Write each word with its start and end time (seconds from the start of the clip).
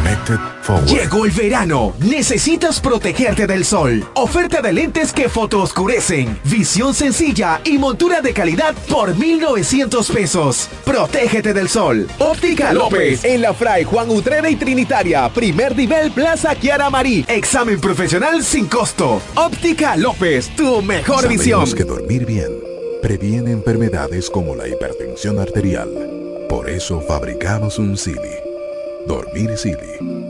Connected 0.00 0.38
Forward. 0.62 0.86
Llegó 0.86 1.26
el 1.26 1.30
verano. 1.30 1.94
Necesitas 2.00 2.80
protegerte 2.80 3.46
del 3.46 3.64
sol. 3.66 4.02
Oferta 4.14 4.62
de 4.62 4.72
lentes 4.72 5.12
que 5.12 5.28
fotooscurecen. 5.28 6.38
Visión 6.44 6.94
sencilla 6.94 7.60
y 7.64 7.76
montura 7.76 8.22
de 8.22 8.32
calidad 8.32 8.74
por 8.88 9.14
1,900 9.14 10.10
pesos. 10.10 10.68
Protégete 10.84 11.52
del 11.52 11.68
sol. 11.68 12.08
Óptica 12.18 12.72
López. 12.72 13.24
En 13.24 13.42
la 13.42 13.52
Fray 13.52 13.84
Juan 13.84 14.08
Utrera 14.10 14.48
y 14.48 14.56
Trinitaria. 14.56 15.28
Primer 15.28 15.76
nivel 15.76 16.10
Plaza 16.12 16.54
Kiara 16.54 16.88
Marí. 16.88 17.24
Examen 17.28 17.78
profesional 17.78 18.42
sin 18.42 18.68
costo. 18.68 19.20
Óptica 19.34 19.96
López. 19.96 20.48
Tu 20.56 20.80
mejor 20.80 21.28
visión. 21.28 21.60
Sabemos 21.60 21.74
que 21.74 21.84
dormir 21.84 22.24
bien 22.24 22.50
previene 23.02 23.52
enfermedades 23.52 24.30
como 24.30 24.54
la 24.54 24.68
hipertensión 24.68 25.38
arterial. 25.38 25.88
Por 26.48 26.68
eso 26.68 27.00
fabricamos 27.00 27.78
un 27.78 27.96
Silly. 27.96 28.49
Dormir 29.06 29.56
Silly 29.56 30.29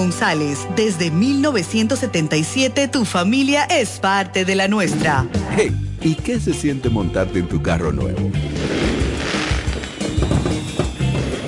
González. 0.00 0.66
Desde 0.76 1.10
1977 1.10 2.88
tu 2.88 3.04
familia 3.04 3.64
es 3.64 3.98
parte 4.00 4.46
de 4.46 4.54
la 4.54 4.66
nuestra. 4.66 5.26
Hey, 5.54 5.76
¿y 6.00 6.14
qué 6.14 6.40
se 6.40 6.54
siente 6.54 6.88
montarte 6.88 7.40
en 7.40 7.46
tu 7.46 7.60
carro 7.60 7.92
nuevo? 7.92 8.30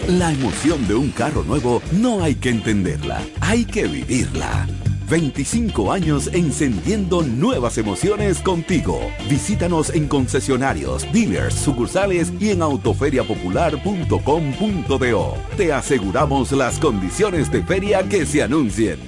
La 0.06 0.32
emoción 0.32 0.86
de 0.86 0.94
un 0.94 1.10
carro 1.12 1.42
nuevo 1.44 1.80
no 1.92 2.22
hay 2.22 2.34
que 2.34 2.50
entenderla, 2.50 3.22
hay 3.40 3.64
que 3.64 3.86
vivirla. 3.86 4.66
25 5.12 5.92
años 5.92 6.30
encendiendo 6.32 7.20
nuevas 7.20 7.76
emociones 7.76 8.38
contigo. 8.38 8.98
Visítanos 9.28 9.90
en 9.90 10.08
concesionarios, 10.08 11.06
dealers, 11.12 11.54
sucursales 11.54 12.32
y 12.40 12.48
en 12.48 12.62
autoferiapopular.com.do. 12.62 15.34
Te 15.58 15.70
aseguramos 15.70 16.52
las 16.52 16.78
condiciones 16.78 17.52
de 17.52 17.62
feria 17.62 18.08
que 18.08 18.24
se 18.24 18.42
anuncien. 18.42 18.98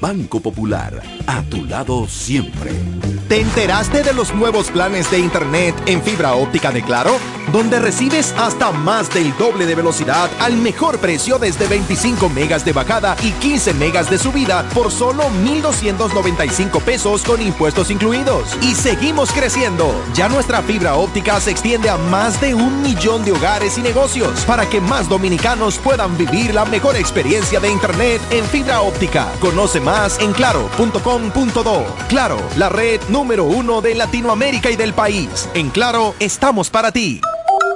Banco 0.00 0.40
Popular, 0.40 1.02
a 1.26 1.42
tu 1.42 1.66
lado 1.66 2.08
siempre. 2.08 2.70
¿Te 3.28 3.42
enteraste 3.42 4.02
de 4.02 4.14
los 4.14 4.34
nuevos 4.34 4.70
planes 4.70 5.10
de 5.10 5.18
Internet 5.18 5.74
en 5.84 6.00
fibra 6.00 6.36
óptica 6.36 6.72
de 6.72 6.80
Claro? 6.80 7.18
Donde 7.52 7.78
recibes 7.78 8.34
hasta 8.36 8.72
más 8.72 9.12
del 9.14 9.36
doble 9.36 9.66
de 9.66 9.74
velocidad 9.74 10.28
al 10.40 10.56
mejor 10.56 10.98
precio 10.98 11.38
desde 11.38 11.66
25 11.66 12.28
megas 12.28 12.64
de 12.64 12.72
bajada 12.72 13.16
y 13.22 13.30
15 13.32 13.74
megas 13.74 14.10
de 14.10 14.18
subida 14.18 14.68
por 14.74 14.90
solo 14.90 15.28
1,295 15.44 16.80
pesos 16.80 17.22
con 17.22 17.40
impuestos 17.40 17.90
incluidos. 17.90 18.56
Y 18.62 18.74
seguimos 18.74 19.30
creciendo. 19.30 19.94
Ya 20.14 20.28
nuestra 20.28 20.62
fibra 20.62 20.96
óptica 20.96 21.40
se 21.40 21.52
extiende 21.52 21.88
a 21.88 21.96
más 21.96 22.40
de 22.40 22.54
un 22.54 22.82
millón 22.82 23.24
de 23.24 23.32
hogares 23.32 23.78
y 23.78 23.82
negocios 23.82 24.44
para 24.46 24.68
que 24.68 24.80
más 24.80 25.08
dominicanos 25.08 25.78
puedan 25.78 26.16
vivir 26.18 26.52
la 26.52 26.64
mejor 26.64 26.96
experiencia 26.96 27.60
de 27.60 27.70
Internet 27.70 28.20
en 28.30 28.44
fibra 28.46 28.80
óptica. 28.80 29.28
Conoce 29.40 29.80
más 29.80 30.18
en 30.18 30.32
claro.com.do. 30.32 31.86
Claro, 32.08 32.38
la 32.56 32.68
red 32.68 33.00
número 33.08 33.44
uno 33.44 33.80
de 33.80 33.94
Latinoamérica 33.94 34.70
y 34.70 34.76
del 34.76 34.92
país. 34.92 35.48
En 35.54 35.70
Claro, 35.76 36.14
estamos 36.20 36.70
para 36.70 36.90
ti. 36.90 37.20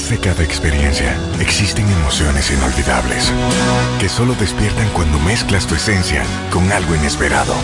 Detrás 0.00 0.18
de 0.18 0.30
cada 0.30 0.44
experiencia 0.44 1.16
existen 1.40 1.86
emociones 1.86 2.50
inolvidables 2.50 3.30
que 4.00 4.08
solo 4.08 4.34
despiertan 4.34 4.88
cuando 4.94 5.18
mezclas 5.18 5.66
tu 5.66 5.74
esencia 5.74 6.24
con 6.50 6.72
algo 6.72 6.94
inesperado. 6.94 7.54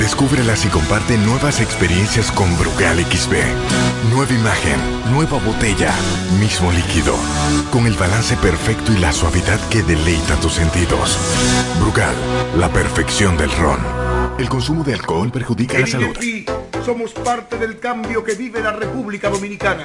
Descúbrelas 0.00 0.64
y 0.64 0.68
comparte 0.68 1.16
nuevas 1.16 1.60
experiencias 1.60 2.32
con 2.32 2.56
Brugal 2.58 2.98
XB. 2.98 3.34
Nueva 4.10 4.32
imagen, 4.32 4.80
nueva 5.12 5.38
botella, 5.38 5.94
mismo 6.40 6.72
líquido, 6.72 7.14
con 7.70 7.86
el 7.86 7.94
balance 7.94 8.36
perfecto 8.38 8.92
y 8.92 8.98
la 8.98 9.12
suavidad 9.12 9.60
que 9.68 9.84
deleita 9.84 10.34
tus 10.40 10.54
sentidos. 10.54 11.16
Brugal, 11.78 12.16
la 12.58 12.70
perfección 12.70 13.36
del 13.36 13.52
ron. 13.52 13.78
El 14.38 14.48
consumo 14.48 14.82
de 14.82 14.94
alcohol 14.94 15.30
perjudica 15.30 15.78
la 15.78 15.86
salud. 15.86 16.16
Somos 16.84 17.12
parte 17.12 17.56
del 17.56 17.78
cambio 17.78 18.24
que 18.24 18.34
vive 18.34 18.60
la 18.60 18.72
República 18.72 19.30
Dominicana, 19.30 19.84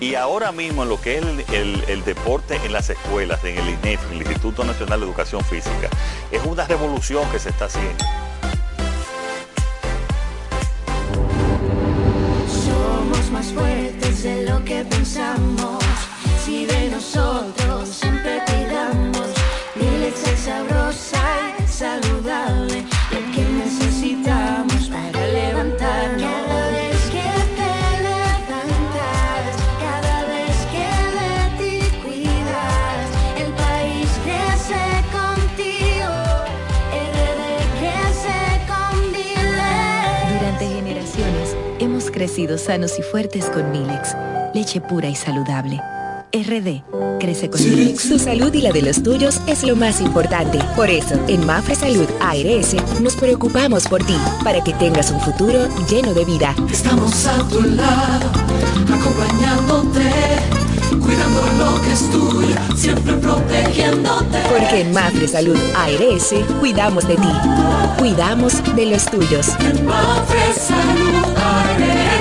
Y 0.00 0.14
ahora 0.14 0.50
mismo 0.50 0.82
en 0.82 0.88
lo 0.88 1.00
que 1.00 1.18
es 1.18 1.24
el, 1.24 1.40
el- 1.54 1.84
el 1.88 2.04
deporte 2.04 2.56
en 2.64 2.72
las 2.72 2.88
escuelas, 2.88 3.44
en 3.44 3.58
el 3.58 3.68
INEF, 3.68 4.00
el 4.10 4.18
Instituto 4.18 4.64
Nacional 4.64 5.00
de 5.00 5.06
Educación 5.06 5.44
Física, 5.44 5.88
es 6.30 6.42
una 6.44 6.66
revolución 6.66 7.28
que 7.30 7.38
se 7.38 7.50
está 7.50 7.66
haciendo. 7.66 8.04
Somos 12.48 13.30
más 13.30 13.46
fuertes 13.52 14.22
de 14.22 14.42
lo 14.48 14.64
que 14.64 14.84
pensamos. 14.84 15.84
Si 16.44 16.64
de 16.64 16.88
nosotros 16.90 17.88
siempre 17.88 18.40
cuidamos, 18.46 19.28
mi 19.74 20.06
crecido 42.40 42.56
sanos 42.56 42.98
y 42.98 43.02
fuertes 43.02 43.44
con 43.46 43.70
Milex, 43.70 44.16
leche 44.54 44.80
pura 44.80 45.08
y 45.08 45.14
saludable. 45.14 45.78
RD, 46.32 46.82
crece 47.18 47.50
con 47.50 47.62
Milex. 47.62 48.08
Tu 48.08 48.18
salud 48.18 48.54
y 48.54 48.62
la 48.62 48.72
de 48.72 48.80
los 48.80 49.02
tuyos 49.02 49.42
es 49.46 49.62
lo 49.62 49.76
más 49.76 50.00
importante. 50.00 50.58
Por 50.74 50.88
eso, 50.88 51.16
en 51.28 51.44
Mafre 51.44 51.74
Salud 51.74 52.08
ARS 52.20 52.74
nos 53.02 53.16
preocupamos 53.16 53.86
por 53.88 54.02
ti, 54.04 54.16
para 54.42 54.64
que 54.64 54.72
tengas 54.74 55.10
un 55.10 55.20
futuro 55.20 55.68
lleno 55.90 56.14
de 56.14 56.24
vida. 56.24 56.54
Estamos 56.72 57.26
a 57.26 57.46
tu 57.48 57.60
lado, 57.60 58.30
acompañándote, 58.88 60.10
cuidando 60.98 61.42
lo 61.58 61.82
que 61.82 61.92
es 61.92 62.10
tuyo, 62.10 62.56
siempre 62.74 63.14
protegiéndote. 63.14 64.38
Porque 64.48 64.80
en 64.80 64.94
Mafre 64.94 65.28
Salud 65.28 65.58
ARS 65.76 66.34
cuidamos 66.58 67.06
de 67.06 67.16
ti, 67.16 67.32
cuidamos 67.98 68.62
de 68.74 68.86
los 68.86 69.04
tuyos. 69.06 69.48
En 69.60 69.84
Mafre 69.84 70.54
Salud 70.54 71.24
ARS, 71.36 72.19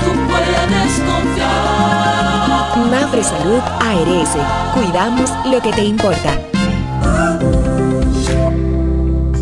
tú 0.00 0.10
puedes 0.28 1.00
confiar. 1.00 1.44
Mafre 2.90 3.24
Salud 3.24 3.62
ARS, 3.80 4.36
cuidamos 4.74 5.30
lo 5.46 5.60
que 5.60 5.72
te 5.72 5.84
importa. 5.84 6.38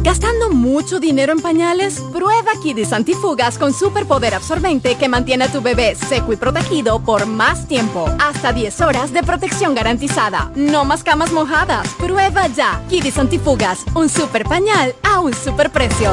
¿Gastando 0.02 0.50
mucho 0.50 0.99
dinero 1.00 1.32
en 1.32 1.40
pañales? 1.40 2.00
Prueba 2.12 2.52
Kidis 2.62 2.93
Antifugas 2.93 3.56
con 3.56 3.73
superpoder 3.73 4.34
absorbente 4.34 4.96
que 4.96 5.08
mantiene 5.08 5.44
a 5.44 5.52
tu 5.52 5.62
bebé 5.62 5.94
seco 5.94 6.32
y 6.32 6.37
protegido 6.37 6.99
por 7.00 7.25
más 7.26 7.69
tiempo. 7.69 8.06
Hasta 8.19 8.52
10 8.52 8.81
horas 8.81 9.12
de 9.12 9.23
protección 9.23 9.75
garantizada. 9.75 10.50
No 10.56 10.84
más 10.84 11.05
camas 11.05 11.32
mojadas. 11.32 11.88
Prueba 11.99 12.49
ya. 12.49 12.82
Kidis 12.90 13.17
Antifugas, 13.17 13.84
un 13.94 14.08
super 14.08 14.44
pañal 14.44 14.94
a 15.02 15.20
un 15.20 15.32
super 15.32 15.70
precio. 15.70 16.11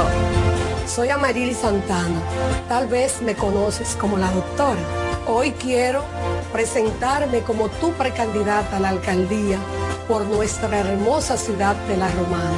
Soy 0.89 1.09
Amarili 1.09 1.53
Santana. 1.53 2.19
Tal 2.67 2.87
vez 2.87 3.21
me 3.21 3.35
conoces 3.35 3.95
como 3.95 4.17
la 4.17 4.31
doctora. 4.31 4.81
Hoy 5.27 5.51
quiero 5.51 6.03
presentarme 6.51 7.41
como 7.41 7.69
tu 7.69 7.91
precandidata 7.93 8.77
a 8.77 8.79
la 8.79 8.89
alcaldía 8.89 9.59
por 10.07 10.25
nuestra 10.25 10.79
hermosa 10.79 11.37
ciudad 11.37 11.75
de 11.87 11.95
La 11.95 12.09
Romana, 12.09 12.57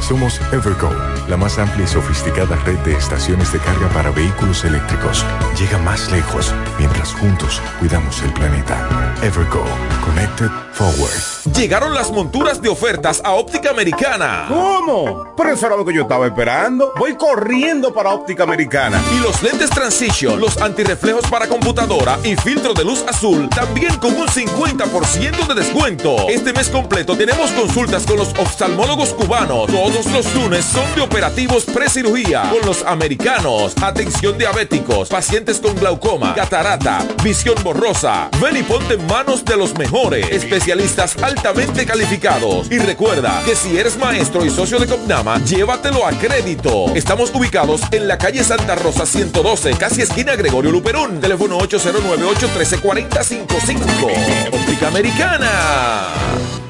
Somos 0.00 0.40
Evergo, 0.52 0.90
la 1.28 1.36
más 1.36 1.58
amplia 1.58 1.84
y 1.84 1.88
sofisticada 1.88 2.56
red 2.64 2.78
de 2.78 2.94
estaciones 2.94 3.52
de 3.52 3.58
carga 3.58 3.88
para 3.88 4.10
vehículos 4.10 4.64
eléctricos. 4.64 5.24
Llega 5.58 5.78
más 5.78 6.10
lejos 6.10 6.52
mientras 6.78 7.12
juntos 7.12 7.60
cuidamos 7.78 8.22
el 8.22 8.32
planeta. 8.32 9.14
Evergo, 9.22 9.64
Connected 10.04 10.50
Forward. 10.72 11.54
Llegaron 11.54 11.94
las 11.94 12.10
monturas 12.10 12.60
de 12.60 12.68
ofertas 12.68 13.20
a 13.24 13.32
Óptica 13.32 13.70
Americana. 13.70 14.46
¿Cómo? 14.48 15.34
Pero 15.36 15.52
eso 15.52 15.66
era 15.66 15.76
lo 15.76 15.84
que 15.84 15.94
yo 15.94 16.02
estaba 16.02 16.26
esperando. 16.26 16.92
Voy 16.98 17.14
corriendo 17.16 17.92
para 17.92 18.10
Óptica 18.10 18.44
Americana. 18.44 19.00
Y 19.14 19.20
los 19.20 19.42
lentes 19.42 19.70
Transition, 19.70 20.40
los 20.40 20.60
antirreflejos 20.60 21.26
para 21.28 21.46
computadora 21.46 22.18
y 22.24 22.34
filtro 22.36 22.74
de 22.74 22.84
luz 22.84 23.04
azul, 23.06 23.48
también 23.50 23.96
con 23.98 24.14
un 24.16 24.26
50% 24.26 25.46
de 25.46 25.54
descuento. 25.54 26.28
Este 26.28 26.52
mes 26.52 26.68
completo 26.68 27.16
tenemos 27.16 27.50
consultas 27.52 28.04
con 28.06 28.16
los 28.16 28.28
oftalmólogos 28.38 29.14
cubanos. 29.14 29.70
Todos 29.92 30.06
los 30.12 30.34
lunes 30.36 30.64
son 30.64 30.94
de 30.94 31.00
operativos 31.00 31.64
pre-cirugía 31.64 32.48
con 32.52 32.64
los 32.64 32.84
americanos. 32.84 33.74
Atención 33.82 34.38
diabéticos, 34.38 35.08
pacientes 35.08 35.58
con 35.58 35.74
glaucoma, 35.74 36.32
catarata, 36.32 37.04
visión 37.24 37.56
borrosa. 37.64 38.30
Ven 38.40 38.56
y 38.56 38.62
ponte 38.62 38.94
en 38.94 39.04
manos 39.08 39.44
de 39.44 39.56
los 39.56 39.76
mejores 39.76 40.30
especialistas 40.30 41.20
altamente 41.20 41.84
calificados. 41.86 42.70
Y 42.70 42.78
recuerda 42.78 43.42
que 43.44 43.56
si 43.56 43.76
eres 43.76 43.98
maestro 43.98 44.44
y 44.44 44.50
socio 44.50 44.78
de 44.78 44.86
Copnama, 44.86 45.44
llévatelo 45.44 46.06
a 46.06 46.12
crédito. 46.12 46.94
Estamos 46.94 47.34
ubicados 47.34 47.80
en 47.90 48.06
la 48.06 48.16
calle 48.16 48.44
Santa 48.44 48.76
Rosa 48.76 49.04
112, 49.04 49.72
casi 49.72 50.02
esquina 50.02 50.36
Gregorio 50.36 50.70
Luperón. 50.70 51.20
Teléfono 51.20 51.58
809-813-4055. 51.58 54.52
Óptica 54.52 54.86
Americana. 54.86 56.69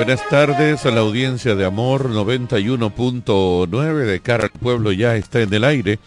Buenas 0.00 0.26
tardes 0.30 0.86
a 0.86 0.90
la 0.90 1.00
audiencia 1.00 1.54
de 1.54 1.66
Amor 1.66 2.08
91.9 2.08 4.06
de 4.06 4.20
cara 4.20 4.44
al 4.44 4.50
pueblo 4.50 4.92
ya 4.92 5.14
está 5.14 5.42
en 5.42 5.52
el 5.52 5.62
aire. 5.62 5.98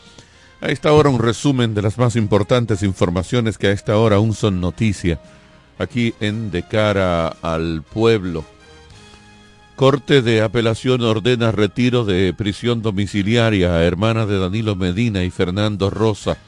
A 0.62 0.70
esta 0.70 0.92
hora 0.94 1.10
un 1.10 1.20
resumen 1.20 1.76
de 1.76 1.84
las 1.84 2.00
más 2.00 2.16
importantes 2.16 2.82
informaciones 2.82 3.60
que 3.60 3.68
a 3.68 3.72
esta 3.72 3.96
hora 3.96 4.16
aún 4.16 4.34
son 4.34 4.60
noticia 4.60 5.22
aquí 5.78 6.16
en 6.22 6.50
De 6.50 6.64
cara 6.64 7.28
al 7.44 7.84
pueblo. 7.84 8.44
Corte 9.76 10.24
de 10.24 10.42
apelación 10.42 11.04
ordena 11.04 11.52
retiro 11.52 12.04
de 12.04 12.34
prisión 12.34 12.82
domiciliaria 12.82 13.76
a 13.76 13.84
hermana 13.84 14.26
de 14.26 14.40
Danilo 14.40 14.76
Medina 14.76 15.24
y 15.24 15.30
Fernando 15.30 15.92
Rosa. 15.92 16.40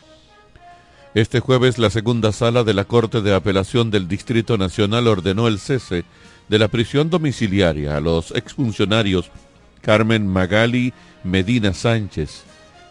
Este 1.14 1.42
jueves 1.42 1.78
la 1.78 1.92
segunda 1.92 2.32
sala 2.32 2.64
de 2.64 2.74
la 2.74 2.86
Corte 2.86 3.22
de 3.22 3.36
Apelación 3.36 3.92
del 3.92 4.08
Distrito 4.08 4.58
Nacional 4.58 5.08
ordenó 5.08 5.48
el 5.48 5.60
cese 5.60 6.06
de 6.50 6.60
la 6.60 6.68
prisión 6.68 7.10
domiciliaria 7.10 7.98
a 7.98 8.00
los 8.00 8.32
exfuncionarios 8.32 9.32
Carmen 9.82 10.28
Magali 10.28 10.94
Medina 11.24 11.74
Sánchez 11.74 12.44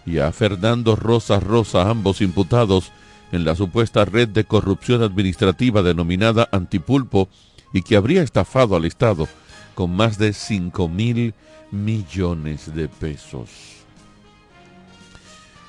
y 0.06 0.18
a 0.18 0.32
Fernando 0.32 0.96
Rosa 0.96 1.40
Rosa, 1.40 1.88
ambos 1.88 2.20
imputados 2.20 2.92
en 3.32 3.44
la 3.44 3.56
supuesta 3.56 4.04
red 4.04 4.28
de 4.28 4.44
corrupción 4.44 5.02
administrativa 5.02 5.82
denominada 5.82 6.48
Antipulpo 6.52 7.28
y 7.72 7.82
que 7.82 7.96
habría 7.96 8.22
estafado 8.22 8.76
al 8.76 8.84
Estado 8.84 9.28
con 9.74 9.94
más 9.94 10.18
de 10.18 10.32
5 10.32 10.88
mil 10.88 11.34
millones 11.70 12.74
de 12.74 12.88
pesos. 12.88 13.48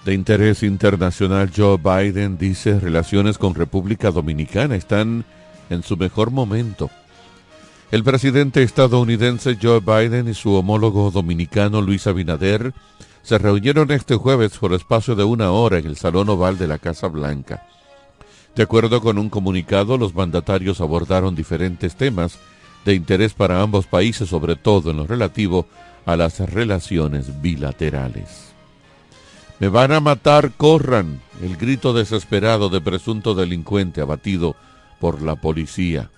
De 0.05 0.13
interés 0.13 0.61
internacional, 0.61 1.51
Joe 1.55 1.77
Biden 1.77 2.37
dice 2.37 2.79
relaciones 2.79 3.39
con 3.39 3.55
República 3.55 4.11
Dominicana 4.11 4.75
están 4.75 5.25
en 5.71 5.81
su 5.81 5.97
mejor 5.97 6.29
momento. 6.29 6.91
El 7.91 8.03
presidente 8.03 8.63
estadounidense 8.63 9.57
Joe 9.61 9.79
Biden 9.79 10.27
y 10.27 10.33
su 10.33 10.53
homólogo 10.53 11.11
dominicano 11.11 11.81
Luis 11.81 12.07
Abinader 12.07 12.73
se 13.21 13.37
reunieron 13.37 13.91
este 13.91 14.15
jueves 14.15 14.57
por 14.57 14.73
espacio 14.73 15.15
de 15.15 15.23
una 15.23 15.51
hora 15.51 15.77
en 15.77 15.85
el 15.85 15.95
Salón 15.95 16.29
Oval 16.29 16.57
de 16.57 16.67
la 16.67 16.79
Casa 16.79 17.07
Blanca. 17.07 17.67
De 18.55 18.63
acuerdo 18.63 19.01
con 19.01 19.19
un 19.19 19.29
comunicado, 19.29 19.97
los 19.97 20.15
mandatarios 20.15 20.81
abordaron 20.81 21.35
diferentes 21.35 21.95
temas 21.95 22.39
de 22.85 22.95
interés 22.95 23.33
para 23.33 23.61
ambos 23.61 23.85
países, 23.85 24.29
sobre 24.29 24.55
todo 24.55 24.91
en 24.91 24.97
lo 24.97 25.05
relativo 25.07 25.67
a 26.05 26.15
las 26.15 26.39
relaciones 26.39 27.41
bilaterales. 27.41 28.53
Me 29.59 29.69
van 29.69 29.91
a 29.91 29.99
matar, 29.99 30.51
corran, 30.57 31.21
el 31.41 31.55
grito 31.55 31.93
desesperado 31.93 32.69
de 32.69 32.81
presunto 32.81 33.35
delincuente 33.35 34.01
abatido 34.01 34.55
por 34.99 35.21
la 35.21 35.35
policía. 35.35 36.09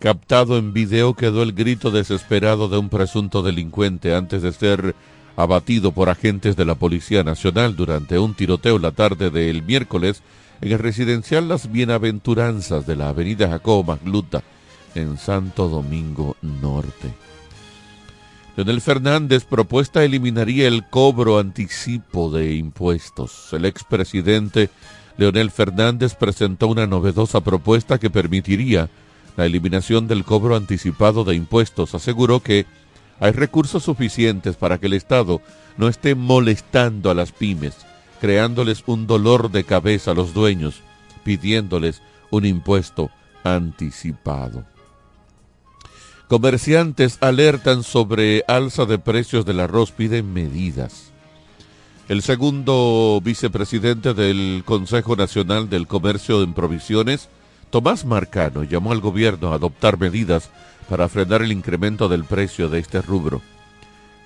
Captado 0.00 0.58
en 0.58 0.72
video 0.72 1.14
quedó 1.14 1.42
el 1.42 1.52
grito 1.52 1.90
desesperado 1.90 2.68
de 2.68 2.78
un 2.78 2.88
presunto 2.88 3.42
delincuente 3.42 4.14
antes 4.14 4.42
de 4.42 4.52
ser 4.52 4.94
abatido 5.34 5.90
por 5.90 6.08
agentes 6.08 6.54
de 6.54 6.64
la 6.64 6.76
Policía 6.76 7.24
Nacional 7.24 7.74
durante 7.74 8.16
un 8.16 8.34
tiroteo 8.34 8.78
la 8.78 8.92
tarde 8.92 9.30
del 9.30 9.64
miércoles 9.64 10.22
en 10.60 10.70
el 10.70 10.78
residencial 10.78 11.48
Las 11.48 11.72
Bienaventuranzas 11.72 12.86
de 12.86 12.94
la 12.94 13.08
avenida 13.08 13.48
Jacobo 13.48 13.82
Magluta 13.82 14.44
en 14.94 15.18
Santo 15.18 15.68
Domingo 15.68 16.36
Norte. 16.42 17.12
Leonel 18.56 18.80
Fernández 18.80 19.44
propuesta 19.44 20.04
eliminaría 20.04 20.68
el 20.68 20.86
cobro 20.88 21.40
anticipo 21.40 22.30
de 22.30 22.54
impuestos. 22.54 23.52
El 23.52 23.64
expresidente 23.64 24.70
Leonel 25.16 25.50
Fernández 25.50 26.14
presentó 26.14 26.68
una 26.68 26.86
novedosa 26.86 27.40
propuesta 27.40 27.98
que 27.98 28.10
permitiría 28.10 28.88
la 29.38 29.46
eliminación 29.46 30.08
del 30.08 30.24
cobro 30.24 30.56
anticipado 30.56 31.22
de 31.22 31.36
impuestos, 31.36 31.94
aseguró 31.94 32.40
que 32.40 32.66
hay 33.20 33.30
recursos 33.30 33.84
suficientes 33.84 34.56
para 34.56 34.78
que 34.78 34.86
el 34.86 34.94
Estado 34.94 35.40
no 35.76 35.86
esté 35.86 36.16
molestando 36.16 37.08
a 37.08 37.14
las 37.14 37.30
pymes, 37.30 37.76
creándoles 38.20 38.82
un 38.86 39.06
dolor 39.06 39.52
de 39.52 39.62
cabeza 39.62 40.10
a 40.10 40.14
los 40.14 40.34
dueños, 40.34 40.80
pidiéndoles 41.22 42.02
un 42.32 42.46
impuesto 42.46 43.12
anticipado. 43.44 44.64
Comerciantes 46.26 47.18
alertan 47.20 47.84
sobre 47.84 48.42
alza 48.48 48.86
de 48.86 48.98
precios 48.98 49.46
del 49.46 49.60
arroz, 49.60 49.92
piden 49.92 50.32
medidas. 50.32 51.12
El 52.08 52.22
segundo 52.22 53.20
vicepresidente 53.22 54.14
del 54.14 54.64
Consejo 54.64 55.14
Nacional 55.14 55.70
del 55.70 55.86
Comercio 55.86 56.42
en 56.42 56.54
Provisiones, 56.54 57.28
Tomás 57.70 58.04
Marcano 58.04 58.64
llamó 58.64 58.92
al 58.92 59.00
gobierno 59.00 59.52
a 59.52 59.56
adoptar 59.56 59.98
medidas 59.98 60.50
para 60.88 61.08
frenar 61.08 61.42
el 61.42 61.52
incremento 61.52 62.08
del 62.08 62.24
precio 62.24 62.68
de 62.68 62.78
este 62.78 63.02
rubro. 63.02 63.42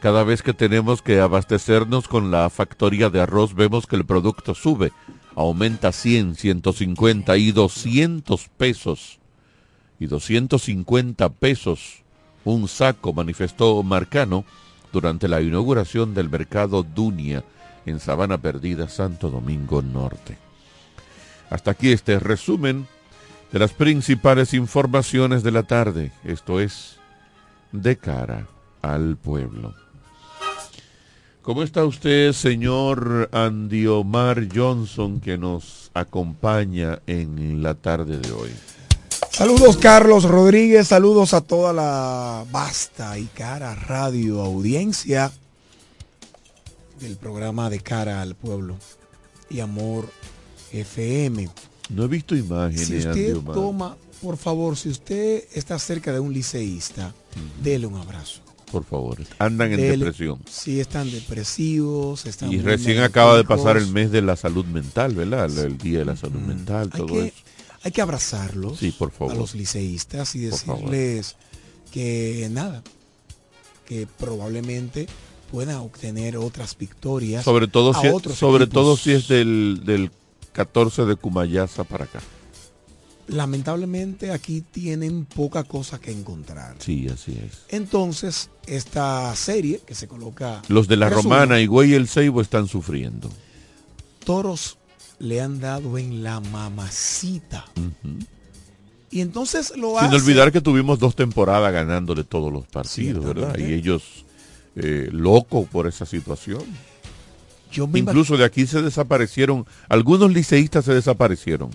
Cada 0.00 0.24
vez 0.24 0.42
que 0.42 0.54
tenemos 0.54 1.02
que 1.02 1.20
abastecernos 1.20 2.08
con 2.08 2.30
la 2.30 2.48
factoría 2.50 3.10
de 3.10 3.20
arroz 3.20 3.54
vemos 3.54 3.86
que 3.86 3.96
el 3.96 4.04
producto 4.04 4.54
sube, 4.54 4.92
aumenta 5.34 5.92
100, 5.92 6.36
150 6.36 7.36
y 7.36 7.52
200 7.52 8.48
pesos. 8.56 9.18
Y 9.98 10.06
250 10.06 11.28
pesos 11.30 12.02
un 12.44 12.66
saco, 12.68 13.12
manifestó 13.12 13.82
Marcano 13.82 14.44
durante 14.92 15.28
la 15.28 15.40
inauguración 15.40 16.14
del 16.14 16.28
mercado 16.28 16.82
Dunia 16.82 17.44
en 17.86 18.00
Sabana 18.00 18.38
Perdida, 18.38 18.88
Santo 18.88 19.30
Domingo 19.30 19.82
Norte. 19.82 20.38
Hasta 21.50 21.72
aquí 21.72 21.92
este 21.92 22.18
resumen 22.18 22.86
de 23.52 23.58
las 23.58 23.72
principales 23.72 24.54
informaciones 24.54 25.42
de 25.42 25.50
la 25.50 25.62
tarde. 25.62 26.10
Esto 26.24 26.58
es 26.58 26.96
de 27.70 27.96
cara 27.96 28.46
al 28.80 29.16
pueblo. 29.16 29.74
¿Cómo 31.42 31.62
está 31.62 31.84
usted, 31.84 32.32
señor 32.32 33.28
Andy 33.32 33.86
Omar 33.88 34.46
Johnson, 34.54 35.20
que 35.20 35.36
nos 35.36 35.90
acompaña 35.92 37.00
en 37.06 37.62
la 37.62 37.74
tarde 37.74 38.18
de 38.18 38.32
hoy? 38.32 38.50
Saludos 39.30 39.76
Carlos 39.76 40.24
Rodríguez, 40.24 40.88
saludos 40.88 41.34
a 41.34 41.40
toda 41.40 41.72
la 41.72 42.44
vasta 42.50 43.18
y 43.18 43.24
cara 43.26 43.74
radio 43.74 44.40
audiencia 44.42 45.32
del 47.00 47.16
programa 47.16 47.70
de 47.70 47.80
cara 47.80 48.22
al 48.22 48.34
pueblo 48.34 48.76
y 49.50 49.60
amor 49.60 50.08
FM. 50.70 51.48
No 51.88 52.04
he 52.04 52.08
visto 52.08 52.34
imágenes. 52.34 52.86
Si 52.86 52.96
usted 52.96 53.36
toma, 53.52 53.96
por 54.20 54.36
favor, 54.36 54.76
si 54.76 54.88
usted 54.88 55.44
está 55.52 55.78
cerca 55.78 56.12
de 56.12 56.20
un 56.20 56.32
liceísta, 56.32 57.12
dele 57.62 57.86
un 57.86 57.96
abrazo. 57.96 58.40
Por 58.70 58.84
favor, 58.84 59.18
andan 59.38 59.72
en 59.72 59.98
depresión. 59.98 60.38
Sí, 60.50 60.80
están 60.80 61.10
depresivos. 61.10 62.24
Están 62.24 62.50
y 62.50 62.58
recién 62.58 63.00
acaba 63.00 63.36
de 63.36 63.44
pasar 63.44 63.76
el 63.76 63.88
mes 63.88 64.10
de 64.10 64.22
la 64.22 64.34
salud 64.34 64.64
mental, 64.64 65.14
¿verdad? 65.14 65.50
El, 65.58 65.76
día 65.76 65.98
de 65.98 66.04
la 66.06 66.16
salud 66.16 66.40
mental, 66.40 66.88
todo 66.88 67.02
hay 67.02 67.12
que, 67.12 67.26
eso. 67.26 67.36
Hay 67.82 67.92
que 67.92 68.00
abrazarlos 68.00 68.78
sí, 68.78 68.90
por 68.92 69.10
favor. 69.10 69.34
a 69.34 69.36
los 69.36 69.54
liceístas 69.54 70.34
y 70.36 70.40
decirles 70.40 71.36
que 71.92 72.48
nada, 72.50 72.82
que 73.86 74.06
probablemente 74.18 75.06
puedan 75.50 75.76
obtener 75.76 76.38
otras 76.38 76.78
victorias. 76.78 77.44
Sobre 77.44 77.68
todo, 77.68 77.92
si, 77.92 78.34
sobre 78.34 78.66
todo 78.66 78.96
si 78.96 79.12
es 79.12 79.28
del, 79.28 79.82
del 79.84 80.10
14 80.52 81.04
de 81.04 81.16
Cumayasa 81.16 81.84
para 81.84 82.04
acá. 82.04 82.20
Lamentablemente 83.28 84.32
aquí 84.32 84.62
tienen 84.62 85.24
poca 85.24 85.64
cosa 85.64 86.00
que 86.00 86.10
encontrar. 86.10 86.76
Sí, 86.78 87.08
así 87.08 87.32
es. 87.32 87.62
Entonces, 87.68 88.50
esta 88.66 89.34
serie 89.36 89.80
que 89.86 89.94
se 89.94 90.08
coloca... 90.08 90.60
Los 90.68 90.88
de 90.88 90.96
la 90.96 91.08
Romana 91.08 91.60
y 91.60 91.66
Güey 91.66 91.94
el 91.94 92.08
Seibo 92.08 92.40
están 92.40 92.68
sufriendo. 92.68 93.30
Toros 94.24 94.78
le 95.18 95.40
han 95.40 95.60
dado 95.60 95.98
en 95.98 96.22
la 96.22 96.40
mamacita. 96.40 97.64
Y 99.10 99.20
entonces 99.20 99.72
lo 99.76 99.98
Sin 100.00 100.12
olvidar 100.12 100.50
que 100.50 100.60
tuvimos 100.60 100.98
dos 100.98 101.14
temporadas 101.14 101.72
ganándole 101.72 102.24
todos 102.24 102.52
los 102.52 102.66
partidos, 102.66 103.24
¿verdad? 103.24 103.56
Y 103.56 103.72
ellos 103.72 104.24
eh, 104.74 105.08
locos 105.12 105.68
por 105.68 105.86
esa 105.86 106.06
situación. 106.06 106.64
Incluso 107.74 108.36
de 108.36 108.44
aquí 108.44 108.66
se 108.66 108.82
desaparecieron, 108.82 109.66
algunos 109.88 110.32
liceístas 110.32 110.84
se 110.84 110.94
desaparecieron. 110.94 111.70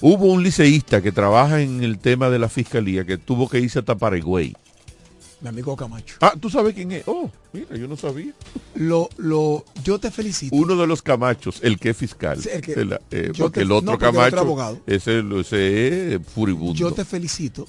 Hubo 0.00 0.26
un 0.26 0.42
liceísta 0.42 1.02
que 1.02 1.10
trabaja 1.10 1.60
en 1.60 1.82
el 1.82 1.98
tema 1.98 2.30
de 2.30 2.38
la 2.38 2.48
fiscalía 2.48 3.04
que 3.04 3.18
tuvo 3.18 3.48
que 3.48 3.58
irse 3.58 3.80
a 3.80 3.82
Taparegüey. 3.82 4.54
Mi 5.40 5.48
amigo 5.48 5.76
Camacho. 5.76 6.16
Ah, 6.20 6.34
¿tú 6.38 6.50
sabes 6.50 6.74
quién 6.74 6.90
es? 6.90 7.04
Oh, 7.06 7.30
mira, 7.52 7.76
yo 7.76 7.86
no 7.86 7.96
sabía. 7.96 8.32
Lo, 8.74 9.08
lo, 9.18 9.64
yo 9.84 9.98
te 10.00 10.10
felicito. 10.10 10.54
Uno 10.54 10.76
de 10.76 10.86
los 10.86 11.00
Camachos, 11.00 11.60
el 11.62 11.78
que 11.78 11.90
es 11.90 11.96
fiscal. 11.96 12.40
el 12.52 12.60
que, 12.60 12.98
eh, 13.12 13.32
porque 13.38 13.60
el 13.60 13.70
otro 13.70 13.98
Camacho 13.98 14.40
abogado. 14.40 14.80
ese, 14.86 15.22
ese 15.38 16.14
es 16.14 16.20
furibundo. 16.26 16.74
Yo 16.74 16.90
te 16.92 17.04
felicito 17.04 17.66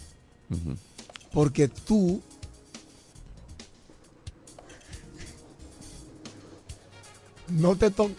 porque 1.31 1.67
tú 1.67 2.21
No 7.51 7.75
te 7.75 7.89
toques. 7.91 8.15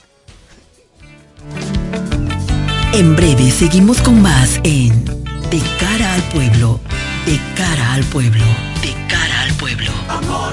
En 2.93 3.17
breve 3.17 3.51
seguimos 3.51 4.01
con 4.03 4.21
más 4.21 4.61
en 4.65 5.05
De 5.51 5.63
cara 5.79 6.15
al 6.15 6.23
pueblo, 6.25 6.81
De 7.25 7.41
cara 7.57 7.95
al 7.95 8.05
pueblo, 8.05 8.45
de 8.83 8.93
cara 9.09 9.43
al 9.43 9.53
pueblo. 9.55 9.91
Amor 10.09 10.53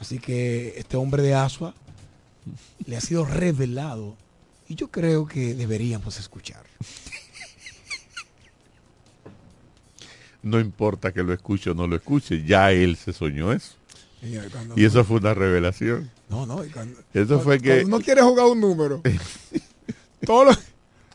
Así 0.00 0.18
que 0.18 0.74
este 0.76 0.96
hombre 0.96 1.22
de 1.22 1.34
Asua 1.34 1.74
le 2.86 2.96
ha 2.96 3.00
sido 3.00 3.24
revelado 3.24 4.16
y 4.68 4.74
yo 4.74 4.88
creo 4.88 5.26
que 5.26 5.54
deberíamos 5.54 6.18
escuchar. 6.18 6.62
No 10.42 10.60
importa 10.60 11.12
que 11.12 11.22
lo 11.22 11.32
escuche 11.32 11.70
o 11.70 11.74
no 11.74 11.86
lo 11.86 11.96
escuche, 11.96 12.44
ya 12.44 12.70
él 12.72 12.96
se 12.96 13.12
soñó 13.12 13.52
eso. 13.52 13.74
Cuando- 14.52 14.74
Y 14.78 14.84
eso 14.84 15.04
fue 15.04 15.18
una 15.18 15.34
revelación. 15.34 16.10
No, 16.28 16.46
no, 16.46 16.64
y 16.64 16.70
cuando- 16.70 16.98
Eso 17.12 17.40
fue 17.40 17.60
que... 17.60 17.80
Cuando 17.82 17.96
uno 17.96 18.04
quiere 18.04 18.22
jugar 18.22 18.46
un 18.46 18.60
número, 18.60 19.02
todo, 20.26 20.44
lo- 20.44 20.56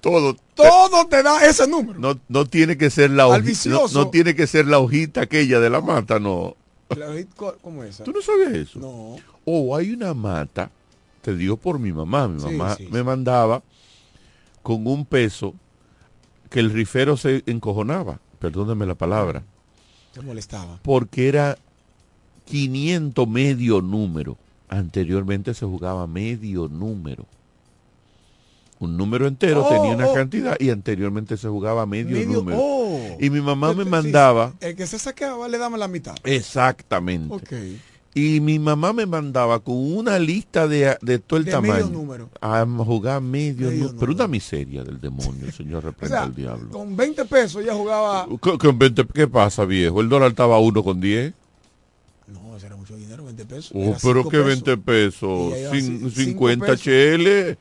todo, 0.01 0.35
todo 0.55 1.07
te 1.07 1.23
da 1.23 1.45
ese 1.45 1.67
número. 1.67 1.99
no, 1.99 2.19
no 2.27 2.45
tiene 2.45 2.77
que 2.77 2.89
ser 2.89 3.11
la 3.11 3.27
hojita, 3.27 3.69
no, 3.69 3.87
no 3.87 4.09
tiene 4.09 4.35
que 4.35 4.47
ser 4.47 4.67
la 4.67 4.79
hojita 4.79 5.21
aquella 5.21 5.59
de 5.59 5.69
la 5.69 5.81
mata, 5.81 6.19
no. 6.19 6.55
La 6.97 7.09
vi- 7.09 7.25
co- 7.25 7.55
¿Cómo 7.61 7.83
es? 7.83 7.97
¿Tú 7.97 8.11
no 8.11 8.21
sabías 8.21 8.53
eso? 8.53 8.79
No. 8.79 9.15
O 9.45 9.75
hay 9.75 9.91
una 9.91 10.13
mata, 10.13 10.69
te 11.21 11.35
digo 11.35 11.57
por 11.57 11.79
mi 11.79 11.91
mamá, 11.91 12.27
mi 12.27 12.41
mamá 12.41 12.75
sí, 12.75 12.87
me 12.91 13.03
mandaba 13.03 13.61
con 14.61 14.85
un 14.87 15.05
peso 15.05 15.53
que 16.49 16.59
el 16.59 16.69
rifero 16.71 17.17
se 17.17 17.43
encojonaba, 17.45 18.19
perdóneme 18.39 18.85
la 18.85 18.95
palabra, 18.95 19.43
Te 20.13 20.21
molestaba. 20.21 20.79
porque 20.83 21.27
era 21.27 21.57
500 22.45 23.27
medio 23.27 23.81
número. 23.81 24.37
Anteriormente 24.69 25.53
se 25.53 25.65
jugaba 25.65 26.07
medio 26.07 26.67
número. 26.67 27.25
Un 28.83 28.97
número 28.97 29.27
entero 29.27 29.65
Oh, 29.65 29.69
tenía 29.69 29.95
una 29.95 30.07
oh. 30.07 30.13
cantidad 30.13 30.55
y 30.59 30.69
anteriormente 30.69 31.37
se 31.37 31.47
jugaba 31.47 31.85
medio, 31.85 32.17
Medio- 32.17 32.37
número. 32.39 32.57
oh. 32.59 33.17
Y 33.19 33.29
mi 33.29 33.39
mamá 33.41 33.73
me 33.73 33.83
Sí, 33.83 33.89
mandaba, 33.89 34.53
El 34.59 34.75
que 34.75 34.85
se 34.87 34.99
sacaba 34.99 35.47
le 35.47 35.57
damos 35.57 35.79
la 35.79 35.87
mitad. 35.87 36.15
exactamente. 36.23 37.33
Ok. 37.33 37.53
Y 38.15 38.41
mi 38.41 38.59
mamá 38.59 38.93
me 38.93 39.07
mandaba 39.07 39.59
con 39.59 39.75
una 39.75 40.19
lista 40.19 40.67
de, 40.67 40.95
de 41.01 41.17
todo 41.17 41.39
el 41.39 41.45
De 41.45 41.51
tamaño. 41.51 41.73
medio 41.73 41.87
número. 41.89 42.29
A 42.41 42.63
jugar 42.63 43.21
medio, 43.21 43.69
Medio 43.69 43.85
número. 43.85 43.99
Pero 43.99 44.11
una 44.11 44.27
miseria 44.27 44.83
del 44.83 45.01
demonio, 45.01 45.45
el 45.47 45.51
señor 45.53 45.83
O 45.83 45.87
reprenda 45.87 46.17
sea, 46.17 46.23
al 46.25 46.35
diablo. 46.35 46.69
con 46.69 46.95
20 46.95 47.25
pesos 47.25 47.63
ella 47.63 47.73
jugaba. 47.73 48.27
¿Con- 48.39 48.57
con 48.59 48.77
20 48.77 49.05
¿Qué 49.13 49.27
pasa, 49.27 49.65
viejo? 49.65 49.99
El 50.01 50.09
dólar 50.09 50.29
estaba 50.29 50.57
a 50.57 50.59
uno 50.59 50.83
con 50.83 51.01
10. 51.01 51.33
No, 52.27 52.55
ese 52.55 52.67
era 52.67 52.75
mucho 52.75 52.95
dinero, 52.95 53.23
20 53.25 53.45
pesos. 53.45 53.71
Oh, 53.73 53.95
pero 54.03 54.23
que 54.29 54.37
pesos. 54.37 54.45
20 54.45 54.77
pesos. 54.77 55.49
Y 55.51 55.53
ella 55.59 55.71
Cin- 55.71 55.99
iba 55.99 56.07
así, 56.09 56.25
50 56.25 56.77
cinco 56.77 56.91
HL. 56.91 57.57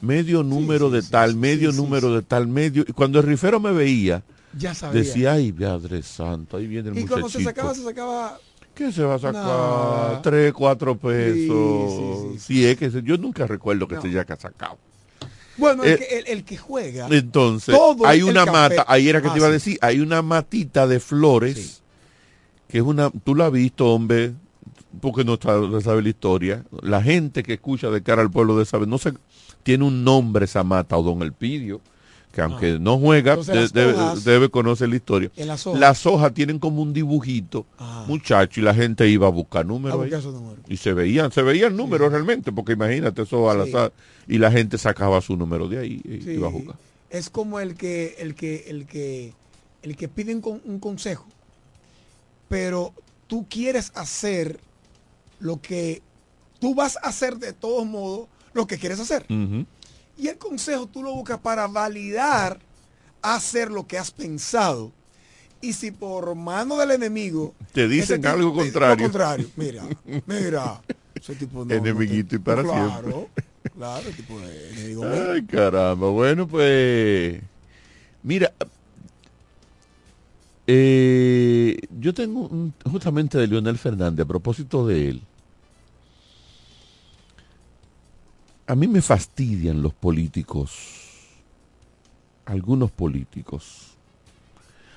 Medio 0.00 0.42
número 0.42 0.90
de 0.90 1.02
tal, 1.02 1.34
medio 1.34 1.72
número 1.72 2.14
de 2.14 2.22
tal, 2.22 2.46
medio. 2.46 2.84
Y 2.86 2.92
cuando 2.92 3.18
el 3.18 3.26
rifero 3.26 3.58
me 3.60 3.72
veía, 3.72 4.22
Ya 4.56 4.74
sabía. 4.74 5.00
decía, 5.02 5.32
ay, 5.32 5.50
Padre 5.52 6.02
Santo, 6.02 6.56
ahí 6.56 6.66
viene 6.66 6.90
el 6.90 6.98
Y 6.98 7.04
cuando 7.04 7.28
se 7.28 7.38
muchachito. 7.38 7.50
sacaba, 7.50 7.74
se 7.74 7.82
sacaba. 7.82 8.38
¿Qué 8.74 8.92
se 8.92 9.02
va 9.02 9.16
a 9.16 9.18
sacar? 9.18 9.34
Nada. 9.34 10.22
Tres, 10.22 10.52
cuatro 10.52 10.96
pesos. 10.96 12.32
Sí, 12.34 12.38
sí, 12.38 12.44
Si 12.60 12.64
es 12.66 12.76
que 12.76 12.90
se- 12.92 13.02
yo 13.02 13.16
nunca 13.18 13.44
recuerdo 13.46 13.88
que 13.88 13.96
No. 13.96 14.02
se 14.02 14.08
haya 14.08 14.24
sacado. 14.38 14.78
Bueno, 15.56 15.82
el, 15.82 15.94
Eh, 15.94 15.98
que, 15.98 16.18
el, 16.20 16.26
el 16.28 16.44
que 16.44 16.56
juega. 16.56 17.08
Entonces, 17.10 17.74
todo 17.74 18.06
hay 18.06 18.22
una 18.22 18.46
mata, 18.46 18.84
ahí 18.86 19.08
era 19.08 19.20
que 19.20 19.26
Ah, 19.26 19.32
te 19.32 19.38
iba 19.38 19.48
a 19.48 19.50
sí. 19.50 19.54
decir, 19.54 19.78
hay 19.82 19.98
una 19.98 20.22
matita 20.22 20.86
de 20.86 21.00
flores, 21.00 21.82
que 22.68 22.78
es 22.78 22.84
una, 22.84 23.10
tú 23.10 23.34
la 23.34 23.46
has 23.46 23.52
visto, 23.52 23.86
hombre, 23.92 24.34
porque 25.00 25.24
no 25.24 25.36
sabe, 25.42 25.80
sabe 25.80 26.02
la 26.02 26.08
historia. 26.10 26.64
La 26.80 27.02
gente 27.02 27.42
que 27.42 27.54
escucha 27.54 27.90
de 27.90 28.00
cara 28.04 28.22
al 28.22 28.30
pueblo 28.30 28.56
de 28.56 28.64
saber, 28.66 28.86
no 28.86 28.98
sé, 28.98 29.12
tiene 29.68 29.84
un 29.84 30.02
nombre 30.02 30.46
esa 30.46 30.64
mata, 30.64 30.96
o 30.96 31.02
don 31.02 31.20
Elpidio, 31.20 31.82
que 32.32 32.40
aunque 32.40 32.78
no 32.78 32.98
juega, 32.98 33.32
Ah. 33.32 33.34
Entonces, 33.34 33.70
de- 33.74 33.92
las 33.92 34.24
debe, 34.24 34.48
conocer 34.48 34.88
la 34.88 34.96
historia. 34.96 35.30
En 35.36 35.46
las 35.46 35.66
hojas. 35.66 35.78
Las 35.78 36.06
hojas 36.06 36.32
tienen 36.32 36.58
como 36.58 36.80
un 36.80 36.94
dibujito, 36.94 37.66
muchacho, 38.06 38.60
y 38.60 38.62
la 38.64 38.72
gente 38.74 39.06
iba 39.10 39.26
a 39.26 39.30
buscar 39.30 39.66
números. 39.66 39.98
buscar. 39.98 40.22
Y 40.68 40.78
se 40.78 40.94
veían, 40.94 41.30
se 41.32 41.42
veían 41.42 41.76
números 41.76 42.10
realmente, 42.10 42.50
porque 42.50 42.72
imagínate 42.72 43.20
eso 43.22 43.50
al 43.50 43.64
Sí. 43.64 43.68
azar, 43.74 43.92
y 44.26 44.38
la 44.38 44.50
gente 44.50 44.78
sacaba 44.78 45.20
su 45.20 45.36
número 45.36 45.68
de 45.68 45.78
ahí 45.80 46.00
y 46.02 46.22
Sí. 46.22 46.30
iba 46.30 46.48
a 46.48 46.50
jugar. 46.50 46.76
Es 47.10 47.28
como 47.28 47.60
el 47.60 47.74
que, 47.74 48.16
el 48.20 48.34
que, 48.34 48.64
el 48.68 48.86
que, 48.86 49.34
el 49.82 49.96
que 49.96 50.08
piden 50.08 50.40
con 50.40 50.62
un 50.64 50.78
consejo, 50.80 51.26
pero 52.48 52.94
tú 53.26 53.44
quieres 53.50 53.92
hacer 53.94 54.60
lo 55.40 55.60
que 55.60 56.00
tú 56.58 56.74
vas 56.74 56.96
a 57.02 57.08
hacer 57.08 57.36
de 57.36 57.52
todos 57.52 57.84
modos 57.86 58.28
lo 58.58 58.66
que 58.66 58.76
quieres 58.78 59.00
hacer. 59.00 59.24
Y 60.18 60.26
el 60.28 60.36
consejo 60.36 60.86
tú 60.88 61.02
lo 61.02 61.14
buscas 61.14 61.38
para 61.38 61.66
validar 61.68 62.58
hacer 63.22 63.70
lo 63.70 63.86
que 63.86 63.96
has 63.98 64.10
pensado. 64.10 64.92
Y 65.60 65.72
si 65.72 65.90
por 65.90 66.34
mano 66.34 66.76
del 66.76 66.90
enemigo 66.92 67.54
Te 67.72 67.88
dicen 67.88 68.20
tipo- 68.20 68.32
algo 68.34 68.50
eh, 68.52 68.56
contrario. 68.64 69.04
Contrario. 69.06 69.48
Mira, 69.56 69.82
mira. 70.26 70.80
Ese 71.14 71.34
tipo 71.34 71.58
no, 71.58 71.64
no 71.64 71.68
te- 71.68 71.76
Enemiguito 71.76 72.36
y 72.36 72.38
para 72.38 72.62
claro, 72.62 73.00
siempre. 73.02 73.28
Claro, 73.76 74.10
tipo 74.10 74.40
de 74.40 74.70
enemigo. 74.70 75.04
Ay, 75.04 75.42
caramba. 75.46 76.08
Bueno, 76.10 76.46
pues. 76.46 77.40
Mira. 78.22 78.52
eh, 80.66 81.76
yo 81.98 82.12
tengo 82.14 82.40
un- 82.48 82.74
justamente 82.90 83.38
de 83.38 83.46
Leonel 83.46 83.78
Fernández, 83.78 84.24
a 84.24 84.28
propósito 84.28 84.86
de 84.86 85.08
él. 85.10 85.22
A 88.68 88.76
mí 88.76 88.86
me 88.86 89.02
fastidian 89.02 89.82
los 89.82 89.94
políticos. 89.94 90.70
Algunos 92.44 92.92
políticos. 92.92 93.96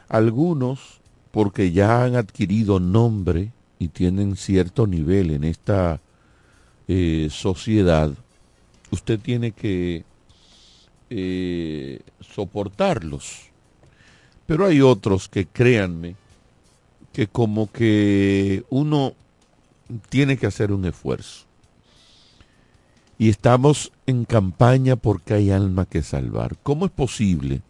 Algunos 0.09 0.99
porque 1.31 1.71
ya 1.71 2.03
han 2.03 2.15
adquirido 2.15 2.79
nombre 2.79 3.51
y 3.79 3.87
tienen 3.87 4.35
cierto 4.35 4.85
nivel 4.85 5.31
en 5.31 5.45
esta 5.45 5.99
eh, 6.87 7.29
sociedad 7.31 8.13
usted 8.91 9.19
tiene 9.19 9.51
que 9.51 10.03
eh, 11.09 11.99
soportarlos. 12.19 13.49
Pero 14.45 14.65
hay 14.65 14.81
otros 14.81 15.27
que 15.27 15.47
créanme 15.47 16.15
que 17.13 17.27
como 17.27 17.71
que 17.71 18.63
uno 18.69 19.13
tiene 20.09 20.37
que 20.37 20.45
hacer 20.45 20.71
un 20.71 20.85
esfuerzo. 20.85 21.45
Y 23.21 23.29
estamos 23.29 23.91
en 24.07 24.25
campaña 24.25 24.95
porque 24.95 25.35
hay 25.35 25.51
alma 25.51 25.85
que 25.85 26.01
salvar. 26.01 26.57
¿Cómo 26.63 26.87
es 26.87 26.91
posible 26.91 27.61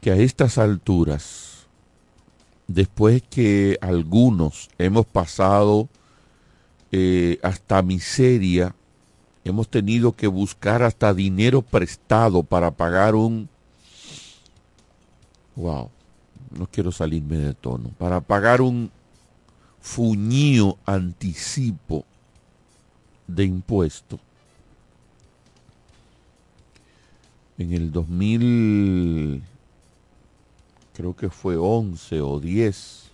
que 0.00 0.12
a 0.12 0.16
estas 0.16 0.58
alturas, 0.58 1.66
después 2.68 3.20
que 3.28 3.76
algunos 3.80 4.70
hemos 4.78 5.06
pasado 5.06 5.88
eh, 6.92 7.40
hasta 7.42 7.82
miseria, 7.82 8.76
hemos 9.42 9.66
tenido 9.66 10.12
que 10.12 10.28
buscar 10.28 10.84
hasta 10.84 11.12
dinero 11.12 11.60
prestado 11.60 12.44
para 12.44 12.70
pagar 12.70 13.16
un... 13.16 13.48
Wow, 15.56 15.90
no 16.56 16.68
quiero 16.68 16.92
salirme 16.92 17.38
de 17.38 17.54
tono. 17.54 17.88
Para 17.98 18.20
pagar 18.20 18.60
un 18.60 18.92
fuñío 19.80 20.78
anticipo 20.86 22.04
de 23.26 23.44
impuesto. 23.44 24.18
En 27.58 27.72
el 27.72 27.90
2000, 27.92 29.42
creo 30.94 31.14
que 31.14 31.28
fue 31.30 31.56
11 31.56 32.20
o 32.20 32.40
10, 32.40 33.10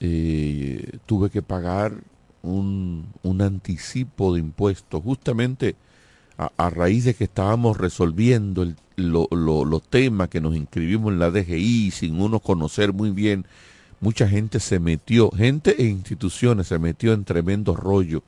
eh, 0.00 0.98
tuve 1.06 1.30
que 1.30 1.42
pagar 1.42 1.94
un, 2.42 3.06
un 3.22 3.42
anticipo 3.42 4.34
de 4.34 4.40
impuestos, 4.40 5.02
justamente 5.02 5.76
a, 6.38 6.70
raíz 6.70 7.04
de 7.04 7.14
que 7.14 7.24
estábamos 7.24 7.78
resolviendo 7.78 8.62
el- 8.62 8.76
lo- 8.96 9.28
lo- 9.30 9.64
los 9.64 9.82
temas 9.82 10.28
que 10.30 10.40
nos 10.40 10.56
inscribimos 10.56 11.12
en 11.12 11.20
la 11.20 11.30
DGI 11.30 11.90
sin 11.92 12.20
uno 12.20 12.40
conocer 12.40 12.92
muy 12.92 13.10
bien, 13.10 13.46
mucha 14.00 14.28
gente 14.28 14.60
se 14.60 14.78
metió, 14.78 15.30
gente 15.30 15.74
e 15.78 15.86
instituciones 15.86 16.68
se 16.68 16.78
metió 16.78 17.12
en 17.12 17.24
tremendo 17.24 17.74
rollo 17.74 18.22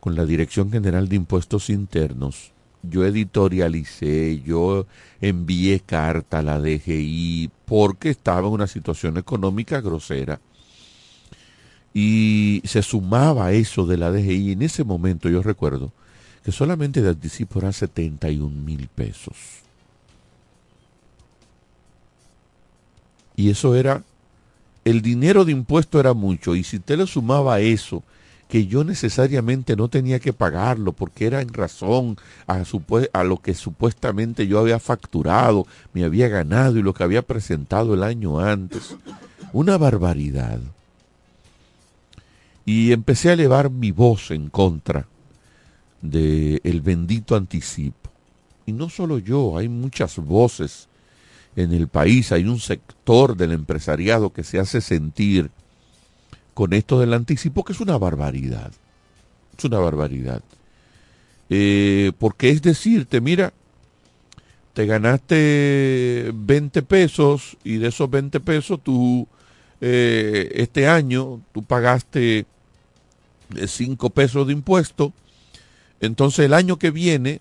con 0.00 0.14
la 0.14 0.26
Dirección 0.26 0.70
General 0.70 1.08
de 1.08 1.16
Impuestos 1.16 1.70
Internos. 1.70 2.52
Yo 2.82 3.04
editorialicé, 3.04 4.42
yo 4.42 4.86
envié 5.20 5.80
carta 5.80 6.40
a 6.40 6.42
la 6.42 6.60
DGI 6.60 7.50
porque 7.64 8.10
estaba 8.10 8.48
en 8.48 8.54
una 8.54 8.66
situación 8.66 9.16
económica 9.16 9.80
grosera 9.80 10.40
y 11.94 12.62
se 12.64 12.82
sumaba 12.82 13.52
eso 13.52 13.86
de 13.86 13.96
la 13.96 14.10
DGI. 14.10 14.52
En 14.52 14.62
ese 14.62 14.84
momento 14.84 15.28
yo 15.28 15.42
recuerdo 15.42 15.92
que 16.44 16.52
solamente 16.52 17.02
de 17.02 17.10
anticipo 17.10 17.58
eran 17.58 17.72
71 17.72 18.48
mil 18.48 18.88
pesos. 18.88 19.36
Y 23.36 23.50
eso 23.50 23.74
era, 23.74 24.02
el 24.84 25.02
dinero 25.02 25.44
de 25.44 25.52
impuesto 25.52 26.00
era 26.00 26.14
mucho. 26.14 26.54
Y 26.54 26.64
si 26.64 26.76
usted 26.76 26.98
le 26.98 27.06
sumaba 27.06 27.60
eso, 27.60 28.02
que 28.48 28.66
yo 28.66 28.84
necesariamente 28.84 29.76
no 29.76 29.88
tenía 29.88 30.20
que 30.20 30.34
pagarlo 30.34 30.92
porque 30.92 31.26
era 31.26 31.40
en 31.40 31.54
razón 31.54 32.18
a, 32.46 33.24
lo 33.24 33.38
que 33.38 33.54
supuestamente 33.54 34.46
yo 34.46 34.58
había 34.58 34.78
facturado, 34.78 35.66
me 35.94 36.04
había 36.04 36.28
ganado 36.28 36.78
y 36.78 36.82
lo 36.82 36.92
que 36.92 37.02
había 37.02 37.22
presentado 37.22 37.94
el 37.94 38.02
año 38.02 38.40
antes. 38.40 38.94
Una 39.54 39.78
barbaridad 39.78 40.60
y 42.64 42.92
empecé 42.92 43.30
a 43.30 43.32
elevar 43.32 43.70
mi 43.70 43.90
voz 43.90 44.30
en 44.30 44.50
contra 44.50 45.06
del 46.02 46.60
el 46.62 46.80
bendito 46.82 47.36
anticipo. 47.36 48.10
Y 48.66 48.72
no 48.72 48.88
solo 48.88 49.18
yo, 49.18 49.56
hay 49.56 49.68
muchas 49.68 50.18
voces 50.18 50.88
en 51.56 51.72
el 51.72 51.88
país, 51.88 52.32
hay 52.32 52.44
un 52.44 52.60
sector 52.60 53.36
del 53.36 53.52
empresariado 53.52 54.32
que 54.32 54.44
se 54.44 54.58
hace 54.58 54.80
sentir 54.80 55.50
con 56.54 56.72
esto 56.72 57.00
del 57.00 57.14
anticipo, 57.14 57.64
que 57.64 57.72
es 57.72 57.80
una 57.80 57.98
barbaridad. 57.98 58.72
Es 59.56 59.64
una 59.64 59.78
barbaridad. 59.78 60.42
Eh, 61.50 62.12
porque 62.18 62.50
es 62.50 62.62
decirte, 62.62 63.20
mira, 63.20 63.52
te 64.72 64.86
ganaste 64.86 66.30
20 66.34 66.82
pesos 66.82 67.58
y 67.62 67.76
de 67.76 67.88
esos 67.88 68.08
20 68.08 68.40
pesos 68.40 68.80
tú 68.82 69.28
eh, 69.80 70.50
este 70.54 70.88
año 70.88 71.40
tú 71.52 71.62
pagaste 71.62 72.46
5 73.66 74.10
pesos 74.10 74.46
de 74.46 74.54
impuesto, 74.54 75.12
entonces 76.00 76.46
el 76.46 76.54
año 76.54 76.78
que 76.78 76.90
viene, 76.90 77.40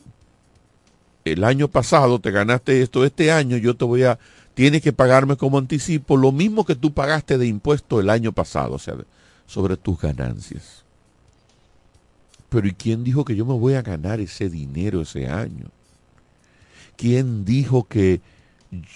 el 1.26 1.44
año 1.44 1.68
pasado 1.68 2.20
te 2.20 2.32
ganaste 2.32 2.82
esto, 2.82 3.06
este 3.06 3.32
año 3.32 3.58
yo 3.58 3.76
te 3.76 3.86
voy 3.86 4.04
a, 4.04 4.20
tienes 4.54 4.82
que 4.82 4.94
pagarme 4.94 5.38
como 5.38 5.58
anticipo 5.58 6.18
lo 6.18 6.32
mismo 6.32 6.66
que 6.66 6.76
tú 6.76 6.94
pagaste 6.94 7.38
de 7.38 7.48
impuesto 7.48 8.00
el 8.00 8.10
año 8.10 8.32
pasado, 8.32 8.74
o 8.74 8.80
sea, 8.80 8.96
sobre 9.46 9.78
tus 9.78 10.00
ganancias. 10.00 10.84
Pero 12.50 12.68
¿y 12.68 12.74
quién 12.74 13.04
dijo 13.04 13.24
que 13.24 13.36
yo 13.36 13.46
me 13.46 13.54
voy 13.54 13.76
a 13.76 13.82
ganar 13.82 14.20
ese 14.20 14.50
dinero 14.50 15.02
ese 15.02 15.28
año? 15.28 15.68
¿Quién 16.98 17.46
dijo 17.46 17.86
que 17.86 18.22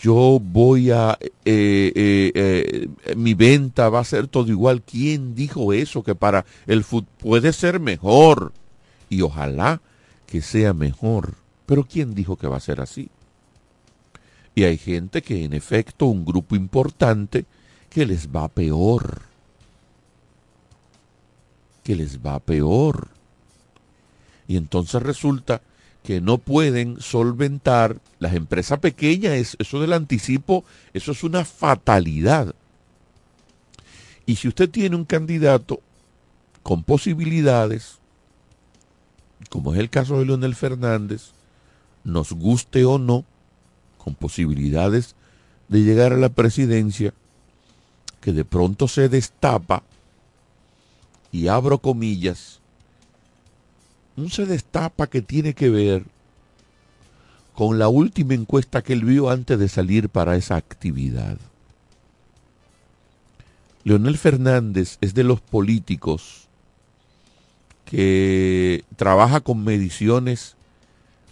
yo 0.02 0.40
voy 0.42 0.92
a, 0.92 1.18
eh, 1.22 1.92
eh, 1.96 2.32
eh, 2.36 3.16
mi 3.16 3.34
venta 3.34 3.90
va 3.90 4.02
a 4.02 4.06
ser 4.06 4.28
todo 4.28 4.50
igual? 4.52 4.82
¿Quién 4.82 5.36
dijo 5.36 5.74
eso? 5.74 6.04
Que 6.04 6.16
para 6.16 6.46
el 6.68 6.84
fútbol 6.84 7.10
puede 7.18 7.54
ser 7.54 7.80
mejor. 7.80 8.52
Y 9.10 9.22
ojalá 9.22 9.82
que 10.28 10.42
sea 10.42 10.74
mejor. 10.74 11.45
Pero 11.66 11.84
¿quién 11.84 12.14
dijo 12.14 12.36
que 12.36 12.48
va 12.48 12.58
a 12.58 12.62
ser 12.62 12.82
así? 12.82 13.10
Y 14.54 14.64
hay 14.64 14.78
gente 14.78 15.22
que 15.22 15.44
en 15.44 15.54
efecto, 15.54 16.06
un 16.06 16.24
grupo 16.24 16.56
importante, 16.56 17.46
que 17.90 18.06
les 18.06 18.30
va 18.30 18.48
peor. 18.48 19.22
Que 21.84 21.96
les 21.96 22.20
va 22.20 22.40
peor. 22.40 23.10
Y 24.48 24.58
entonces 24.58 25.02
resulta 25.02 25.62
que 26.04 26.22
no 26.22 26.38
pueden 26.38 27.02
solventar 27.02 27.98
las 28.20 28.36
empresas 28.36 28.80
pequeñas, 28.80 29.56
eso 29.58 29.82
del 29.82 29.92
anticipo, 29.92 30.64
eso 30.94 31.12
es 31.12 31.24
una 31.24 31.44
fatalidad. 31.44 32.54
Y 34.26 34.36
si 34.38 34.48
usted 34.48 34.70
tiene 34.70 34.96
un 34.96 35.06
candidato 35.06 35.82
con 36.64 36.84
posibilidades, 36.84 37.98
como 39.50 39.74
es 39.74 39.80
el 39.80 39.90
caso 39.90 40.20
de 40.20 40.26
Leonel 40.26 40.56
Fernández, 40.56 41.32
nos 42.06 42.32
guste 42.32 42.86
o 42.86 42.98
no, 42.98 43.26
con 43.98 44.16
posibilidades 44.16 45.16
de 45.68 45.82
llegar 45.82 46.14
a 46.14 46.18
la 46.18 46.30
presidencia, 46.30 47.14
que 48.22 48.32
de 48.32 48.46
pronto 48.46 48.88
se 48.88 49.10
destapa, 49.10 49.84
y 51.32 51.50
abro 51.50 51.80
comillas, 51.80 52.62
un 54.16 54.30
se 54.30 54.46
destapa 54.46 55.08
que 55.08 55.22
tiene 55.22 55.54
que 55.54 55.70
ver 55.70 56.06
con 57.54 57.80
la 57.80 57.90
última 57.90 58.34
encuesta 58.34 58.82
que 58.82 58.94
él 58.94 59.04
vio 59.04 59.30
antes 59.30 59.60
de 59.60 59.68
salir 59.68 60.08
para 60.08 60.38
esa 60.38 60.56
actividad. 60.56 61.38
Leonel 63.84 64.18
Fernández 64.18 64.98
es 65.02 65.14
de 65.14 65.24
los 65.24 65.42
políticos 65.42 66.48
que 67.86 68.84
trabaja 68.96 69.42
con 69.42 69.64
mediciones 69.64 70.55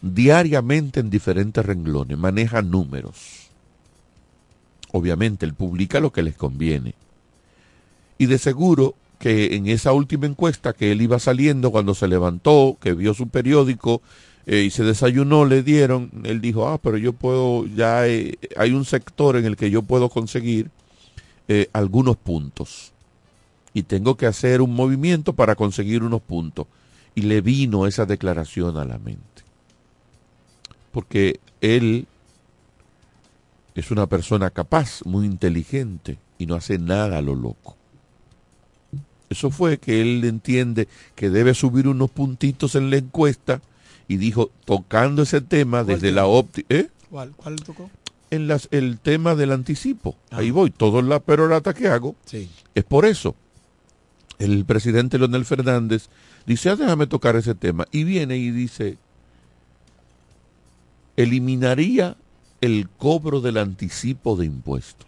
diariamente 0.03 0.99
en 0.99 1.09
diferentes 1.09 1.65
renglones, 1.65 2.17
maneja 2.17 2.61
números. 2.61 3.49
Obviamente, 4.91 5.45
él 5.45 5.53
publica 5.53 6.01
lo 6.01 6.11
que 6.11 6.21
les 6.21 6.35
conviene. 6.35 6.93
Y 8.17 8.25
de 8.25 8.37
seguro 8.37 8.95
que 9.17 9.55
en 9.55 9.67
esa 9.67 9.93
última 9.93 10.27
encuesta 10.27 10.73
que 10.73 10.91
él 10.91 11.01
iba 11.01 11.17
saliendo 11.19 11.71
cuando 11.71 11.95
se 11.95 12.09
levantó, 12.09 12.77
que 12.81 12.93
vio 12.93 13.13
su 13.13 13.29
periódico 13.29 14.01
eh, 14.45 14.63
y 14.63 14.69
se 14.71 14.83
desayunó, 14.83 15.45
le 15.45 15.63
dieron, 15.63 16.11
él 16.25 16.41
dijo, 16.41 16.67
ah, 16.67 16.77
pero 16.77 16.97
yo 16.97 17.13
puedo, 17.13 17.65
ya 17.65 18.01
hay, 18.01 18.37
hay 18.57 18.71
un 18.73 18.83
sector 18.83 19.37
en 19.37 19.45
el 19.45 19.55
que 19.55 19.71
yo 19.71 19.83
puedo 19.83 20.09
conseguir 20.09 20.69
eh, 21.47 21.69
algunos 21.71 22.17
puntos. 22.17 22.91
Y 23.73 23.83
tengo 23.83 24.15
que 24.17 24.25
hacer 24.25 24.61
un 24.61 24.75
movimiento 24.75 25.31
para 25.31 25.55
conseguir 25.55 26.03
unos 26.03 26.21
puntos. 26.21 26.67
Y 27.15 27.21
le 27.21 27.39
vino 27.39 27.87
esa 27.87 28.05
declaración 28.05 28.77
a 28.77 28.83
la 28.83 28.99
mente. 28.99 29.42
Porque 30.93 31.41
él 31.60 32.08
es 33.75 33.91
una 33.91 34.08
persona 34.08 34.51
capaz, 34.51 35.01
muy 35.03 35.25
inteligente, 35.25 36.19
y 36.38 36.45
no 36.45 36.56
hace 36.56 36.77
nada 36.77 37.17
a 37.17 37.21
lo 37.21 37.36
loco. 37.36 37.75
Eso 39.29 39.49
fue 39.49 39.79
que 39.79 39.99
él 39.99 40.23
entiende 40.25 40.88
que 41.15 41.32
debe 41.32 41.56
subir 41.56 41.88
unos 41.88 42.12
puntitos 42.12 42.75
en 42.75 42.91
la 42.91 42.97
encuesta 42.97 43.62
y 44.08 44.17
dijo, 44.17 44.51
tocando 44.65 45.23
ese 45.23 45.41
tema 45.41 45.84
desde 45.84 46.12
la 46.12 46.27
óptica... 46.27 46.75
¿eh? 46.75 46.89
¿Cuál? 47.10 47.32
¿Cuál 47.36 47.56
tocó? 47.56 47.89
En 48.29 48.47
las, 48.47 48.67
el 48.71 48.99
tema 48.99 49.34
del 49.34 49.51
anticipo. 49.51 50.15
Ahí 50.29 50.51
voy, 50.51 50.69
todo 50.69 51.01
la 51.01 51.19
perorata 51.19 51.73
que 51.73 51.88
hago 51.88 52.15
Sí. 52.25 52.49
es 52.75 52.84
por 52.84 53.06
eso. 53.06 53.36
El 54.38 54.65
presidente 54.65 55.17
Leonel 55.17 55.45
Fernández 55.45 56.10
dice, 56.45 56.69
ah, 56.69 56.75
déjame 56.75 57.08
tocar 57.08 57.36
ese 57.36 57.56
tema. 57.56 57.88
Y 57.91 58.03
viene 58.03 58.38
y 58.38 58.51
dice, 58.51 58.97
eliminaría 61.17 62.15
el 62.62 62.89
cobro 62.89 63.41
del 63.41 63.58
anticipo 63.58 64.36
de 64.36 64.45
impuestos. 64.45 65.08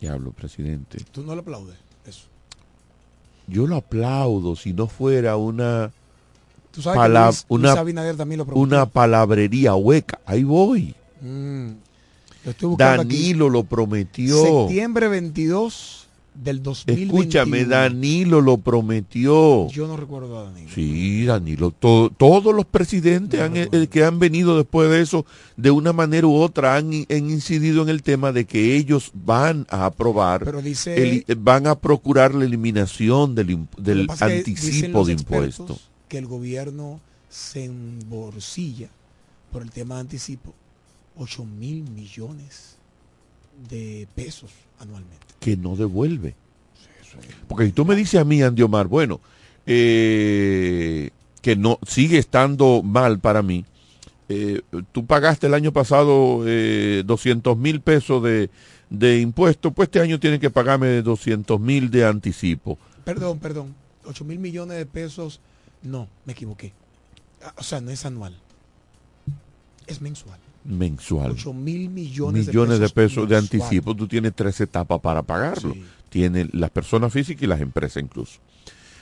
Diablo, 0.00 0.32
presidente. 0.32 0.98
Tú 1.12 1.22
no 1.22 1.34
le 1.34 1.40
aplaudes 1.40 1.76
eso. 2.06 2.26
Yo 3.46 3.66
lo 3.66 3.76
aplaudo 3.76 4.56
si 4.56 4.72
no 4.72 4.86
fuera 4.86 5.36
una 5.36 5.92
Tú 6.70 6.82
sabes 6.82 6.96
pala- 6.96 7.20
que 7.20 7.26
Luis, 7.26 7.46
una, 7.48 7.82
Luis 7.82 8.16
también 8.16 8.38
lo 8.38 8.44
una 8.54 8.86
palabrería 8.86 9.74
hueca. 9.74 10.20
Ahí 10.26 10.44
voy. 10.44 10.94
Mm. 11.20 11.70
Lo 12.44 12.50
aquí. 12.50 12.76
Danilo 12.76 13.48
lo 13.48 13.64
prometió. 13.64 14.42
Septiembre 14.66 15.08
22 15.08 16.03
del 16.34 16.62
2021. 16.62 17.18
Escúchame, 17.18 17.64
Danilo 17.64 18.40
lo 18.40 18.58
prometió. 18.58 19.68
Yo 19.68 19.86
no 19.86 19.96
recuerdo 19.96 20.38
a 20.38 20.44
Danilo. 20.44 20.68
Sí, 20.74 21.24
Danilo, 21.24 21.70
to- 21.70 22.10
todos 22.16 22.54
los 22.54 22.64
presidentes 22.64 23.40
han- 23.40 23.56
eh, 23.56 23.86
que 23.90 24.04
han 24.04 24.18
venido 24.18 24.56
después 24.56 24.90
de 24.90 25.00
eso, 25.00 25.24
de 25.56 25.70
una 25.70 25.92
manera 25.92 26.26
u 26.26 26.34
otra, 26.34 26.76
han, 26.76 26.92
incidido 26.92 27.82
en 27.82 27.88
el 27.88 28.02
tema 28.02 28.32
de 28.32 28.44
que 28.46 28.76
ellos 28.76 29.10
van 29.14 29.66
a 29.70 29.86
aprobar, 29.86 30.44
Pero 30.44 30.60
dice- 30.60 30.94
el- 30.96 31.24
eh, 31.28 31.36
van 31.38 31.66
a 31.66 31.76
procurar 31.76 32.34
la 32.34 32.44
eliminación 32.44 33.34
del, 33.34 33.66
anticipo 34.20 35.04
de 35.04 35.12
impuestos. 35.12 35.88
Que 36.08 36.18
el 36.18 36.26
gobierno 36.26 37.00
se 37.30 37.64
embolsilla 37.64 38.88
por 39.52 39.62
el 39.62 39.70
tema 39.70 39.94
de 39.96 40.00
anticipo 40.02 40.52
8 41.16 41.44
mil 41.44 41.88
millones 41.90 42.76
de 43.68 44.08
pesos 44.14 44.50
anualmente. 44.80 45.24
Que 45.44 45.58
no 45.58 45.76
devuelve. 45.76 46.34
Porque 47.46 47.66
si 47.66 47.72
tú 47.72 47.84
me 47.84 47.94
dices 47.94 48.18
a 48.18 48.24
mí, 48.24 48.42
Andy 48.42 48.62
Omar, 48.62 48.88
bueno, 48.88 49.20
eh, 49.66 51.10
que 51.42 51.54
no 51.54 51.78
sigue 51.86 52.16
estando 52.16 52.82
mal 52.82 53.18
para 53.18 53.42
mí, 53.42 53.66
eh, 54.30 54.62
tú 54.92 55.04
pagaste 55.04 55.46
el 55.48 55.52
año 55.52 55.70
pasado 55.70 56.44
eh, 56.46 57.02
200 57.04 57.58
mil 57.58 57.82
pesos 57.82 58.22
de, 58.22 58.48
de 58.88 59.20
impuestos, 59.20 59.70
pues 59.74 59.88
este 59.88 60.00
año 60.00 60.18
tienes 60.18 60.40
que 60.40 60.48
pagarme 60.48 61.02
200 61.02 61.60
mil 61.60 61.90
de 61.90 62.06
anticipo. 62.06 62.78
Perdón, 63.04 63.38
perdón. 63.38 63.74
8 64.06 64.24
mil 64.24 64.38
millones 64.38 64.78
de 64.78 64.86
pesos. 64.86 65.40
No, 65.82 66.08
me 66.24 66.32
equivoqué. 66.32 66.72
Ah, 67.44 67.52
O 67.58 67.62
sea, 67.62 67.82
no 67.82 67.90
es 67.90 68.06
anual. 68.06 68.34
Es 69.86 70.00
mensual. 70.00 70.40
Mensual. 70.64 71.32
8 71.32 71.52
mil 71.52 71.90
millones, 71.90 72.46
millones 72.48 72.78
de 72.78 72.88
pesos 72.88 73.28
de 73.28 73.36
anticipo, 73.36 73.94
tú 73.94 74.08
tienes 74.08 74.34
tres 74.34 74.60
etapas 74.60 75.00
para 75.00 75.22
pagarlo. 75.22 75.74
Tiene 76.08 76.48
las 76.52 76.70
personas 76.70 77.12
físicas 77.12 77.42
y 77.42 77.46
las 77.46 77.60
empresas 77.60 78.02
incluso. 78.02 78.38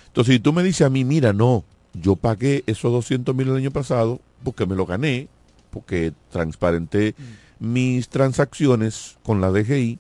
Entonces, 0.09 0.35
si 0.35 0.40
tú 0.40 0.53
me 0.53 0.62
dices 0.62 0.87
a 0.87 0.90
mí, 0.90 1.05
mira, 1.05 1.33
no, 1.33 1.64
yo 1.94 2.16
pagué 2.16 2.64
esos 2.66 2.90
200 2.92 3.35
mil 3.35 3.48
el 3.48 3.57
año 3.57 3.70
pasado 3.70 4.20
porque 4.42 4.66
me 4.66 4.75
lo 4.75 4.87
gané, 4.87 5.29
porque 5.70 6.12
transparenté 6.31 7.14
mis 7.59 8.09
transacciones 8.09 9.16
con 9.22 9.40
la 9.40 9.51
DGI 9.51 9.98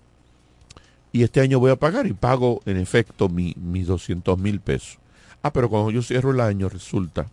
y 1.12 1.22
este 1.22 1.40
año 1.40 1.60
voy 1.60 1.70
a 1.70 1.76
pagar 1.76 2.06
y 2.06 2.12
pago 2.14 2.60
en 2.66 2.76
efecto 2.78 3.28
mi- 3.28 3.54
mis 3.56 3.86
200 3.86 4.38
mil 4.38 4.60
pesos. 4.60 4.98
Ah, 5.42 5.52
pero 5.52 5.68
cuando 5.68 5.90
yo 5.90 6.02
cierro 6.02 6.30
el 6.30 6.40
año 6.40 6.68
resulta 6.68 7.26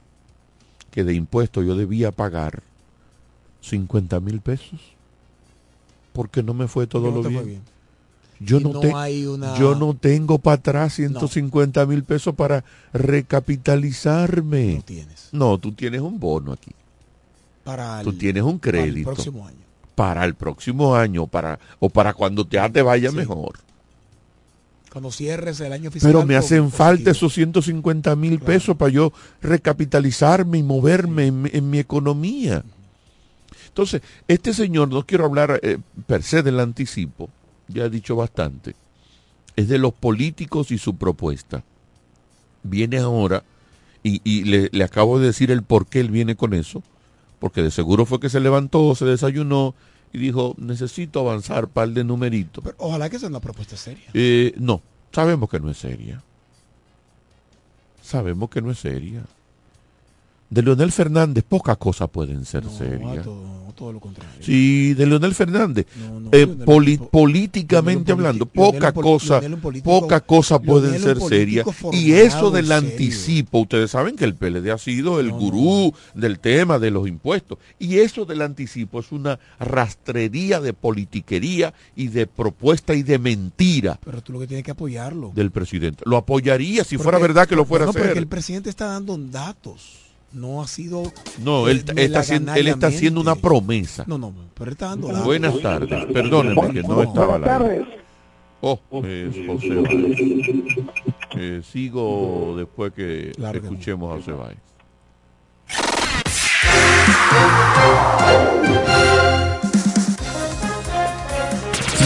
que 0.91 1.03
de 1.03 1.13
impuestos 1.13 1.65
yo 1.65 1.75
debía 1.75 2.11
pagar 2.11 2.61
50 3.61 4.19
mil 4.19 4.39
pesos 4.41 4.79
porque 6.13 6.41
no 6.43 6.53
me 6.53 6.67
fue 6.67 6.87
todo 6.87 7.11
no 7.11 7.21
lo 7.21 7.29
bien. 7.43 7.61
Yo 8.41 8.59
no, 8.61 8.71
no 8.73 8.79
te- 8.79 8.93
hay 8.93 9.25
una- 9.25 9.57
yo 9.57 9.75
no 9.75 9.93
tengo 9.95 10.39
para 10.39 10.55
atrás 10.55 10.93
150 10.93 11.85
mil 11.85 12.03
pesos 12.03 12.33
para 12.35 12.63
recapitalizarme. 12.93 14.75
No 14.75 14.81
tienes. 14.81 15.29
No, 15.31 15.57
tú 15.57 15.71
tienes 15.73 16.01
un 16.01 16.19
bono 16.19 16.53
aquí. 16.53 16.71
Para 17.63 18.01
Tú 18.03 18.13
tienes 18.13 18.43
un 18.43 18.59
para 18.59 18.79
el 18.79 18.83
crédito. 18.91 19.11
próximo 19.13 19.45
año. 19.47 19.57
Para 19.95 20.23
el 20.25 20.33
próximo 20.35 20.95
año 20.95 21.27
para, 21.27 21.59
o 21.79 21.89
para 21.89 22.13
cuando 22.13 22.45
te, 22.47 22.57
te 22.69 22.81
vaya 22.81 23.11
mejor. 23.11 23.59
Cuando 24.91 25.11
cierres 25.11 25.59
el 25.59 25.73
año 25.73 25.91
fiscal. 25.91 26.11
Pero 26.11 26.25
me 26.25 26.35
hacen 26.35 26.71
falta 26.71 27.11
esos 27.11 27.33
150 27.33 28.15
mil 28.15 28.39
pesos 28.39 28.75
para 28.77 28.91
yo 28.91 29.11
recapitalizarme 29.41 30.57
y 30.57 30.63
moverme 30.63 31.27
en 31.27 31.69
mi 31.69 31.77
economía. 31.79 32.63
Entonces, 33.69 34.01
este 34.27 34.53
señor, 34.53 34.89
no 34.89 35.05
quiero 35.05 35.25
hablar 35.25 35.59
eh, 35.63 35.77
per 36.05 36.23
se 36.23 36.43
del 36.43 36.59
anticipo, 36.59 37.29
ya 37.67 37.85
he 37.85 37.89
dicho 37.89 38.15
bastante, 38.15 38.75
es 39.55 39.67
de 39.69 39.77
los 39.77 39.93
políticos 39.93 40.71
y 40.71 40.77
su 40.77 40.95
propuesta. 40.97 41.63
Viene 42.63 42.97
ahora, 42.97 43.43
y, 44.03 44.21
y 44.23 44.43
le, 44.43 44.69
le 44.71 44.83
acabo 44.83 45.19
de 45.19 45.27
decir 45.27 45.51
el 45.51 45.63
por 45.63 45.87
qué 45.87 46.01
él 46.01 46.11
viene 46.11 46.35
con 46.35 46.53
eso, 46.53 46.83
porque 47.39 47.63
de 47.63 47.71
seguro 47.71 48.05
fue 48.05 48.19
que 48.19 48.29
se 48.29 48.39
levantó, 48.39 48.93
se 48.95 49.05
desayunó 49.05 49.75
y 50.11 50.17
dijo, 50.17 50.55
necesito 50.57 51.19
avanzar 51.19 51.67
par 51.67 51.89
de 51.89 52.03
numeritos. 52.03 52.63
Pero 52.63 52.75
ojalá 52.79 53.09
que 53.09 53.19
sea 53.19 53.29
una 53.29 53.39
propuesta 53.39 53.77
seria. 53.77 54.09
Eh, 54.13 54.53
no, 54.57 54.81
sabemos 55.11 55.49
que 55.49 55.59
no 55.59 55.69
es 55.69 55.77
seria. 55.77 56.23
sabemos 58.01 58.49
que 58.49 58.61
no 58.61 58.71
es 58.71 58.79
seria. 58.79 59.23
De 60.49 60.63
Leonel 60.63 60.91
Fernández, 60.91 61.43
pocas 61.47 61.77
cosas 61.77 62.09
pueden 62.09 62.43
ser 62.43 62.63
serias. 62.69 63.23
todo, 63.23 63.71
todo 63.75 63.93
lo 63.93 63.99
contrario. 63.99 64.31
Sí, 64.41 64.95
de 64.95 65.05
Leonel 65.05 65.35
Fernández. 65.35 65.85
No, 65.95 66.19
no, 66.19 66.29
Eh, 66.31 66.45
Leonel 66.47 66.65
poli- 66.65 66.97
políticamente 66.97 68.11
hablando, 68.11 68.45
politi- 68.47 68.55
Leonel 69.41 69.81
poca 69.83 70.21
cosa, 70.21 70.59
pueden 70.59 70.99
ser 70.99 71.21
serias. 71.21 71.67
Y 71.93 72.13
eso 72.13 72.49
del 72.49 72.71
anticipo, 72.71 73.59
ustedes 73.59 73.91
saben 73.91 74.15
que 74.15 74.25
el 74.25 74.33
PLD 74.33 74.71
ha 74.71 74.77
sido 74.79 75.19
el 75.19 75.31
gurú 75.31 75.93
del 76.15 76.39
tema 76.39 76.79
de 76.79 76.89
los 76.91 77.07
impuestos. 77.07 77.59
Y 77.77 77.99
eso 77.99 78.25
del 78.25 78.41
anticipo 78.41 78.99
es 79.01 79.11
una 79.11 79.39
rastrería 79.59 80.59
de 80.61 80.73
politiquería 80.73 81.73
y 81.95 82.07
de 82.07 82.25
propuesta 82.27 82.93
y 82.95 83.03
de 83.03 83.19
mentira 83.19 83.99
Pero 84.03 84.21
tú 84.23 84.33
lo 84.33 84.39
que 84.39 84.47
tienes 84.47 84.63
que 84.65 84.71
apoyarlo. 84.71 85.31
del 85.35 85.51
presidente. 85.51 86.03
Lo 86.07 86.17
apoyaría 86.17 86.83
si 86.83 86.97
fuera 86.97 87.19
verdad 87.19 87.47
que 87.47 87.55
lo 87.55 87.65
fuera 87.65 87.85
no, 87.85 87.89
a 87.89 87.91
hacer. 87.91 88.01
porque 88.03 88.19
el 88.19 88.27
presidente 88.27 88.69
está 88.71 88.87
dando 88.87 89.15
datos. 89.17 89.98
No 90.31 90.61
ha 90.61 90.67
sido. 90.67 91.11
No, 91.39 91.67
eh, 91.67 91.71
él, 91.71 91.85
él 91.87 91.99
está 91.99 92.19
haciendo, 92.19 92.53
él 92.53 92.67
está 92.67 92.87
haciendo 92.87 93.21
una 93.21 93.35
promesa. 93.35 94.03
No, 94.07 94.17
no, 94.17 94.33
pero 94.53 94.69
él 94.69 94.73
está 94.73 94.89
dando 94.89 95.07
datos. 95.07 95.25
Buenas 95.25 95.59
tardes. 95.59 96.05
Perdónenme 96.05 96.73
que 96.73 96.83
no 96.83 97.01
estaba 97.01 97.37
Buenas 97.37 97.61
aire. 97.61 97.99
Oh, 98.61 98.79
es 99.05 99.35
José 99.47 99.75
Báez. 99.75 100.17
Eh, 101.35 101.61
sigo 101.63 102.55
después 102.57 102.91
que 102.93 103.31
escuchemos 103.31 104.11
a 104.11 104.17
José 104.17 104.31
Báez. 104.33 104.57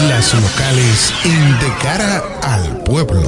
Las 0.08 0.34
locales 0.34 1.14
en 1.24 1.58
De 1.58 1.74
Cara 1.82 2.22
al 2.42 2.82
Pueblo. 2.84 3.22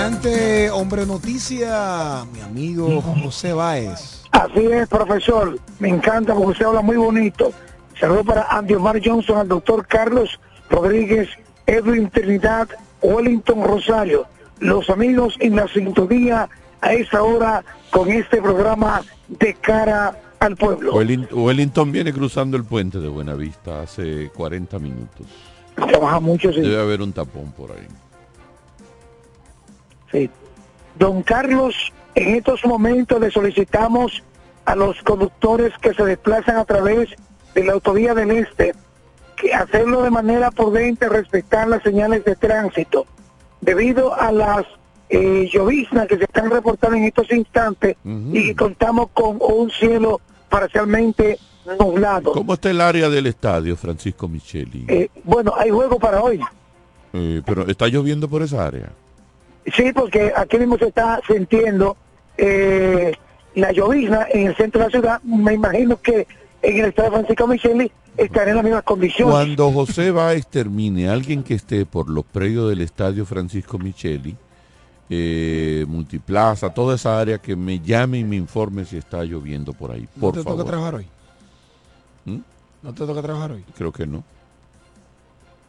Adelante, 0.00 0.70
hombre 0.72 1.06
noticia, 1.06 2.26
mi 2.30 2.40
amigo 2.42 3.00
José 3.00 3.54
Báez. 3.54 4.24
Así 4.30 4.66
es, 4.66 4.86
profesor. 4.88 5.58
Me 5.78 5.88
encanta 5.88 6.34
porque 6.34 6.50
usted 6.50 6.66
habla 6.66 6.82
muy 6.82 6.98
bonito. 6.98 7.50
Saludos 7.98 8.26
para 8.26 8.42
Andy 8.50 8.74
Omar 8.74 9.00
Johnson, 9.02 9.38
al 9.38 9.48
doctor 9.48 9.86
Carlos 9.86 10.38
Rodríguez, 10.68 11.30
Edwin 11.66 12.10
Trinidad, 12.10 12.68
Wellington 13.00 13.64
Rosario. 13.64 14.26
Los 14.58 14.90
amigos 14.90 15.34
en 15.40 15.56
la 15.56 15.66
sintonía 15.66 16.46
a 16.82 16.92
esta 16.92 17.22
hora 17.22 17.64
con 17.90 18.10
este 18.10 18.42
programa 18.42 19.00
de 19.28 19.54
cara 19.54 20.20
al 20.40 20.56
pueblo. 20.56 20.92
Wellin- 20.92 21.26
Wellington 21.32 21.90
viene 21.90 22.12
cruzando 22.12 22.58
el 22.58 22.64
puente 22.64 22.98
de 23.00 23.08
Buenavista 23.08 23.80
hace 23.80 24.28
40 24.34 24.78
minutos. 24.78 25.26
Trabaja 25.74 26.20
mucho, 26.20 26.52
sí. 26.52 26.60
Debe 26.60 26.82
haber 26.82 27.00
un 27.00 27.14
tapón 27.14 27.50
por 27.52 27.70
ahí. 27.72 27.86
Sí. 30.16 30.30
Don 30.98 31.22
Carlos, 31.22 31.92
en 32.14 32.34
estos 32.36 32.64
momentos 32.64 33.20
le 33.20 33.30
solicitamos 33.30 34.22
a 34.64 34.74
los 34.74 35.00
conductores 35.02 35.72
que 35.80 35.94
se 35.94 36.04
desplazan 36.04 36.56
a 36.56 36.64
través 36.64 37.10
de 37.54 37.64
la 37.64 37.74
autovía 37.74 38.14
del 38.14 38.30
Este 38.30 38.72
que 39.36 39.52
hacerlo 39.52 40.02
de 40.02 40.10
manera 40.10 40.50
prudente, 40.50 41.08
respetar 41.08 41.68
las 41.68 41.82
señales 41.82 42.24
de 42.24 42.34
tránsito. 42.36 43.06
Debido 43.60 44.14
a 44.14 44.32
las 44.32 44.64
eh, 45.08 45.48
lloviznas 45.52 46.08
que 46.08 46.16
se 46.16 46.24
están 46.24 46.50
reportando 46.50 46.96
en 46.96 47.04
estos 47.04 47.30
instantes 47.30 47.96
y 48.04 48.46
que 48.46 48.56
contamos 48.56 49.10
con 49.12 49.38
un 49.40 49.70
cielo 49.70 50.20
parcialmente 50.48 51.38
nublado. 51.78 52.32
¿Cómo 52.32 52.54
está 52.54 52.70
el 52.70 52.80
área 52.80 53.08
del 53.08 53.26
estadio, 53.26 53.76
Francisco 53.76 54.26
Micheli? 54.28 54.86
Eh, 54.88 55.10
bueno, 55.24 55.52
hay 55.56 55.70
juego 55.70 55.98
para 55.98 56.22
hoy. 56.22 56.40
Eh, 57.12 57.42
pero 57.44 57.66
está 57.66 57.88
lloviendo 57.88 58.28
por 58.28 58.42
esa 58.42 58.66
área. 58.66 58.90
Sí, 59.74 59.92
porque 59.92 60.32
aquí 60.36 60.58
mismo 60.58 60.78
se 60.78 60.88
está 60.88 61.20
sintiendo 61.26 61.96
eh, 62.38 63.12
la 63.54 63.72
llovizna 63.72 64.26
en 64.32 64.48
el 64.48 64.56
centro 64.56 64.80
de 64.80 64.86
la 64.86 64.90
ciudad. 64.90 65.22
Me 65.22 65.54
imagino 65.54 66.00
que 66.00 66.26
en 66.62 66.78
el 66.78 66.86
estado 66.86 67.10
de 67.10 67.16
Francisco 67.16 67.46
Micheli 67.46 67.90
estará 68.16 68.50
en 68.50 68.56
las 68.56 68.64
mismas 68.64 68.82
condiciones. 68.84 69.34
Cuando 69.34 69.72
José 69.72 70.10
Báez 70.10 70.46
termine, 70.46 71.08
alguien 71.08 71.42
que 71.42 71.54
esté 71.54 71.84
por 71.84 72.08
los 72.08 72.24
predios 72.24 72.68
del 72.70 72.80
estadio 72.80 73.26
Francisco 73.26 73.78
Micheli, 73.78 74.36
eh, 75.10 75.84
Multiplaza, 75.88 76.72
toda 76.72 76.94
esa 76.94 77.18
área, 77.18 77.38
que 77.38 77.56
me 77.56 77.80
llame 77.80 78.18
y 78.18 78.24
me 78.24 78.36
informe 78.36 78.84
si 78.84 78.96
está 78.96 79.22
lloviendo 79.24 79.72
por 79.72 79.90
ahí, 79.90 80.08
¿No 80.16 80.20
por 80.20 80.34
te 80.34 80.42
favor. 80.42 80.58
toca 80.58 80.70
trabajar 80.70 80.94
hoy? 80.96 81.06
¿Mm? 82.24 82.38
¿No 82.82 82.94
te 82.94 83.06
toca 83.06 83.22
trabajar 83.22 83.52
hoy? 83.52 83.64
Creo 83.76 83.92
que 83.92 84.06
no. 84.06 84.24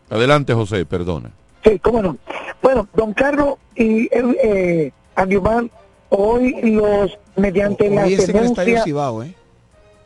Adelante, 0.10 0.54
José, 0.54 0.86
perdona. 0.86 1.32
Sí, 1.68 1.80
cómo 1.80 2.02
no. 2.02 2.18
Bueno, 2.62 2.88
don 2.94 3.14
Carlos 3.14 3.56
y 3.76 4.14
el, 4.16 4.38
eh, 4.42 4.92
Andiumán, 5.16 5.70
hoy 6.10 6.62
los, 6.62 7.18
mediante 7.36 7.90
Hoy 7.90 8.14
es 8.14 8.30
en 8.30 8.38
el 8.38 8.46
Estadio. 8.46 8.84
Cibao, 8.84 9.24
¿eh? 9.24 9.34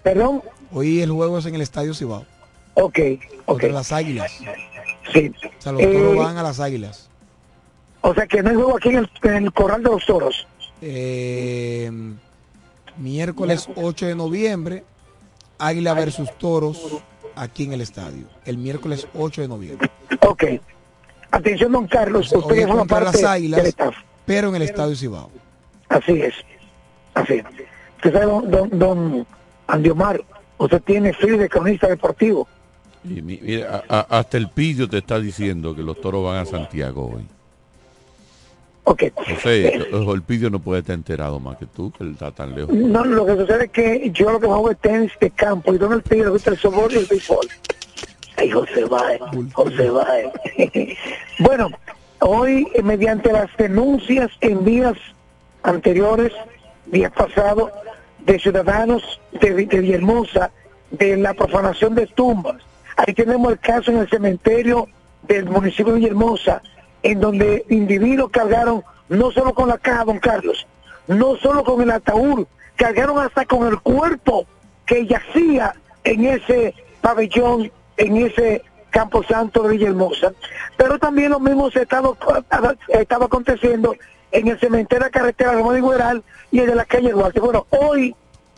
Perdón. 0.04 0.42
Hoy 0.74 1.02
el 1.02 1.12
juego 1.12 1.38
es 1.38 1.46
en 1.46 1.56
el 1.56 1.62
Estadio 1.62 1.94
Cibao. 1.94 2.26
Ok, 2.74 3.00
ok. 3.00 3.46
Contra 3.46 3.70
las 3.70 3.92
Águilas. 3.92 4.40
Sí. 5.14 5.32
O 5.58 5.62
sea, 5.62 5.72
los 5.74 5.82
toros 5.82 6.16
Eh, 6.16 6.18
van 6.18 6.38
a 6.38 6.44
las 6.44 6.60
Águilas. 6.60 7.10
O 8.02 8.14
sea 8.14 8.26
que 8.26 8.42
no 8.42 8.50
hay 8.50 8.56
juego 8.56 8.78
aquí 8.78 8.90
en 8.90 8.96
el, 8.96 9.10
en 9.24 9.44
el 9.44 9.54
Corral 9.54 9.84
de 9.84 9.90
los 9.90 10.06
Toros. 10.06 10.48
Eh, 10.82 11.92
miércoles 12.98 13.70
8 13.76 14.08
de 14.08 14.16
noviembre, 14.16 14.84
Águila 15.60 15.94
versus 15.94 16.36
Toros 16.40 17.04
aquí 17.36 17.66
en 17.66 17.74
el 17.74 17.82
estadio. 17.82 18.26
El 18.46 18.58
miércoles 18.58 19.08
8 19.14 19.42
de 19.44 19.48
noviembre. 19.48 19.92
Ok. 20.22 20.44
Atención, 21.32 21.72
don 21.72 21.88
Carlos, 21.88 22.32
usted 22.32 22.56
es 22.58 22.68
forma 22.68 22.86
parte 22.86 23.22
las 23.22 23.24
Águilas, 23.32 23.58
del 23.62 23.68
staff. 23.70 23.96
pero 24.26 24.50
en 24.50 24.56
el 24.56 24.62
estadio 24.64 24.96
Cibao. 24.96 25.30
Así 25.90 26.14
es. 26.22 26.34
Así 27.14 27.34
es. 27.36 27.46
Usted 27.98 28.14
sabe, 28.14 28.26
don, 28.26 28.50
don, 28.52 28.70
don 28.80 29.28
Andiomar, 29.68 30.22
usted 30.58 30.82
tiene 30.82 31.14
feed 31.14 31.40
de 31.40 31.50
cronista 31.50 31.88
deportivo. 31.88 32.48
Y 33.04 33.22
mira, 33.22 33.84
a- 33.90 33.98
a- 34.00 34.20
hasta 34.20 34.38
el 34.38 34.50
Pidio 34.50 34.88
te 34.90 34.98
está 35.00 35.20
diciendo 35.20 35.76
que 35.76 35.82
los 35.82 36.00
toros 36.02 36.24
van 36.24 36.38
a 36.38 36.46
Santiago 36.46 37.12
hoy. 37.16 37.24
Ok. 38.84 39.04
José, 39.16 39.74
el 39.76 40.22
Pidio 40.24 40.50
no 40.50 40.60
puede 40.60 40.82
estar 40.82 40.96
enterado 40.96 41.40
más 41.40 41.58
que 41.58 41.66
tú, 41.68 41.92
que 41.92 42.04
él 42.04 42.12
está 42.14 42.32
tan 42.32 42.54
lejos. 42.56 42.74
No, 42.74 43.06
lo 43.06 43.26
que 43.26 43.36
sucede 43.38 43.66
es 43.66 43.72
que 43.72 44.12
yo 44.12 44.32
lo 44.32 44.40
que 44.40 44.48
juego 44.48 44.72
es 44.72 44.78
tenis 44.80 45.12
de 45.20 45.30
campo 45.32 45.74
y 45.74 45.78
Donald 45.78 46.04
Pide 46.04 46.24
le 46.26 46.30
gusta 46.30 46.50
el 46.52 46.58
softball 46.58 46.92
y 46.92 46.98
el 46.98 47.06
béisbol. 47.06 47.48
Ay, 48.42 48.50
José 48.50 48.86
Baez, 48.86 49.22
José 49.54 49.92
Baez. 49.92 50.34
bueno, 51.40 51.70
hoy 52.22 52.68
eh, 52.74 52.82
mediante 52.82 53.32
las 53.32 53.56
denuncias 53.56 54.32
en 54.42 54.66
días 54.66 54.98
anteriores, 55.62 56.32
días 56.88 57.12
pasados, 57.12 57.72
de 58.26 58.40
ciudadanos 58.40 59.22
de, 59.40 59.68
de 59.68 59.80
Villahermosa, 59.80 60.50
de 60.90 61.18
la 61.18 61.36
profanación 61.36 61.94
de 61.94 62.08
tumbas. 62.08 62.64
Ahí 62.98 63.14
tenemos 63.14 63.52
el 63.52 63.60
caso 63.60 63.92
en 63.92 63.98
el 64.00 64.10
cementerio 64.10 64.88
del 65.28 65.46
municipio 65.46 65.94
de 65.94 66.00
Villahermosa, 66.00 66.64
en 67.04 67.20
donde 67.20 67.64
individuos 67.70 68.32
cargaron 68.32 68.84
no 69.08 69.30
solo 69.30 69.54
con 69.54 69.70
la 69.70 69.78
caja, 69.78 70.04
don 70.04 70.18
Carlos, 70.18 70.66
no 71.08 71.36
solo 71.36 71.64
con 71.64 71.80
el 71.84 71.92
ataúd, 71.92 72.48
cargaron 72.76 73.20
hasta 73.20 73.46
con 73.46 73.68
el 73.68 73.80
cuerpo 73.82 74.48
que 74.88 75.06
yacía 75.06 75.76
en 76.04 76.26
ese 76.26 76.74
pabellón, 77.02 77.72
en 78.02 78.18
ese 78.18 78.64
Campo 78.90 79.24
Santo 79.24 79.64
de 79.64 79.70
Villahermosa. 79.70 80.34
Pero 80.76 80.98
también 80.98 81.32
lo 81.32 81.40
mismo 81.40 81.70
se 81.70 81.84
estaba, 81.84 82.14
estaba 82.90 83.26
aconteciendo 83.26 83.96
en 84.32 84.48
el 84.48 84.60
cementerio 84.60 85.04
de 85.04 85.06
la 85.06 85.12
carretera 85.12 85.54
Román 85.54 85.78
y 85.78 85.88
Gueral 85.88 86.24
y 86.52 86.60
el 86.60 86.68
de 86.68 86.76
la 86.76 86.86
calle 86.86 87.12
Duarte. 87.12 87.40
Bueno, 87.40 87.68
hoy 87.70 88.16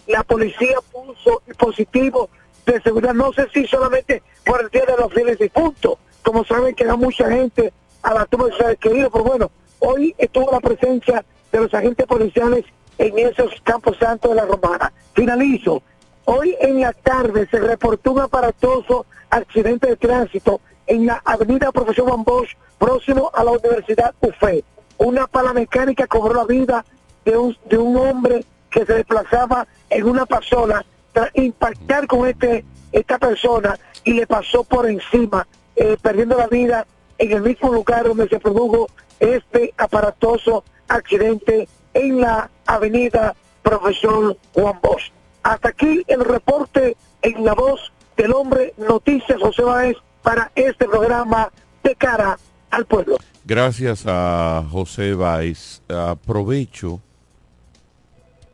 la 0.08 0.24
policía 0.24 0.78
puso 0.92 1.42
dispositivos 1.46 2.30
de 2.66 2.82
seguridad, 2.82 3.14
no 3.14 3.34
sé 3.34 3.48
si 3.54 3.68
solamente 3.68 4.24
por 4.46 4.62
el 4.62 4.70
día 4.70 4.86
de 4.86 4.98
los 4.98 5.12
fieles 5.14 5.38
difuntos, 5.38 5.98
como 6.22 6.46
saben 6.46 6.74
que 6.74 6.86
da 6.86 6.96
mucha 6.96 7.30
gente 7.30 7.74
a 8.02 8.14
la 8.14 8.26
tumba 8.26 8.48
de 8.48 8.54
sus 8.54 8.78
queridos, 8.80 9.10
pero 9.12 9.26
bueno, 9.26 9.52
hoy 9.80 10.16
estuvo 10.18 10.50
la 10.52 10.62
presencia 10.62 11.26
de 11.52 11.60
los 11.60 11.74
agentes 11.74 12.06
policiales 12.08 12.64
en 12.98 13.20
esos 13.20 13.52
campos 13.64 13.98
santos 13.98 14.32
de 14.32 14.36
la 14.38 14.46
Romana. 14.46 14.94
Finalizo. 15.14 15.84
Hoy 16.26 16.56
en 16.62 16.80
la 16.82 16.94
tarde 16.94 17.48
se 17.52 17.60
reportó 17.60 18.14
un 18.14 18.22
aparatoso 18.22 19.06
accidente 19.30 19.88
de 19.88 19.96
tránsito 19.98 20.62
en 20.88 21.06
la 21.06 21.22
avenida 21.26 21.72
Profesor 21.72 22.08
Juan 22.08 22.24
Bosch, 22.24 22.56
próximo 22.78 23.30
a 23.34 23.44
la 23.44 23.52
Universidad 23.52 24.14
UFE. 24.22 24.64
Una 24.98 25.28
pala 25.28 25.54
mecánica 25.54 26.08
cobró 26.08 26.34
la 26.34 26.46
vida 26.46 26.86
de 27.26 27.38
un, 27.38 27.58
de 27.70 27.78
un 27.78 27.98
hombre 27.98 28.46
que 28.70 28.86
se 28.86 28.94
desplazaba 28.94 29.68
en 29.90 30.08
una 30.08 30.26
pasola 30.26 30.86
tras 31.12 31.30
impactar 31.36 32.08
con 32.08 32.28
este 32.28 32.66
esta 32.94 33.18
persona 33.18 33.78
y 34.04 34.14
le 34.14 34.28
pasó 34.28 34.64
por 34.64 34.88
encima, 34.88 35.48
eh, 35.76 35.98
perdiendo 36.02 36.38
la 36.38 36.48
vida 36.48 36.86
en 37.18 37.32
el 37.32 37.42
mismo 37.42 37.74
lugar 37.74 38.06
donde 38.06 38.30
se 38.30 38.40
produjo 38.40 38.88
este 39.20 39.74
aparatoso 39.78 40.64
accidente 40.88 41.68
en 41.94 42.22
la 42.22 42.50
avenida 42.66 43.36
Profesor 43.62 44.38
Juan 44.54 44.80
Bosch. 44.82 45.12
Hasta 45.44 45.70
aquí 45.70 46.04
el 46.08 46.24
reporte 46.24 46.96
en 47.22 47.44
la 47.46 47.54
voz 47.54 47.92
del 48.18 48.34
hombre 48.34 48.74
Noticias 48.78 49.40
José 49.42 49.64
Báez 49.64 49.98
para 50.22 50.52
este 50.56 50.88
programa 50.88 51.52
de 51.84 51.96
cara 51.96 52.38
al 52.72 52.86
pueblo. 52.86 53.18
Gracias 53.46 54.06
a 54.08 54.64
José 54.72 55.14
Báez. 55.14 55.82
Aprovecho 55.90 57.02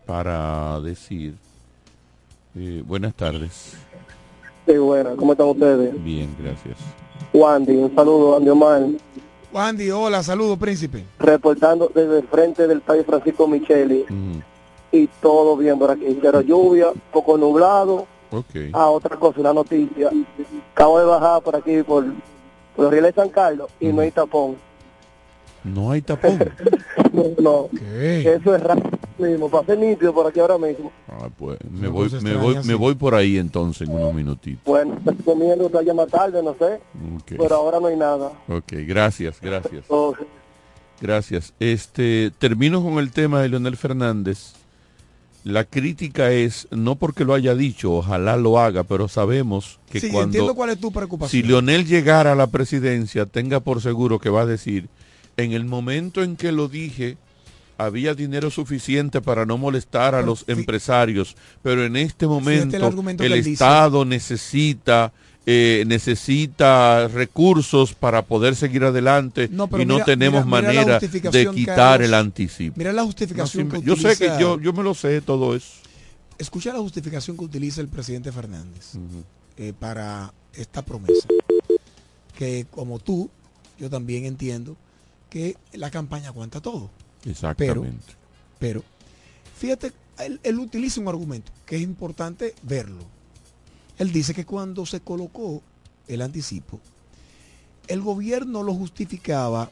para 0.06 0.80
decir 0.82 1.36
eh, 2.56 2.84
buenas 2.86 3.14
tardes. 3.14 3.78
Sí, 4.66 4.78
buenas, 4.78 5.16
¿cómo 5.16 5.34
están 5.34 5.48
ustedes? 5.48 6.04
Bien, 6.04 6.36
gracias. 6.40 6.78
Wandy, 7.34 7.76
un 7.76 7.94
saludo, 7.94 8.38
Andy 8.38 8.50
Omar, 8.50 8.82
Wandy, 9.52 9.90
hola, 9.92 10.22
saludo, 10.24 10.58
príncipe. 10.58 11.04
reportando 11.20 11.92
desde 11.94 12.20
el 12.20 12.28
frente 12.28 12.68
del 12.68 12.80
estadio 12.80 13.04
Francisco 13.04 13.48
Micheli. 13.48 14.06
Y 14.92 15.08
todo 15.22 15.56
bien 15.58 15.78
por 15.78 15.92
aquí, 15.92 16.18
pero 16.22 16.42
lluvia, 16.42 16.88
poco 17.12 17.38
nublado. 17.38 18.08
Ok. 18.32 18.56
Ah, 18.74 18.90
otra 18.90 19.18
cosa, 19.18 19.40
una 19.40 19.54
noticia. 19.54 20.10
Acabo 20.74 21.00
de 21.00 21.06
bajar 21.06 21.42
por 21.42 21.56
aquí, 21.56 21.84
por, 21.84 22.06
por 22.76 22.86
los 22.86 22.92
rieles 22.92 23.16
de 23.16 23.22
San 23.22 23.30
Carlos, 23.30 23.70
y 23.80 23.88
no 23.88 24.02
hay 24.02 24.12
tapón. 24.12 24.56
No 25.64 25.92
hay 25.92 26.02
tapón. 26.02 26.40
no, 27.14 27.24
no. 27.40 27.70
eso 27.92 28.56
es 28.56 28.64
raro 28.64 28.82
mismo, 29.20 29.50
para 29.50 29.66
ser 29.66 29.78
nítido 29.78 30.14
por 30.14 30.28
aquí 30.28 30.40
ahora 30.40 30.58
mismo. 30.58 30.92
Ah, 31.08 31.30
pues 31.38 31.60
me 31.70 31.88
voy, 31.88 32.10
me 32.22 32.36
voy, 32.36 32.58
me 32.64 32.76
voy 32.76 32.96
por 32.96 33.14
ahí 33.14 33.38
entonces 33.38 33.88
en 33.88 33.94
unos 33.96 34.14
minutitos. 34.14 34.64
Bueno, 34.64 34.98
recomiendo 35.06 35.70
que 35.70 35.78
haya 35.78 35.94
más 35.94 36.08
tarde, 36.08 36.42
no 36.42 36.56
sé, 36.58 36.76
Ok. 37.16 37.34
pero 37.38 37.56
ahora 37.56 37.80
no 37.80 37.88
hay 37.88 37.98
nada. 37.98 38.32
Ok, 38.48 38.74
gracias, 38.88 39.40
gracias. 39.42 39.86
Oh, 39.90 40.16
Gracias. 41.02 41.54
Este, 41.62 42.30
termino 42.40 42.84
con 42.84 42.98
el 43.00 43.12
tema 43.12 43.42
de 43.42 43.48
Leonel 43.48 43.78
Fernández. 43.78 44.54
La 45.44 45.64
crítica 45.64 46.32
es, 46.32 46.68
no 46.70 46.96
porque 46.96 47.24
lo 47.24 47.34
haya 47.34 47.56
dicho, 47.56 47.94
ojalá 47.94 48.36
lo 48.36 48.60
haga, 48.60 48.84
pero 48.84 49.08
sabemos 49.08 49.80
que 49.90 50.00
Sí, 50.02 50.10
cuando... 50.10 50.26
entiendo 50.26 50.54
cuál 50.54 50.72
es 50.72 50.80
tu 50.80 50.92
preocupación. 50.92 51.42
Si 51.42 51.48
Leonel 51.48 51.86
llegara 51.86 52.34
a 52.34 52.36
la 52.36 52.48
presidencia, 52.48 53.26
tenga 53.26 53.62
por 53.62 53.82
seguro 53.82 54.20
que 54.20 54.30
va 54.30 54.42
a 54.42 54.46
decir, 54.46 54.90
en 55.38 55.54
el 55.54 55.64
momento 55.64 56.24
en 56.24 56.36
que 56.36 56.52
lo 56.52 56.68
dije, 56.68 57.18
había 57.78 58.14
dinero 58.14 58.52
suficiente 58.52 59.22
para 59.22 59.46
no 59.46 59.58
molestar 59.58 60.14
a 60.14 60.20
Pero 60.20 60.28
los 60.28 60.44
empresarios, 60.48 61.38
pero 61.64 61.86
en 61.86 61.96
este 61.96 62.28
momento 62.28 62.76
el 62.76 63.34
dice. 63.36 63.52
Estado 63.54 64.04
necesita 64.04 65.14
eh, 65.52 65.84
necesita 65.88 67.08
recursos 67.08 67.94
para 67.96 68.22
poder 68.24 68.56
seguir 68.56 68.84
adelante 68.84 69.48
No, 69.52 69.68
pero 69.68 69.82
y 69.82 69.86
no 69.88 69.96
mira- 69.96 70.06
tenemos 70.06 70.46
mira- 70.46 70.60
mira 70.60 70.74
la 70.74 70.82
manera 70.86 71.00
de 71.00 71.52
quitar 71.56 71.76
Carlos. 71.76 72.08
el 72.08 72.14
anticipo. 72.14 72.76
Mira 72.78 72.94
la 72.94 73.04
justificación 73.04 73.68
No, 73.68 73.74
que 73.74 73.82
yo 73.82 73.96
sé 73.96 74.10
que 74.16 74.26
utiliza- 74.26 74.40
yo, 74.40 74.60
yo 74.60 74.74
me 74.74 74.84
lo 74.84 74.94
sé 74.94 75.22
todo 75.22 75.56
eso. 75.56 75.72
Escucha 76.38 76.72
la 76.72 76.78
justificación 76.80 77.36
que 77.36 77.46
utiliza 77.46 77.82
el 77.82 77.88
presidente 77.88 78.32
Fernández 78.32 78.94
eh, 79.58 79.74
para 79.80 80.32
esta 80.54 80.84
promesa. 80.84 81.28
Que 82.38 82.68
como 82.70 83.00
tú, 83.00 83.30
yo 83.80 83.90
también 83.90 84.26
entiendo 84.26 84.78
que 85.32 85.58
la 85.74 85.90
campaña 85.90 86.28
aguanta 86.28 86.62
todo. 86.62 86.92
Exactamente. 87.26 88.14
Pero, 88.60 88.84
fíjate, 89.58 89.92
él, 90.20 90.40
él 90.44 90.60
utiliza 90.60 91.02
un 91.02 91.08
argumento 91.08 91.52
que 91.66 91.78
es 91.78 91.82
importante 91.82 92.54
verlo. 92.62 93.04
Él 94.00 94.12
dice 94.12 94.34
que 94.34 94.46
cuando 94.46 94.86
se 94.86 95.02
colocó 95.02 95.62
el 96.08 96.22
anticipo, 96.22 96.80
el 97.88 98.02
gobierno 98.02 98.64
lo 98.64 98.74
justificaba 98.74 99.70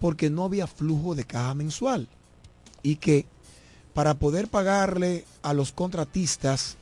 porque 0.00 0.30
no 0.30 0.44
había 0.44 0.66
flujo 0.66 1.14
de 1.14 1.24
caja 1.24 1.54
mensual 1.54 2.08
y 2.82 2.96
que 2.96 3.26
para 3.94 4.14
poder 4.14 4.48
pagarle 4.48 5.24
a 5.42 5.54
los 5.54 5.72
contratistas 5.72 6.76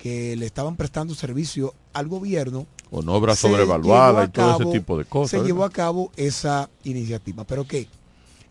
que 0.00 0.36
le 0.36 0.46
estaban 0.46 0.76
prestando 0.76 1.14
servicio 1.14 1.74
al 1.92 2.08
gobierno, 2.08 2.66
Con 2.90 3.08
obra 3.08 3.34
se 3.36 3.48
sobrevaluada 3.48 4.22
llevó 4.22 4.24
y 4.24 4.28
todo 4.32 4.62
ese 4.62 4.78
tipo 4.78 4.98
de 4.98 5.04
cosas. 5.04 5.30
Se 5.30 5.36
¿verdad? 5.36 5.46
llevó 5.46 5.64
a 5.64 5.70
cabo 5.70 6.10
esa 6.16 6.68
iniciativa. 6.82 7.44
¿Pero 7.44 7.66
qué? 7.66 7.88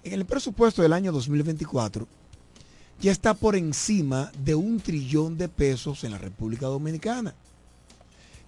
En 0.04 0.14
el 0.14 0.26
presupuesto 0.26 0.82
del 0.82 0.94
año 0.94 1.12
2024 1.12 2.08
ya 3.02 3.12
está 3.12 3.34
por 3.34 3.56
encima 3.56 4.32
de 4.44 4.56
un 4.56 4.80
trillón 4.80 5.38
de 5.38 5.50
pesos 5.50 6.04
en 6.04 6.12
la 6.12 6.18
República 6.18 6.68
Dominicana. 6.68 7.34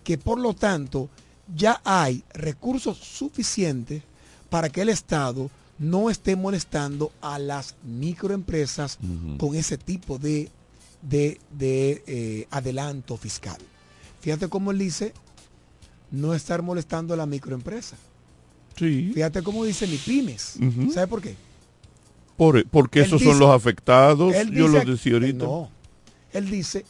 Que 0.04 0.18
por 0.18 0.40
lo 0.40 0.54
tanto 0.54 1.10
ya 1.54 1.82
hay 1.84 2.24
recursos 2.34 2.98
suficientes 2.98 4.04
para 4.50 4.70
que 4.70 4.82
el 4.82 4.90
Estado 4.90 5.50
no 5.78 6.10
esté 6.10 6.36
molestando 6.36 7.12
a 7.22 7.38
las 7.38 7.76
microempresas 7.84 8.98
con 9.38 9.56
ese 9.56 9.78
tipo 9.78 10.18
de, 10.18 10.50
de, 11.02 11.40
de, 11.52 12.04
eh, 12.08 12.48
adelanto 12.50 13.18
fiscal. 13.18 13.58
Fíjate 14.22 14.48
cómo 14.48 14.72
él 14.72 14.80
dice 14.80 15.14
no 16.12 16.34
estar 16.34 16.62
molestando 16.62 17.14
a 17.14 17.18
la 17.18 17.26
microempresa. 17.26 17.98
Sí. 18.78 19.12
Fíjate 19.14 19.42
cómo 19.44 19.66
dice 19.66 19.88
mi 19.88 19.98
pymes. 19.98 20.58
¿Sabe 20.94 21.08
por 21.08 21.22
qué? 21.22 21.36
Por- 22.38 22.68
porque 22.70 23.00
Él 23.00 23.06
esos 23.06 23.20
dice- 23.22 23.32
son 23.32 23.40
los 23.40 23.50
afectados, 23.56 24.34
él 24.36 24.52
yo 24.52 24.68
dice- 24.68 24.86
lo 24.86 24.92
decía 24.92 25.14
ahorita. 25.14 25.46
No. 25.46 25.70
Él 26.34 26.50
dice 26.52 26.86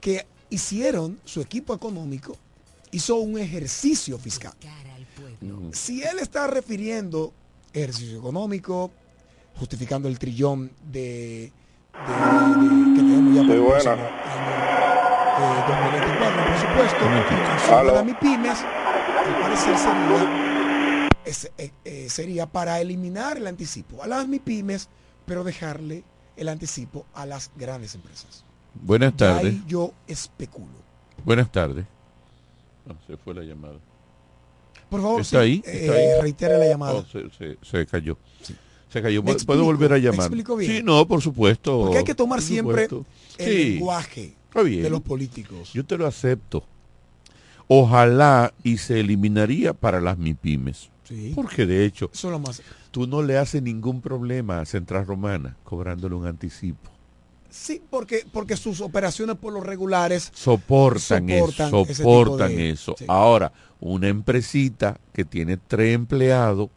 que 0.00 0.24
hicieron 0.50 1.18
su 1.24 1.40
equipo 1.40 1.74
económico, 1.74 2.36
hizo 2.92 3.16
un 3.16 3.38
ejercicio 3.38 4.18
fiscal. 4.18 4.52
Si 5.72 6.02
él 6.02 6.18
está 6.20 6.46
refiriendo 6.46 7.32
ejercicio 7.72 8.18
económico, 8.18 8.90
justificando 9.56 10.08
el 10.08 10.18
trillón 10.18 10.70
de, 10.90 11.00
de- 11.02 11.50
de- 11.50 12.94
que 12.94 13.00
tenemos 13.00 13.34
ya 13.34 13.42
para 13.42 13.54
el 13.54 13.62
próximo 13.64 13.92
año, 13.92 14.02
eh, 15.38 15.64
2024 15.68 16.44
por 16.46 16.58
supuesto, 16.60 17.04
y 17.68 17.72
Aló. 17.72 17.90
para 17.92 18.04
mi 18.04 18.14
pymes, 18.14 18.58
al 18.60 19.40
parecer 19.40 19.76
sería, 19.78 20.51
es- 21.24 21.50
eh, 21.58 21.72
eh, 21.84 22.08
sería 22.08 22.46
para 22.46 22.80
eliminar 22.80 23.36
el 23.36 23.46
anticipo 23.46 24.02
a 24.02 24.06
las 24.06 24.26
MIPIMES, 24.28 24.88
pero 25.26 25.44
dejarle 25.44 26.04
el 26.36 26.48
anticipo 26.48 27.06
a 27.14 27.26
las 27.26 27.50
grandes 27.56 27.94
empresas. 27.94 28.44
Buenas 28.74 29.16
tardes. 29.16 29.52
ahí 29.54 29.62
yo 29.66 29.92
especulo. 30.06 30.72
Buenas 31.24 31.50
tardes. 31.52 31.84
No, 32.86 32.96
se 33.06 33.16
fue 33.16 33.34
la 33.34 33.42
llamada. 33.42 33.74
Por 34.88 35.00
favor, 35.00 35.20
¿Está 35.20 35.38
sí, 35.38 35.44
ahí? 35.44 35.62
eh, 35.66 35.78
¿Está 35.86 35.92
ahí? 35.94 36.20
reitere 36.22 36.58
la 36.58 36.66
llamada. 36.66 36.94
Oh, 36.94 37.04
se, 37.06 37.30
se- 37.30 37.58
se 37.62 37.86
cayó. 37.86 38.18
Se 38.90 39.00
cayó. 39.00 39.22
¿Me 39.22 39.34
¿Puedo- 39.36 39.64
volver 39.64 39.92
a 39.92 39.96
¿Me 39.96 40.02
llamar? 40.02 40.26
explico 40.26 40.56
bien? 40.56 40.70
Sí, 40.70 40.82
no, 40.82 41.06
por 41.06 41.22
supuesto. 41.22 41.80
Porque 41.82 41.98
hay 41.98 42.04
que 42.04 42.14
tomar 42.14 42.40
por 42.40 42.46
siempre 42.46 42.88
supuesto. 42.88 43.06
el 43.38 43.46
Sí, 43.46 43.70
lenguaje 43.74 44.34
de 44.54 44.90
los 44.90 45.00
políticos. 45.00 45.72
Yo 45.72 45.84
te 45.86 45.96
lo 45.96 46.06
acepto. 46.06 46.64
Ojalá 47.68 48.52
y 48.62 48.76
se 48.78 49.00
eliminaría 49.00 49.72
para 49.72 50.00
las 50.00 50.18
MIPIMES. 50.18 50.90
Sí. 51.12 51.32
Porque 51.34 51.66
de 51.66 51.84
hecho, 51.84 52.10
Eso 52.12 52.28
es 52.28 52.32
lo 52.32 52.38
más. 52.38 52.62
tú 52.90 53.06
no 53.06 53.22
le 53.22 53.36
haces 53.36 53.62
ningún 53.62 54.00
problema 54.00 54.60
a 54.60 54.64
Central 54.64 55.06
Romana 55.06 55.56
cobrándole 55.64 56.14
un 56.14 56.26
anticipo. 56.26 56.90
Sí, 57.50 57.82
porque, 57.90 58.24
porque 58.32 58.56
sus 58.56 58.80
operaciones 58.80 59.36
por 59.36 59.52
los 59.52 59.62
regulares 59.62 60.30
Soportan, 60.34 61.28
Soportan 61.28 61.68
eso, 61.68 61.94
soportan 61.94 62.56
de- 62.56 62.70
eso. 62.70 62.94
sí. 62.98 63.04
Ahora, 63.08 63.52
una 63.78 64.08
empresita 64.08 64.98
que 65.12 65.26
tiene 65.26 65.58
tres 65.58 65.94
empleados, 65.94 66.70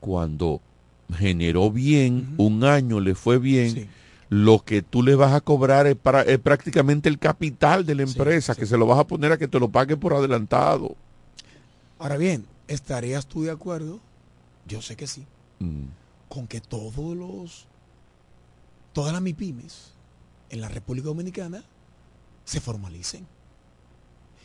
cuando 0.00 0.60
generó 1.16 1.70
bien, 1.70 2.34
un 2.38 2.64
año 2.64 2.98
le 2.98 3.14
fue 3.14 3.38
bien, 3.38 3.88
lo 4.30 4.58
que 4.64 4.82
tú 4.82 5.02
le 5.02 5.14
vas 5.14 5.32
a 5.32 5.40
cobrar 5.40 5.86
es, 5.86 5.94
para, 5.94 6.22
es 6.22 6.38
prácticamente 6.40 7.08
el 7.08 7.18
capital 7.20 7.86
de 7.86 7.94
la 7.94 8.02
empresa, 8.02 8.56
que 8.56 8.66
se 8.66 8.76
lo 8.76 8.86
vas 8.86 8.98
a 8.98 9.06
poner 9.06 9.30
a 9.30 9.38
que 9.38 9.46
te 9.46 9.60
lo 9.60 9.68
pague 9.68 9.96
por 9.96 10.12
adelantado. 10.14 10.96
Ahora 12.00 12.16
bien, 12.16 12.44
¿estarías 12.68 13.26
tú 13.26 13.42
de 13.42 13.50
acuerdo? 13.50 14.00
Yo 14.66 14.80
sé 14.82 14.96
que 14.96 15.06
sí. 15.06 15.24
Mm. 15.60 15.84
Con 16.28 16.46
que 16.46 16.60
todos 16.60 17.16
los, 17.16 17.66
todas 18.92 19.12
las 19.12 19.22
MIPIMES 19.22 19.92
en 20.50 20.60
la 20.60 20.68
República 20.68 21.06
Dominicana 21.06 21.62
se 22.44 22.60
formalicen. 22.60 23.26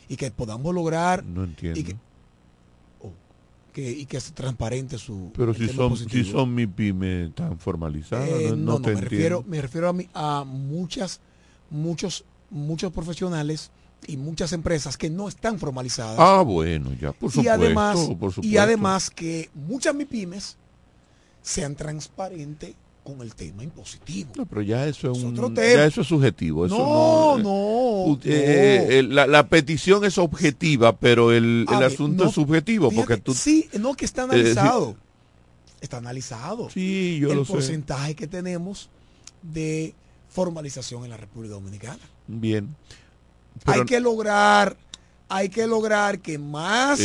Y 0.08 0.16
que 0.16 0.30
podamos 0.30 0.74
lograr 0.74 1.24
No 1.24 1.44
entiendo. 1.44 1.78
y 1.78 1.84
que, 1.84 1.96
oh, 3.00 3.12
que, 3.72 3.90
y 3.92 4.06
que 4.06 4.20
se 4.20 4.32
transparente 4.32 4.98
su 4.98 5.30
Pero 5.36 5.54
si 5.54 5.68
son, 5.68 5.96
si 5.96 6.24
son 6.24 6.54
MIPIMES 6.54 7.34
tan 7.34 7.58
formalizadas, 7.58 8.28
Eh, 8.28 8.48
no, 8.50 8.56
no, 8.56 8.56
no 8.56 8.72
no, 8.78 8.82
te 8.82 8.94
me 8.94 9.00
refiero, 9.02 9.44
me 9.46 9.62
refiero 9.62 9.88
a, 9.88 9.92
mi- 9.92 10.08
a 10.14 10.44
muchas, 10.44 11.20
muchos, 11.70 12.24
muchos 12.50 12.92
profesionales 12.92 13.70
y 14.06 14.16
muchas 14.16 14.52
empresas 14.52 14.96
que 14.96 15.10
no 15.10 15.28
están 15.28 15.58
formalizadas. 15.58 16.16
Ah, 16.18 16.42
bueno, 16.42 16.92
ya, 17.00 17.12
por 17.12 17.30
y 17.30 17.32
supuesto, 17.32 17.52
además, 17.52 18.10
por 18.18 18.32
y 18.44 18.56
además 18.56 19.10
que 19.10 19.50
muchas 19.54 19.94
MIPIMES 19.94 20.56
sean 21.42 21.74
transparentes 21.74 22.74
con 23.04 23.22
el 23.22 23.34
tema 23.34 23.64
impositivo. 23.64 24.30
No, 24.36 24.46
pero 24.46 24.62
ya 24.62 24.86
eso 24.86 25.10
es, 25.12 25.18
un, 25.22 25.32
otro 25.32 25.50
tema. 25.52 25.80
ya 25.80 25.86
eso 25.86 26.02
es 26.02 26.06
subjetivo. 26.06 26.66
Eso 26.66 26.76
No, 26.76 27.38
no, 27.38 28.06
no, 28.08 28.14
eh, 28.16 28.18
eh, 28.24 28.98
eh, 28.98 29.02
la, 29.02 29.26
la 29.26 29.48
petición 29.48 30.04
es 30.04 30.18
objetiva, 30.18 30.96
pero 30.96 31.32
el, 31.32 31.66
el 31.68 31.78
ver, 31.78 31.84
asunto 31.84 32.26
es 32.26 32.32
subjetivo, 32.32 32.90
fíjate, 32.90 33.06
porque 33.06 33.22
tú... 33.22 33.34
Sí, 33.34 33.68
no, 33.80 33.94
que 33.94 34.04
está 34.04 34.22
Eh, 34.22 34.24
analizado. 34.24 34.96
Está 35.80 35.96
analizado. 35.96 36.68
Sí, 36.70 37.18
yo 37.20 37.30
el 37.30 37.38
lo 37.38 37.44
sé. 37.46 37.52
porcentaje 37.54 38.14
que 38.14 38.26
tenemos 38.26 38.90
de 39.42 39.94
formalización 40.28 41.04
en 41.04 41.10
la 41.10 41.16
República 41.16 41.54
Dominicana. 41.54 41.98
Bien. 42.28 42.68
Hay 43.66 43.84
que 43.84 44.00
lograr 44.00 44.76
hay 45.28 45.48
que 45.48 45.66
lograr 45.66 46.18
que 46.18 46.38
más 46.38 46.98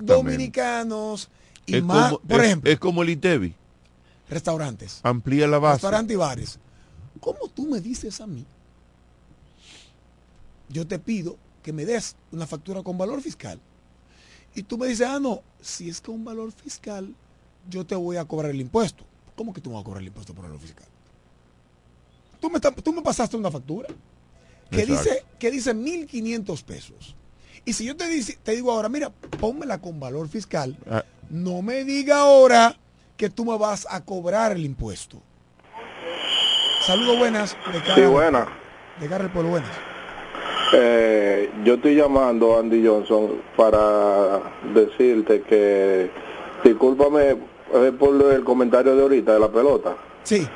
dominicanos 0.00 1.28
y 1.64 1.76
Es 1.76 1.84
más, 1.84 2.10
como- 2.12 2.20
por 2.26 2.40
es- 2.40 2.46
ejemplo, 2.46 2.70
es 2.72 2.78
como 2.80 3.02
el 3.04 3.10
ITEVI. 3.10 3.54
restaurantes, 4.28 5.00
Amplía 5.04 5.46
la 5.46 5.58
base. 5.58 5.74
restaurantes 5.76 6.14
y 6.14 6.16
bares. 6.16 6.58
¿Cómo 7.20 7.38
tú 7.54 7.66
me 7.68 7.80
dices 7.80 8.20
a 8.20 8.26
mí? 8.26 8.44
Yo 10.68 10.86
te 10.86 10.98
pido 10.98 11.36
que 11.62 11.72
me 11.72 11.84
des 11.84 12.16
una 12.32 12.46
factura 12.46 12.82
con 12.82 12.98
valor 12.98 13.20
fiscal. 13.22 13.58
Y 14.54 14.62
tú 14.62 14.76
me 14.76 14.86
dices, 14.88 15.06
ah, 15.08 15.20
no, 15.20 15.42
si 15.60 15.88
es 15.88 16.00
con 16.00 16.24
valor 16.24 16.52
fiscal, 16.52 17.14
yo 17.70 17.86
te 17.86 17.94
voy 17.94 18.16
a 18.16 18.24
cobrar 18.24 18.50
el 18.50 18.60
impuesto. 18.60 19.04
¿Cómo 19.36 19.52
que 19.54 19.60
tú 19.60 19.70
me 19.70 19.74
vas 19.76 19.82
a 19.82 19.84
cobrar 19.84 20.02
el 20.02 20.08
impuesto 20.08 20.34
por 20.34 20.44
valor 20.44 20.58
fiscal? 20.60 20.86
Tú 22.40 22.50
me, 22.50 22.60
tú 22.60 22.92
me 22.92 23.02
pasaste 23.02 23.36
una 23.36 23.50
factura 23.50 23.88
que 24.70 24.82
Exacto. 24.82 25.02
dice, 25.02 25.24
que 25.38 25.50
dice 25.50 25.74
1.500 25.74 26.62
pesos. 26.64 27.16
Y 27.64 27.72
si 27.72 27.84
yo 27.84 27.96
te, 27.96 28.08
dice, 28.08 28.38
te 28.42 28.52
digo 28.52 28.70
ahora, 28.72 28.88
mira, 28.88 29.10
pónmela 29.40 29.78
con 29.80 30.00
valor 30.00 30.28
fiscal, 30.28 30.76
Ah, 30.90 31.04
no 31.30 31.60
me 31.62 31.84
diga 31.84 32.20
ahora 32.20 32.76
que 33.16 33.28
tú 33.28 33.44
me 33.44 33.58
vas 33.58 33.86
a 33.90 34.02
cobrar 34.04 34.52
el 34.52 34.64
impuesto. 34.64 35.20
Saludos 36.86 37.18
buenas. 37.18 37.56
De 37.72 37.80
cara, 37.82 37.94
Sí, 37.96 38.02
buena. 38.02 38.48
De 39.00 39.08
cara 39.08 39.30
pueblo 39.32 39.50
buenas. 39.50 39.70
Eh, 40.72 41.50
yo 41.64 41.74
estoy 41.74 41.94
llamando 41.96 42.58
Andy 42.58 42.86
Johnson 42.86 43.40
para 43.56 44.40
decirte 44.74 45.42
que, 45.42 46.10
discúlpame 46.64 47.30
eh, 47.30 47.92
por 47.98 48.32
el 48.32 48.44
comentario 48.44 48.94
de 48.94 49.02
ahorita 49.02 49.34
de 49.34 49.40
la 49.40 49.48
pelota. 49.48 49.96
Sí. 50.24 50.46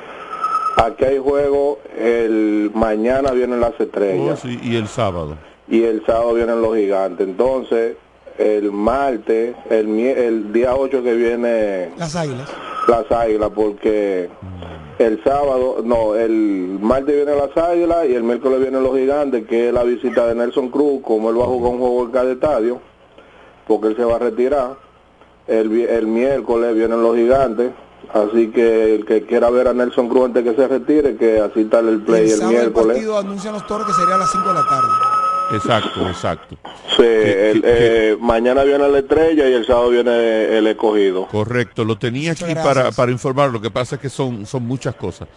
Aquí 0.77 1.05
hay 1.05 1.19
juego, 1.19 1.79
el 1.97 2.71
mañana 2.73 3.31
vienen 3.31 3.59
las 3.59 3.73
oh, 3.79 3.83
estrellas 3.83 4.39
sí, 4.39 4.59
y 4.63 4.75
el 4.75 4.87
sábado. 4.87 5.37
y 5.67 5.83
el 5.83 6.05
sábado 6.05 6.33
vienen 6.33 6.61
los 6.61 6.75
gigantes. 6.75 7.27
Entonces, 7.27 7.95
el 8.37 8.71
martes, 8.71 9.55
el, 9.69 9.99
el 9.99 10.51
día 10.53 10.75
8 10.75 11.03
que 11.03 11.13
viene 11.13 11.91
Las 11.97 12.15
águilas. 12.15 12.49
las 12.87 13.11
águilas, 13.11 13.51
porque 13.53 14.29
el 14.97 15.23
sábado, 15.23 15.81
no, 15.83 16.15
el 16.15 16.79
martes 16.81 17.15
vienen 17.15 17.37
las 17.37 17.55
águilas 17.55 18.07
y 18.09 18.15
el 18.15 18.23
miércoles 18.23 18.59
vienen 18.59 18.81
los 18.83 18.95
gigantes, 18.97 19.45
que 19.47 19.67
es 19.67 19.73
la 19.73 19.83
visita 19.83 20.25
de 20.27 20.33
Nelson 20.35 20.69
Cruz, 20.69 21.01
como 21.03 21.29
él 21.29 21.39
va 21.39 21.43
a 21.43 21.47
jugar 21.47 21.71
un 21.73 21.79
juego 21.79 22.03
en 22.05 22.11
cada 22.11 22.31
estadio, 22.31 22.79
porque 23.67 23.87
él 23.89 23.95
se 23.95 24.03
va 24.03 24.15
a 24.15 24.19
retirar. 24.19 24.75
El, 25.47 25.71
el 25.81 26.07
miércoles 26.07 26.73
vienen 26.73 27.03
los 27.03 27.15
gigantes, 27.15 27.71
así 28.13 28.49
que 28.51 28.95
el 28.95 29.05
que 29.05 29.23
quiera 29.25 29.49
ver 29.49 29.67
a 29.67 29.73
Nelson 29.73 30.09
Cruz 30.09 30.25
antes 30.25 30.43
que 30.43 30.55
se 30.55 30.67
retire, 30.67 31.15
que 31.15 31.39
así 31.39 31.65
tal 31.65 31.87
el 31.89 32.01
play 32.01 32.23
el 32.25 32.29
el, 32.31 32.37
sábado 32.37 32.51
el 32.51 32.57
miércoles. 32.61 32.87
partido 32.87 33.17
anuncian 33.19 33.53
los 33.53 33.67
toros 33.67 33.85
que 33.87 33.93
sería 33.93 34.15
a 34.15 34.17
las 34.17 34.31
5 34.31 34.47
de 34.47 34.53
la 34.53 34.65
tarde. 34.67 34.87
Exacto, 35.55 36.07
exacto. 36.09 36.57
Sí, 36.95 37.03
el- 37.03 37.61
eh, 37.65 38.17
mañana 38.19 38.63
viene 38.63 38.87
la 38.89 38.99
estrella 38.99 39.47
y 39.47 39.53
el 39.53 39.65
sábado 39.65 39.89
viene 39.89 40.57
el 40.57 40.65
escogido. 40.67 41.27
Correcto, 41.27 41.83
lo 41.85 41.97
tenía 41.97 42.31
aquí 42.31 42.43
Muchas 42.45 42.63
para, 42.63 42.73
gracias. 42.75 42.95
para 42.95 43.11
informar, 43.11 43.51
lo 43.51 43.61
que 43.61 43.69
pasa 43.69 43.95
es 43.95 44.01
que 44.01 44.09
son, 44.09 44.45
son 44.45 44.63
muchas 44.65 44.95
cosas. 44.95 45.27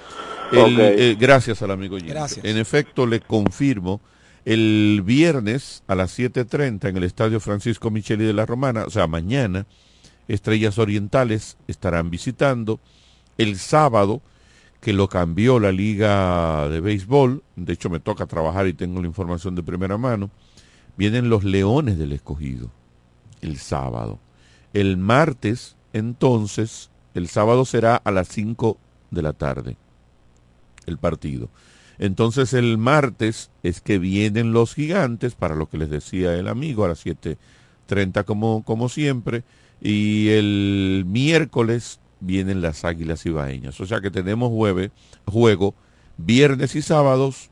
El, 0.52 0.74
Ok. 0.74 0.78
eh, 0.80 1.16
gracias 1.18 1.60
al 1.62 1.72
amigo 1.72 1.96
Jimmy. 1.96 2.10
Gracias. 2.10 2.44
En 2.44 2.56
efecto, 2.56 3.04
le 3.06 3.20
confirmo, 3.20 4.00
el 4.44 5.02
viernes 5.04 5.82
a 5.88 5.96
las 5.96 6.16
7.30 6.16 6.88
en 6.88 6.96
el 6.96 7.02
Estadio 7.02 7.40
Francisco 7.40 7.90
Micheli 7.90 8.24
de 8.24 8.32
la 8.32 8.46
Romana, 8.46 8.84
o 8.86 8.90
sea, 8.90 9.08
mañana, 9.08 9.66
Estrellas 10.29 10.79
Orientales 10.79 11.57
estarán 11.68 12.11
visitando. 12.11 12.81
El 13.39 13.59
sábado, 13.59 14.22
que 14.81 14.93
lo 14.93 15.09
cambió 15.09 15.61
la 15.61 15.72
Liga 15.72 16.68
de 16.68 16.81
Béisbol, 16.81 17.43
de 17.57 17.72
hecho 17.72 17.91
me 17.91 18.01
toca 18.01 18.27
trabajar 18.27 18.66
y 18.66 18.74
tengo 18.74 19.01
la 19.01 19.07
información 19.07 19.55
de 19.55 19.62
primera 19.62 19.99
mano, 19.99 20.31
vienen 20.97 21.29
los 21.29 21.45
Leones 21.45 21.99
del 21.99 22.12
Escogido 22.12 22.70
el 23.41 23.59
sábado. 23.59 24.18
El 24.72 24.97
martes, 24.97 25.77
entonces, 25.93 26.91
el 27.14 27.29
sábado 27.29 27.64
será 27.64 27.97
a 27.97 28.11
las 28.11 28.29
5 28.29 28.79
de 29.11 29.22
la 29.22 29.33
tarde 29.33 29.77
el 30.87 30.99
partido. 30.99 31.51
Entonces 31.99 32.53
el 32.53 32.79
martes 32.79 33.51
es 33.62 33.81
que 33.81 33.99
vienen 33.99 34.53
los 34.53 34.74
gigantes, 34.74 35.35
para 35.35 35.55
lo 35.55 35.68
que 35.68 35.79
les 35.79 35.91
decía 35.91 36.35
el 36.35 36.49
amigo, 36.49 36.85
a 36.85 36.89
las 36.89 37.05
7.30 37.05 38.24
como, 38.24 38.64
como 38.64 38.89
siempre, 38.89 39.45
y 39.81 40.29
el 40.29 41.05
miércoles 41.07 42.01
vienen 42.20 42.62
las 42.62 42.85
águilas 42.85 43.24
ibaeñas. 43.27 43.81
O 43.81 43.87
sea 43.87 44.01
que 44.01 44.11
tenemos 44.11 44.51
jueves, 44.51 44.91
juego 45.27 45.74
viernes 46.16 46.74
y 46.74 46.83
sábados, 46.83 47.51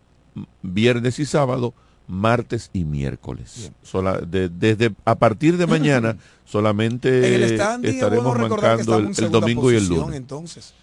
viernes 0.63 1.19
y 1.19 1.27
sábado, 1.27 1.75
martes 2.09 2.71
y 2.73 2.85
miércoles. 2.85 3.71
Sola- 3.83 4.19
de- 4.21 4.49
desde 4.49 4.95
a 5.05 5.15
partir 5.17 5.57
de 5.57 5.67
mañana 5.67 6.17
solamente 6.45 7.45
estaremos 7.83 8.39
mancando 8.39 8.99
el, 8.99 9.31
domingo 9.31 9.71
y 9.73 9.77
el 9.77 9.89
lunes. 9.89 10.17
entonces, 10.17 10.75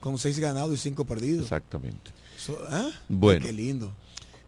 con 0.00 0.18
6 0.18 0.38
ganados 0.38 0.74
y 0.74 0.76
5 0.78 1.04
perdidos. 1.04 1.42
Exactamente. 1.44 2.10
So- 2.36 2.58
¿ah? 2.70 2.90
Bueno. 3.08 3.46
Qué 3.46 3.52
lindo. 3.52 3.92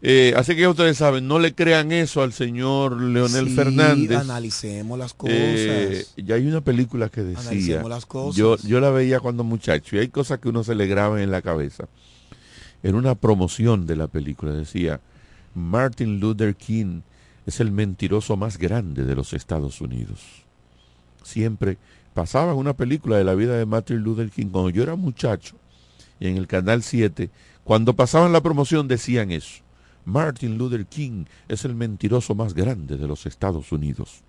Eh, 0.07 0.35
así 0.37 0.55
que 0.55 0.61
ya 0.61 0.69
ustedes 0.69 0.99
saben, 0.99 1.27
no 1.27 1.39
le 1.39 1.55
crean 1.55 1.91
eso 1.91 2.23
al 2.23 2.35
señor 2.35 3.01
Leonel 3.01 3.49
Sí, 3.49 3.55
Fernández. 3.55 4.19
analicemos 4.19 4.99
las 4.99 5.15
cosas. 5.15 5.35
Eh, 5.39 6.05
ya 6.19 6.35
hay 6.35 6.47
una 6.47 6.61
película 6.61 7.09
que 7.09 7.23
decía, 7.23 7.41
Analicemos 7.49 7.89
las 7.89 8.05
cosas. 8.05 8.37
Yo, 8.37 8.59
yo 8.59 8.81
la 8.81 8.91
veía 8.91 9.19
cuando 9.21 9.45
muchacho 9.45 9.97
y 9.97 10.01
hay 10.01 10.09
cosas 10.09 10.41
que 10.41 10.51
uno 10.51 10.63
se 10.63 10.75
le 10.75 10.87
graban 10.87 11.21
en 11.21 11.31
la 11.31 11.41
cabeza. 11.41 11.89
En 12.83 12.97
una 12.97 13.15
promoción 13.15 13.87
de 13.87 13.97
la 13.97 14.07
película 14.07 14.53
decía, 14.53 15.01
Martin 15.55 16.21
Luther 16.21 16.55
King 16.55 17.01
es 17.47 17.61
el 17.61 17.71
mentiroso 17.73 18.37
más 18.37 18.59
grande 18.59 19.05
de 19.07 19.15
los 19.15 19.33
Estados 19.33 19.81
Unidos. 19.81 20.21
Siempre 21.23 21.79
pasaban 22.13 22.57
una 22.57 22.75
película 22.75 23.17
de 23.17 23.25
la 23.25 23.35
vida 23.35 23.57
de 23.57 23.65
Martin 23.65 23.97
Luther 24.01 24.31
King 24.31 24.49
cuando 24.53 24.69
yo 24.69 24.83
era 24.83 24.97
muchacho 24.97 25.57
y 26.21 26.29
en 26.29 26.37
el 26.37 26.47
Canal 26.47 26.83
7, 26.83 27.31
cuando 27.65 27.95
pasaban 27.95 28.35
la 28.35 28.43
promoción 28.43 28.87
decían 28.87 29.31
eso. 29.31 29.64
Martin 30.05 30.59
Luther 30.59 30.87
King 30.87 31.25
es 31.49 31.65
el 31.65 31.75
mentiroso 31.75 32.35
más 32.35 32.55
grande 32.55 32.97
de 32.97 33.07
los 33.07 33.27
Estados 33.27 33.73
Unidos. 33.73 34.23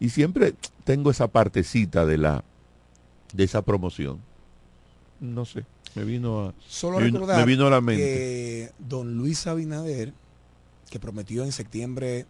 Y 0.00 0.08
siempre 0.08 0.54
tengo 0.84 1.10
esa 1.10 1.28
partecita 1.28 2.04
de 2.06 2.18
la 2.18 2.44
de 3.32 3.44
esa 3.44 3.62
promoción. 3.62 4.20
No 5.20 5.44
sé, 5.44 5.64
me 5.94 6.04
vino 6.04 6.48
a 6.48 6.54
Solo 6.66 6.98
me 6.98 7.06
vino, 7.06 7.20
recordar 7.20 7.38
me 7.38 7.46
vino 7.46 7.66
a 7.66 7.70
la 7.70 7.80
mente. 7.80 8.02
que 8.02 8.72
don 8.78 9.16
Luis 9.16 9.46
Abinader, 9.46 10.12
que 10.90 10.98
prometió 10.98 11.44
en 11.44 11.52
septiembre 11.52 12.26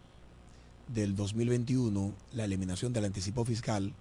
del 0.87 1.15
2021 1.15 2.13
la 2.33 2.45
eliminación 2.45 2.93
del 2.93 3.05
anticipo 3.05 3.43
fiscal, 3.45 3.93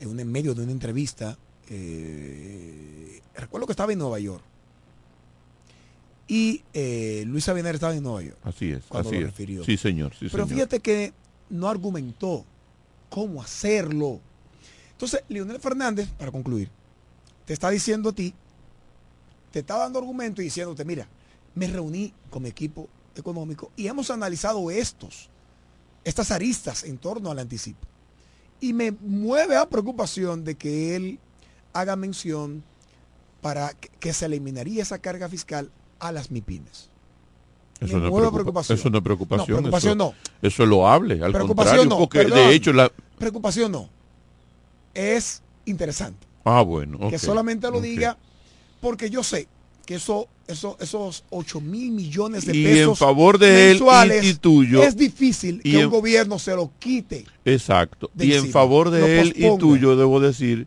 en, 0.00 0.08
un, 0.08 0.20
en 0.20 0.30
medio 0.30 0.54
de 0.54 0.62
una 0.62 0.72
entrevista, 0.72 1.36
eh, 1.68 3.20
recuerdo 3.34 3.66
que 3.66 3.72
estaba 3.72 3.92
en 3.92 3.98
Nueva 3.98 4.18
York. 4.18 4.42
Y 6.30 6.62
eh, 6.74 7.24
Luis 7.26 7.48
Abinader 7.48 7.76
estaba 7.76 7.94
en 7.94 8.02
Nueva 8.02 8.22
York. 8.22 8.38
Así 8.44 8.70
es, 8.70 8.84
cuando 8.86 9.08
así 9.08 9.18
lo 9.18 9.26
es. 9.26 9.30
refirió. 9.32 9.64
Sí, 9.64 9.76
señor, 9.78 10.12
sí, 10.12 10.28
Pero 10.30 10.44
señor. 10.44 10.48
fíjate 10.48 10.80
que 10.80 11.12
no 11.48 11.68
argumentó 11.68 12.44
cómo 13.08 13.40
hacerlo. 13.42 14.20
Entonces, 14.92 15.22
Leonel 15.28 15.58
Fernández, 15.58 16.08
para 16.18 16.30
concluir, 16.30 16.68
te 17.46 17.54
está 17.54 17.70
diciendo 17.70 18.10
a 18.10 18.12
ti, 18.12 18.34
te 19.50 19.60
está 19.60 19.78
dando 19.78 19.98
argumento 19.98 20.42
y 20.42 20.44
diciéndote, 20.46 20.84
mira, 20.84 21.08
me 21.54 21.66
reuní 21.66 22.12
con 22.28 22.42
mi 22.42 22.50
equipo 22.50 22.88
económico 23.16 23.72
y 23.74 23.86
hemos 23.86 24.10
analizado 24.10 24.70
estos, 24.70 25.30
estas 26.04 26.30
aristas 26.30 26.84
en 26.84 26.98
torno 26.98 27.30
al 27.30 27.38
anticipo. 27.38 27.80
Y 28.60 28.74
me 28.74 28.90
mueve 28.92 29.56
a 29.56 29.66
preocupación 29.68 30.44
de 30.44 30.56
que 30.56 30.94
él 30.94 31.18
haga 31.72 31.96
mención 31.96 32.62
para 33.40 33.72
que- 33.72 33.88
que 33.88 34.12
se 34.12 34.26
eliminaría 34.26 34.82
esa 34.82 34.98
carga 34.98 35.28
fiscal 35.28 35.70
a 36.00 36.12
las 36.12 36.30
MIPINES. 36.30 36.88
Eso 37.80 37.98
no, 37.98 38.06
es 38.24 38.30
preocupación. 38.32 38.78
eso 38.78 38.90
no 38.90 38.98
es 38.98 39.04
preocupación. 39.04 39.48
No, 39.48 39.56
preocupación 39.62 40.00
eso, 40.00 40.14
no. 40.42 40.48
Eso 40.48 40.62
es 40.64 40.68
loable, 40.68 41.22
al 41.22 41.32
contrario, 41.32 41.84
no, 41.84 41.98
porque 41.98 42.18
perdón. 42.20 42.38
de 42.48 42.54
hecho 42.54 42.72
la... 42.72 42.90
Preocupación 43.18 43.70
no. 43.72 43.88
Es 44.94 45.42
interesante. 45.64 46.26
Ah, 46.44 46.62
bueno. 46.62 47.10
que 47.10 47.18
solamente 47.18 47.70
lo 47.70 47.80
diga 47.80 48.16
porque 48.80 49.10
yo 49.10 49.22
sé 49.22 49.46
que 49.86 49.94
eso, 49.96 50.28
eso, 50.46 50.76
esos 50.80 51.24
8 51.30 51.60
mil 51.60 51.90
millones 51.92 52.44
de 52.46 52.56
Y 52.56 52.64
pesos 52.64 52.88
en 52.90 52.96
favor 52.96 53.38
de 53.38 53.70
él 53.72 53.82
y- 54.22 54.28
y 54.28 54.34
tuyo, 54.34 54.82
es 54.82 54.96
difícil 54.96 55.60
y 55.64 55.72
que 55.72 55.78
en- 55.80 55.86
un 55.86 55.90
gobierno 55.92 56.38
se 56.38 56.54
lo 56.54 56.70
quite. 56.78 57.24
Exacto. 57.44 58.10
y 58.18 58.34
en 58.34 58.50
favor 58.50 58.90
de 58.90 59.20
él 59.20 59.32
y 59.36 59.56
tuyo, 59.58 59.96
debo 59.96 60.20
decir 60.20 60.66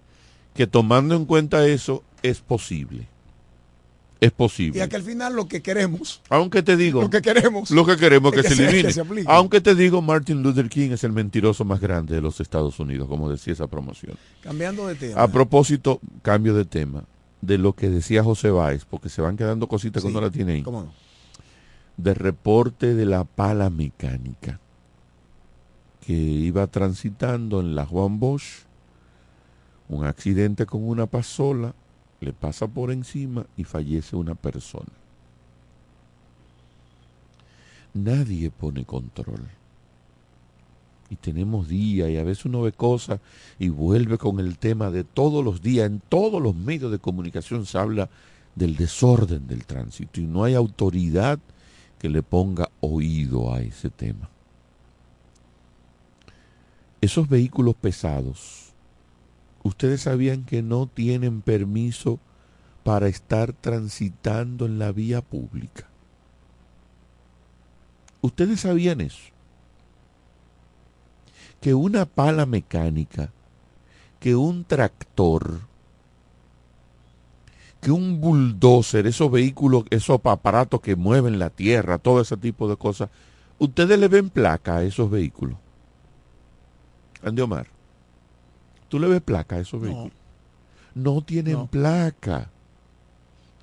que 0.55 0.65
tomando 0.65 1.15
en 1.15 1.25
cuenta 1.25 1.67
eso, 1.67 2.03
es 2.23 2.39
posible. 2.39 3.07
Es 4.21 4.31
posible. 4.31 4.77
Y 4.77 4.81
aquí 4.81 4.95
al 4.95 5.01
final 5.01 5.35
lo 5.35 5.47
que 5.47 5.61
queremos, 5.63 6.21
Aunque 6.29 6.61
te 6.61 6.77
digo, 6.77 7.01
lo 7.01 7.09
que 7.09 7.21
queremos, 7.23 7.71
lo 7.71 7.85
que 7.85 7.97
queremos 7.97 8.31
es 8.33 8.41
que, 8.43 8.43
se 8.43 8.49
que 8.49 8.55
se- 8.55 8.63
elimine. 8.69 8.87
que 9.15 9.23
se. 9.23 9.27
Aunque 9.27 9.61
te 9.61 9.73
digo, 9.75 10.01
Martin 10.03 10.43
Luther 10.43 10.69
King 10.69 10.91
es 10.91 11.03
el 11.03 11.11
mentiroso 11.11 11.65
más 11.65 11.79
grande 11.81 12.13
de 12.15 12.21
los 12.21 12.39
Estados 12.39 12.79
Unidos, 12.79 13.07
como 13.09 13.29
decía 13.29 13.53
esa 13.53 13.65
promoción. 13.67 14.15
cambiando 14.41 14.85
de 14.87 14.93
tema. 14.95 15.21
A 15.23 15.27
propósito, 15.27 15.99
cambio 16.21 16.53
de 16.53 16.65
tema, 16.65 17.03
de 17.41 17.57
lo 17.57 17.73
que 17.73 17.89
decía 17.89 18.23
José 18.23 18.51
Báez, 18.51 18.85
porque 18.85 19.09
se 19.09 19.23
van 19.23 19.37
quedando 19.37 19.67
cositas 19.67 20.03
que 20.03 20.09
uno 20.09 20.21
la 20.21 20.29
tiene 20.29 20.53
ahí. 20.53 20.61
¿Cómo 20.61 20.83
no? 20.83 20.93
De 21.97 22.13
reporte 22.13 22.93
de 22.93 23.05
la 23.07 23.23
pala 23.23 23.69
mecánica. 23.71 24.59
que 26.05 26.13
iba 26.13 26.65
transitando 26.67 27.59
en 27.59 27.75
la 27.75 27.85
Juan 27.85 28.19
Bosch, 28.19 28.65
un 29.89 30.05
accidente 30.05 30.65
con 30.65 30.83
una 30.87 31.05
pasola, 31.05 31.73
le 32.21 32.33
pasa 32.33 32.67
por 32.67 32.91
encima 32.91 33.45
y 33.57 33.63
fallece 33.63 34.15
una 34.15 34.35
persona. 34.35 34.91
Nadie 37.93 38.51
pone 38.51 38.85
control. 38.85 39.49
Y 41.09 41.17
tenemos 41.17 41.67
días 41.67 42.09
y 42.09 42.17
a 42.17 42.23
veces 42.23 42.45
uno 42.45 42.61
ve 42.61 42.71
cosas 42.71 43.19
y 43.59 43.67
vuelve 43.67 44.17
con 44.17 44.39
el 44.39 44.57
tema 44.57 44.91
de 44.91 45.03
todos 45.03 45.43
los 45.43 45.61
días. 45.61 45.87
En 45.87 45.99
todos 45.99 46.41
los 46.41 46.55
medios 46.55 46.89
de 46.91 46.99
comunicación 46.99 47.65
se 47.65 47.77
habla 47.77 48.09
del 48.55 48.77
desorden 48.77 49.47
del 49.47 49.65
tránsito 49.65 50.21
y 50.21 50.23
no 50.23 50.43
hay 50.43 50.53
autoridad 50.53 51.39
que 51.99 52.09
le 52.09 52.23
ponga 52.23 52.69
oído 52.79 53.53
a 53.53 53.61
ese 53.61 53.89
tema. 53.89 54.29
Esos 57.01 57.27
vehículos 57.27 57.75
pesados, 57.75 58.70
ustedes 59.63 60.01
sabían 60.01 60.43
que 60.43 60.61
no 60.61 60.87
tienen 60.87 61.41
permiso 61.41 62.19
para 62.83 63.07
estar 63.07 63.53
transitando 63.53 64.65
en 64.65 64.79
la 64.79 64.91
vía 64.91 65.21
pública. 65.21 65.87
Ustedes 68.21 68.61
sabían 68.61 69.01
eso. 69.01 69.31
Que 71.59 71.73
una 71.73 72.05
pala 72.05 72.45
mecánica, 72.45 73.31
que 74.19 74.35
un 74.35 74.63
tractor, 74.63 75.61
que 77.81 77.91
un 77.91 78.21
bulldozer, 78.21 79.07
esos 79.07 79.31
vehículos, 79.31 79.85
esos 79.89 80.19
aparatos 80.23 80.81
que 80.81 80.95
mueven 80.95 81.39
la 81.39 81.49
tierra, 81.49 81.97
todo 81.97 82.21
ese 82.21 82.37
tipo 82.37 82.67
de 82.67 82.77
cosas, 82.77 83.09
ustedes 83.59 83.99
le 83.99 84.07
ven 84.07 84.29
placa 84.29 84.77
a 84.77 84.83
esos 84.83 85.09
vehículos. 85.09 85.57
Andy 87.23 87.41
Omar, 87.41 87.67
¿tú 88.91 88.99
le 88.99 89.07
ves 89.07 89.21
placa 89.21 89.55
a 89.55 89.59
esos 89.61 89.81
vehículos? 89.81 90.11
No 90.93 91.21
tienen 91.23 91.53
No. 91.53 91.67
placa. 91.67 92.49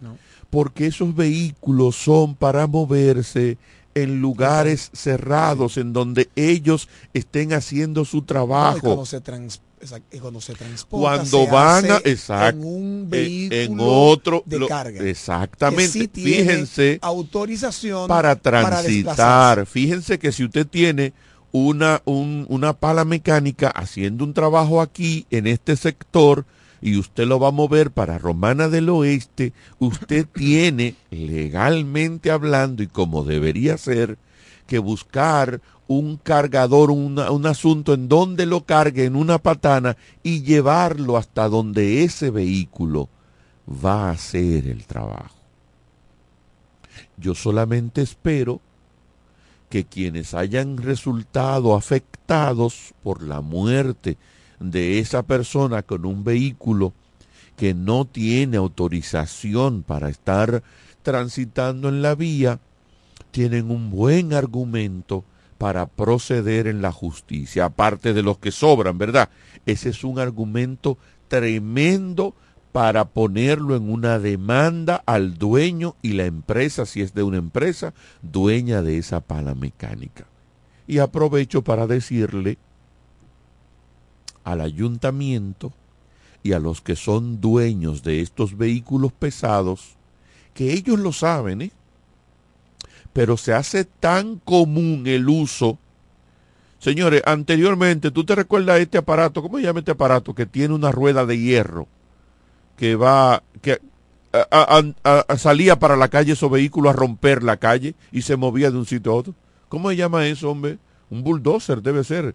No. 0.01 0.16
Porque 0.51 0.87
esos 0.87 1.14
vehículos 1.14 1.95
son 1.97 2.35
para 2.35 2.66
moverse 2.66 3.59
en 3.95 4.20
lugares 4.20 4.91
cerrados, 4.95 5.76
en 5.76 5.93
donde 5.93 6.31
ellos 6.37 6.89
estén 7.12 7.53
haciendo 7.53 8.05
su 8.07 8.22
trabajo. 8.22 8.81
cuando 8.81 9.05
se 9.07 9.20
trans- 9.20 9.61
exact- 9.83 10.20
cuando 10.20 10.41
se 10.41 10.55
transporta 10.55 11.03
Cuando 11.16 11.45
se 11.45 11.51
van 11.51 11.91
a, 11.91 11.97
hace 11.97 12.11
exacto, 12.11 12.61
en 12.61 12.64
un 12.66 13.11
vehículo 13.11 13.57
en 13.61 13.76
otro, 13.81 14.43
de 14.47 14.59
lo- 14.61 14.68
carga. 14.68 15.03
exactamente. 15.03 15.89
sí 15.89 16.09
Fíjense 16.14 16.99
autorización 17.03 18.07
para 18.09 18.37
transitar. 18.37 19.66
Fíjense 19.66 20.18
que 20.18 20.31
si 20.33 20.45
usted 20.45 20.66
tiene 20.66 21.12
una, 21.53 22.03
un- 22.05 22.47
una 22.49 22.73
pala 22.75 23.05
mecánica 23.05 23.69
haciendo 23.69 24.25
un 24.25 24.35
trabajo 24.35 24.81
aquí 24.81 25.27
en 25.31 25.47
este 25.47 25.77
sector 25.77 26.45
y 26.81 26.97
usted 26.99 27.27
lo 27.27 27.41
va 27.41 27.49
a 27.49 27.53
mover 27.53 27.91
para 27.91 28.19
Romana 28.19 28.69
del 28.69 28.89
Oeste, 28.91 29.53
usted 29.79 30.27
tiene 30.33 30.95
legalmente 31.11 32.31
hablando 32.31 32.83
y 32.83 32.87
como 32.87 33.25
debería 33.25 33.77
ser 33.79 34.19
que 34.67 34.79
buscar 34.79 35.61
un 35.87 36.19
cargador, 36.19 36.91
una- 36.91 37.31
un 37.31 37.47
asunto 37.47 37.95
en 37.95 38.09
donde 38.09 38.45
lo 38.45 38.65
cargue 38.65 39.07
en 39.07 39.17
una 39.17 39.39
patana 39.39 39.97
y 40.23 40.43
llevarlo 40.43 41.17
hasta 41.17 41.49
donde 41.49 42.05
ese 42.05 42.31
vehículo 42.31 43.09
va 43.67 44.09
a 44.09 44.11
hacer 44.13 44.67
el 44.69 44.85
trabajo. 44.85 45.37
Yo 47.17 47.35
solamente 47.35 48.03
espero 48.03 48.61
que 49.69 49.85
quienes 49.85 50.35
hayan 50.35 50.79
resultado 50.79 51.75
afectados 51.75 52.95
por 53.03 53.23
la 53.23 53.41
muerte 53.41 54.16
de 54.61 54.99
esa 54.99 55.23
persona 55.23 55.83
con 55.83 56.07
un 56.07 56.25
vehículo 56.25 56.93
que 57.57 57.75
no 57.75 58.05
tiene 58.05 58.57
autorización 58.57 59.83
para 59.83 60.09
estar 60.09 60.62
transitando 61.03 61.89
en 61.89 62.03
la 62.03 62.14
vía, 62.14 62.61
tienen 63.31 63.71
un 63.71 63.91
buen 63.91 64.33
argumento 64.33 65.25
para 65.59 65.87
proceder 65.87 66.69
en 66.69 66.83
la 66.83 66.93
justicia, 66.93 67.66
aparte 67.66 68.14
de 68.14 68.23
los 68.23 68.39
que 68.39 68.53
sobran, 68.53 68.97
¿verdad? 68.97 69.29
Ese 69.66 69.91
es 69.91 70.05
un 70.05 70.19
argumento 70.19 70.99
tremendo 71.27 72.35
para 72.79 73.07
ponerlo 73.07 73.74
en 73.74 73.91
una 73.91 74.20
demanda 74.20 75.03
al 75.05 75.37
dueño 75.37 75.97
y 76.01 76.12
la 76.12 76.26
empresa, 76.26 76.87
si 76.87 77.01
es 77.01 77.12
de 77.12 77.24
una 77.24 77.39
empresa, 77.39 77.93
dueña 78.22 78.83
de 78.83 78.99
esa 78.99 79.18
pala 79.18 79.57
mecánica. 79.57 80.29
Y 80.87 80.99
aprovecho 80.99 81.62
para 81.62 81.89
decirle 81.89 82.57
al 84.45 84.61
ayuntamiento 84.61 85.72
y 86.45 86.53
a 86.53 86.61
los 86.61 86.81
que 86.81 86.95
son 86.95 87.41
dueños 87.41 88.05
de 88.05 88.20
estos 88.20 88.57
vehículos 88.57 89.11
pesados, 89.11 89.97
que 90.55 90.72
ellos 90.72 91.01
lo 91.01 91.12
saben, 91.12 91.62
¿eh? 91.62 91.72
pero 93.12 93.37
se 93.37 93.55
hace 93.55 93.87
tan 93.87 94.37
común 94.37 95.09
el 95.09 95.29
uso. 95.29 95.81
Señores, 96.79 97.22
anteriormente, 97.26 98.12
¿tú 98.12 98.22
te 98.24 98.37
recuerdas 98.37 98.79
este 98.79 98.99
aparato? 98.99 99.43
¿Cómo 99.43 99.59
se 99.59 99.64
llama 99.64 99.81
este 99.81 99.91
aparato? 99.91 100.33
Que 100.33 100.47
tiene 100.47 100.74
una 100.74 100.93
rueda 100.93 101.26
de 101.26 101.39
hierro 101.39 101.89
que 102.79 102.97
va, 102.97 103.43
que 103.61 103.81
a- 104.33 104.47
a- 104.51 104.83
a- 105.05 105.24
a- 105.29 105.37
salía 105.37 105.79
para 105.79 105.97
la 105.97 106.09
calle 106.09 106.33
esos 106.33 106.51
vehículos 106.51 106.91
a 106.95 106.97
romper 106.97 107.43
la 107.43 107.59
calle 107.59 107.95
y 108.12 108.22
se 108.22 108.37
movía 108.37 108.70
de 108.70 108.79
un 108.79 108.87
sitio 108.87 109.12
a 109.12 109.16
otro. 109.16 109.35
¿Cómo 109.68 109.91
se 109.91 109.97
llama 109.97 110.26
eso, 110.26 110.51
hombre? 110.51 110.79
Un 111.11 111.22
bulldozer 111.22 111.83
debe 111.83 112.05
ser. 112.05 112.35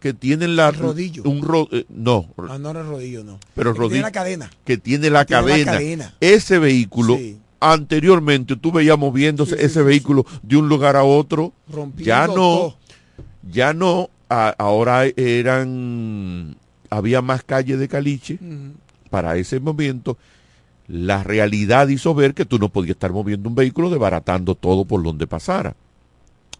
Que 0.00 0.12
tiene 0.12 0.46
la... 0.46 0.70
Rodillo. 0.72 1.22
Un 1.24 1.40
ro- 1.40 1.68
eh, 1.72 1.86
no, 1.88 2.28
Ah, 2.50 2.58
no 2.58 2.70
era 2.70 2.82
rodillo, 2.82 3.24
no. 3.24 3.38
pero 3.54 3.70
El 3.70 3.76
rodillo. 3.76 3.92
tiene 3.92 4.02
la 4.02 4.12
cadena. 4.12 4.50
Que 4.66 4.76
tiene 4.76 5.08
la, 5.08 5.24
Tiene 5.24 5.58
la 5.64 5.64
cadena. 5.72 6.14
Ese 6.20 6.58
vehículo, 6.58 7.18
anteriormente 7.60 8.56
tú 8.56 8.72
veías 8.72 8.98
moviéndose 8.98 9.56
ese 9.64 9.82
vehículo 9.82 10.26
de 10.42 10.56
un 10.58 10.68
lugar 10.68 10.96
a 10.96 11.04
otro. 11.04 11.52
Rompiendo 11.68 12.04
ya 12.06 12.26
no, 12.26 12.34
todo. 12.34 12.76
ya 13.50 13.72
no. 13.72 14.10
ahora 14.28 15.04
eran, 15.16 16.56
había 16.90 17.22
más 17.22 17.42
calles 17.42 17.78
de 17.78 17.88
caliche. 17.88 18.38
Para 19.16 19.38
ese 19.38 19.60
momento. 19.60 20.18
La 20.88 21.22
realidad 21.22 21.88
hizo 21.88 22.14
ver 22.14 22.34
que 22.34 22.44
tú 22.44 22.58
no 22.58 22.68
podías 22.68 22.96
estar 22.96 23.14
moviendo 23.14 23.48
un 23.48 23.54
vehículo 23.54 23.88
desbaratando 23.88 24.54
todo 24.54 24.84
por 24.84 25.02
donde 25.02 25.26
pasara. 25.26 25.74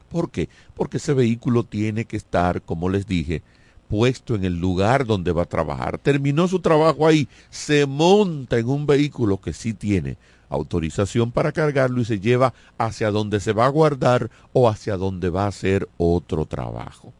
¿Por 0.08 0.30
qué? 0.30 0.48
Porque 0.74 0.96
ese 0.96 1.12
vehículo 1.12 1.64
tiene 1.64 2.06
que 2.06 2.16
estar, 2.16 2.62
como 2.62 2.88
les 2.88 3.06
dije, 3.06 3.42
puesto 3.90 4.34
en 4.34 4.46
el 4.46 4.58
lugar 4.58 5.04
donde 5.04 5.32
va 5.32 5.42
a 5.42 5.50
trabajar. 5.50 5.98
Terminó 5.98 6.48
su 6.48 6.60
trabajo 6.60 7.06
ahí, 7.06 7.28
se 7.50 7.84
monta 7.84 8.56
en 8.56 8.70
un 8.70 8.86
vehículo 8.86 9.38
que 9.38 9.52
sí 9.52 9.74
tiene 9.74 10.16
autorización 10.48 11.32
para 11.32 11.52
cargarlo 11.52 12.00
y 12.00 12.06
se 12.06 12.20
lleva 12.20 12.54
hacia 12.78 13.10
donde 13.10 13.38
se 13.38 13.52
va 13.52 13.66
a 13.66 13.68
guardar 13.68 14.30
o 14.54 14.70
hacia 14.70 14.96
donde 14.96 15.28
va 15.28 15.44
a 15.44 15.48
hacer 15.48 15.90
otro 15.98 16.46
trabajo. 16.46 17.12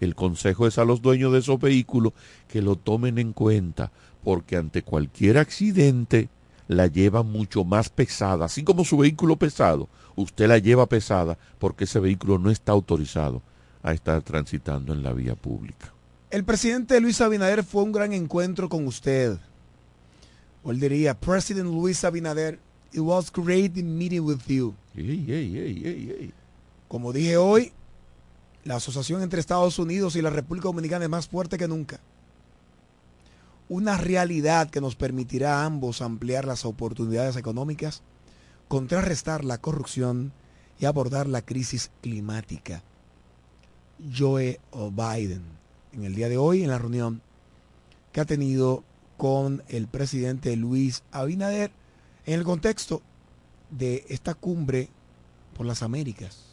El 0.00 0.14
consejo 0.14 0.66
es 0.66 0.78
a 0.78 0.84
los 0.84 1.02
dueños 1.02 1.32
de 1.32 1.40
esos 1.40 1.58
vehículos 1.58 2.12
que 2.46 2.62
lo 2.62 2.76
tomen 2.76 3.18
en 3.18 3.32
cuenta, 3.32 3.90
porque 4.22 4.56
ante 4.56 4.82
cualquier 4.82 5.38
accidente 5.38 6.28
la 6.68 6.86
lleva 6.86 7.22
mucho 7.22 7.64
más 7.64 7.88
pesada, 7.88 8.44
así 8.44 8.62
como 8.62 8.84
su 8.84 8.98
vehículo 8.98 9.36
pesado, 9.36 9.88
usted 10.16 10.48
la 10.48 10.58
lleva 10.58 10.86
pesada 10.86 11.38
porque 11.58 11.84
ese 11.84 11.98
vehículo 11.98 12.38
no 12.38 12.50
está 12.50 12.72
autorizado 12.72 13.42
a 13.82 13.92
estar 13.92 14.22
transitando 14.22 14.92
en 14.92 15.02
la 15.02 15.12
vía 15.12 15.34
pública. 15.34 15.92
El 16.30 16.44
presidente 16.44 17.00
Luis 17.00 17.20
Abinader 17.22 17.64
fue 17.64 17.82
un 17.82 17.92
gran 17.92 18.12
encuentro 18.12 18.68
con 18.68 18.86
usted. 18.86 19.38
O 20.62 20.70
él 20.70 20.78
diría, 20.78 21.18
President 21.18 21.70
Luis 21.70 22.04
Abinader, 22.04 22.58
it 22.92 23.00
was 23.00 23.32
great 23.32 23.74
meeting 23.76 24.20
with 24.20 24.40
you. 24.46 24.74
Como 26.86 27.12
dije 27.12 27.36
hoy, 27.38 27.72
la 28.64 28.76
asociación 28.76 29.22
entre 29.22 29.40
Estados 29.40 29.78
Unidos 29.78 30.16
y 30.16 30.22
la 30.22 30.30
República 30.30 30.68
Dominicana 30.68 31.04
es 31.04 31.10
más 31.10 31.28
fuerte 31.28 31.56
que 31.56 31.68
nunca. 31.68 32.00
Una 33.68 33.98
realidad 33.98 34.70
que 34.70 34.80
nos 34.80 34.96
permitirá 34.96 35.60
a 35.60 35.66
ambos 35.66 36.00
ampliar 36.00 36.46
las 36.46 36.64
oportunidades 36.64 37.36
económicas, 37.36 38.02
contrarrestar 38.66 39.44
la 39.44 39.58
corrupción 39.58 40.32
y 40.78 40.86
abordar 40.86 41.28
la 41.28 41.42
crisis 41.42 41.90
climática. 42.00 42.82
Joe 44.16 44.60
Biden, 44.72 45.42
en 45.92 46.04
el 46.04 46.14
día 46.14 46.28
de 46.28 46.38
hoy, 46.38 46.62
en 46.62 46.70
la 46.70 46.78
reunión 46.78 47.20
que 48.12 48.20
ha 48.20 48.24
tenido 48.24 48.84
con 49.16 49.62
el 49.68 49.88
presidente 49.88 50.56
Luis 50.56 51.02
Abinader, 51.10 51.72
en 52.24 52.34
el 52.34 52.44
contexto 52.44 53.02
de 53.70 54.06
esta 54.08 54.34
cumbre 54.34 54.88
por 55.56 55.66
las 55.66 55.82
Américas, 55.82 56.44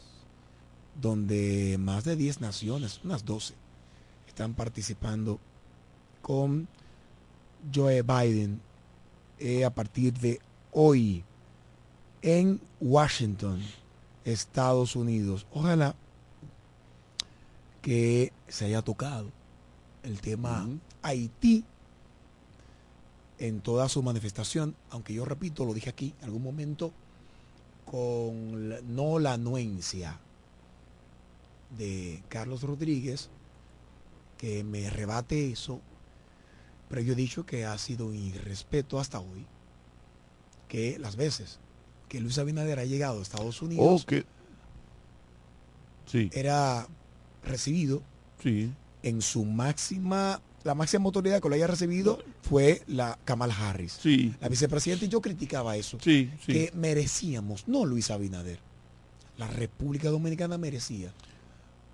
donde 1.00 1.76
más 1.78 2.04
de 2.04 2.16
10 2.16 2.40
naciones, 2.40 3.00
unas 3.04 3.24
12, 3.24 3.54
están 4.26 4.54
participando 4.54 5.38
con 6.20 6.68
Joe 7.74 8.02
Biden 8.02 8.60
eh, 9.38 9.64
a 9.64 9.70
partir 9.70 10.12
de 10.14 10.40
hoy 10.72 11.24
en 12.22 12.60
Washington, 12.80 13.60
Estados 14.24 14.96
Unidos. 14.96 15.46
Ojalá 15.52 15.94
que 17.82 18.32
se 18.48 18.64
haya 18.66 18.82
tocado 18.82 19.30
el 20.02 20.20
tema 20.20 20.68
Haití 21.02 21.64
en 23.38 23.60
toda 23.60 23.88
su 23.88 24.02
manifestación, 24.02 24.74
aunque 24.90 25.12
yo 25.14 25.24
repito, 25.24 25.64
lo 25.64 25.74
dije 25.74 25.90
aquí 25.90 26.14
en 26.20 26.24
algún 26.24 26.42
momento, 26.42 26.92
con 27.84 28.68
la- 28.70 28.80
no 28.80 29.18
la 29.18 29.34
anuencia 29.34 30.18
de 31.76 32.22
Carlos 32.28 32.62
Rodríguez, 32.62 33.28
que 34.38 34.64
me 34.64 34.88
rebate 34.90 35.52
eso, 35.52 35.80
pero 36.88 37.00
yo 37.02 37.12
he 37.12 37.16
dicho 37.16 37.44
que 37.46 37.64
ha 37.64 37.76
sido 37.78 38.06
un 38.06 38.14
irrespeto 38.16 38.98
hasta 39.00 39.20
hoy, 39.20 39.46
que 40.68 40.98
las 40.98 41.16
veces 41.16 41.58
que 42.08 42.20
Luis 42.20 42.38
Abinader 42.38 42.78
ha 42.78 42.84
llegado 42.84 43.18
a 43.18 43.22
Estados 43.22 43.60
Unidos, 43.62 44.02
Oh, 44.02 44.06
que- 44.06 44.24
Sí. 46.06 46.30
era 46.32 46.86
recibido 47.44 48.02
Sí. 48.42 48.72
en 49.02 49.22
su 49.22 49.44
máxima, 49.44 50.40
la 50.64 50.74
máxima 50.74 51.04
autoridad 51.06 51.40
que 51.40 51.48
lo 51.48 51.54
haya 51.54 51.66
recibido 51.66 52.18
fue 52.42 52.82
la 52.86 53.18
Kamala 53.24 53.54
Harris, 53.54 53.98
Sí. 54.00 54.34
la 54.40 54.48
vicepresidenta, 54.48 55.04
y 55.04 55.08
yo 55.08 55.20
criticaba 55.20 55.76
eso, 55.76 55.98
Sí, 56.00 56.30
sí. 56.44 56.52
que 56.52 56.72
merecíamos, 56.74 57.66
no 57.66 57.84
Luis 57.84 58.10
Abinader, 58.10 58.58
la 59.36 59.48
República 59.48 60.08
Dominicana 60.10 60.58
merecía 60.58 61.12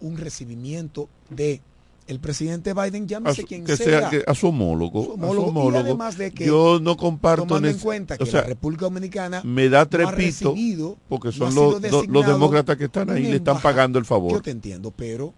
un 0.01 0.17
recibimiento 0.19 1.09
de 1.31 1.61
el 2.07 2.19
presidente 2.21 2.75
Biden, 2.75 3.05
A 3.05 3.07
llámese 3.07 3.43
su, 3.43 3.47
quien 3.49 3.65
que 3.65 3.77
sea, 3.77 4.11
a 4.27 4.35
su 4.35 4.49
homólogo. 4.49 5.05
su 5.05 5.13
a 5.13 5.15
su 5.15 5.21
homólogo, 5.21 5.47
y 5.47 5.49
homólogo. 5.51 5.79
además 5.79 6.19
de 6.19 6.33
que 6.33 6.47
yo 6.47 6.79
no 6.81 6.97
comparto 6.97 7.47
tomando 7.47 7.69
en 7.69 7.79
cuenta 7.79 8.17
que 8.19 8.25
o 8.25 8.27
sea, 8.27 8.41
la 8.43 8.49
República 8.49 8.87
Dominicana 8.87 9.41
me 9.45 9.69
da 9.69 9.81
no 9.85 9.89
trepito 9.89 10.51
recibido, 10.53 10.97
porque 11.09 11.29
no 11.29 11.51
son 11.51 11.55
los, 11.55 12.27
demócratas 12.27 12.77
que 12.77 12.85
están 12.85 13.11
ahí 13.11 13.23
le 13.25 13.37
están 13.37 13.61
pagando 13.63 13.99
el 13.99 14.05
favor. 14.05 14.33
Yo 14.33 14.43
te 14.43 14.51
entiendo, 14.51 14.91
pero 14.91 15.33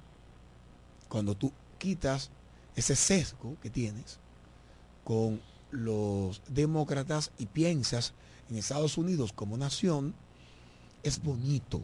cuando 1.09 1.35
tú 1.35 1.53
quitas 1.79 2.31
ese 2.77 2.97
sesgo 2.97 3.57
que 3.63 3.71
tienes 3.71 4.19
con 5.05 5.41
los 5.71 6.41
demócratas 6.49 7.31
y 7.39 7.47
piensas 7.47 8.15
en 8.51 8.57
Estados 8.57 8.97
Unidos 8.99 9.33
como 9.33 9.57
nación, 9.57 10.15
es 11.03 11.23
bonito. 11.23 11.83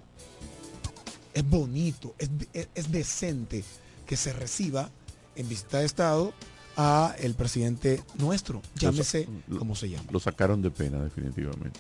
Es 1.35 1.49
bonito, 1.49 2.15
es, 2.19 2.29
es- 2.53 2.69
es 2.75 2.91
decente 2.91 3.63
que 4.11 4.17
se 4.17 4.33
reciba 4.33 4.91
en 5.37 5.49
visita 5.49 5.79
de 5.79 5.87
Estado 5.87 6.33
a 6.77 7.15
el 7.21 7.35
presidente 7.35 8.03
nuestro, 8.19 8.61
llámese 8.75 9.29
Lo- 9.47 9.61
como 9.61 9.77
se 9.77 9.89
llama. 9.89 10.09
Lo 10.11 10.19
sacaron 10.19 10.61
de 10.63 10.73
pena, 10.73 10.99
definitivamente. 10.99 11.79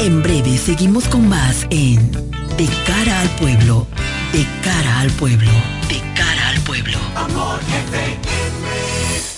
En 0.00 0.22
breve 0.22 0.58
seguimos 0.58 1.08
con 1.08 1.26
más 1.26 1.66
en 1.70 2.10
De 2.58 2.68
cara 2.86 3.22
al 3.22 3.30
pueblo, 3.36 3.86
de 4.34 4.46
cara 4.62 5.00
al 5.00 5.10
pueblo, 5.12 5.50
de 5.88 6.00
cara 6.14 6.50
al 6.50 6.60
pueblo. 6.60 6.98
Amor 7.16 7.60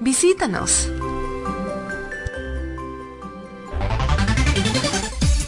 Visítanos. 0.00 0.88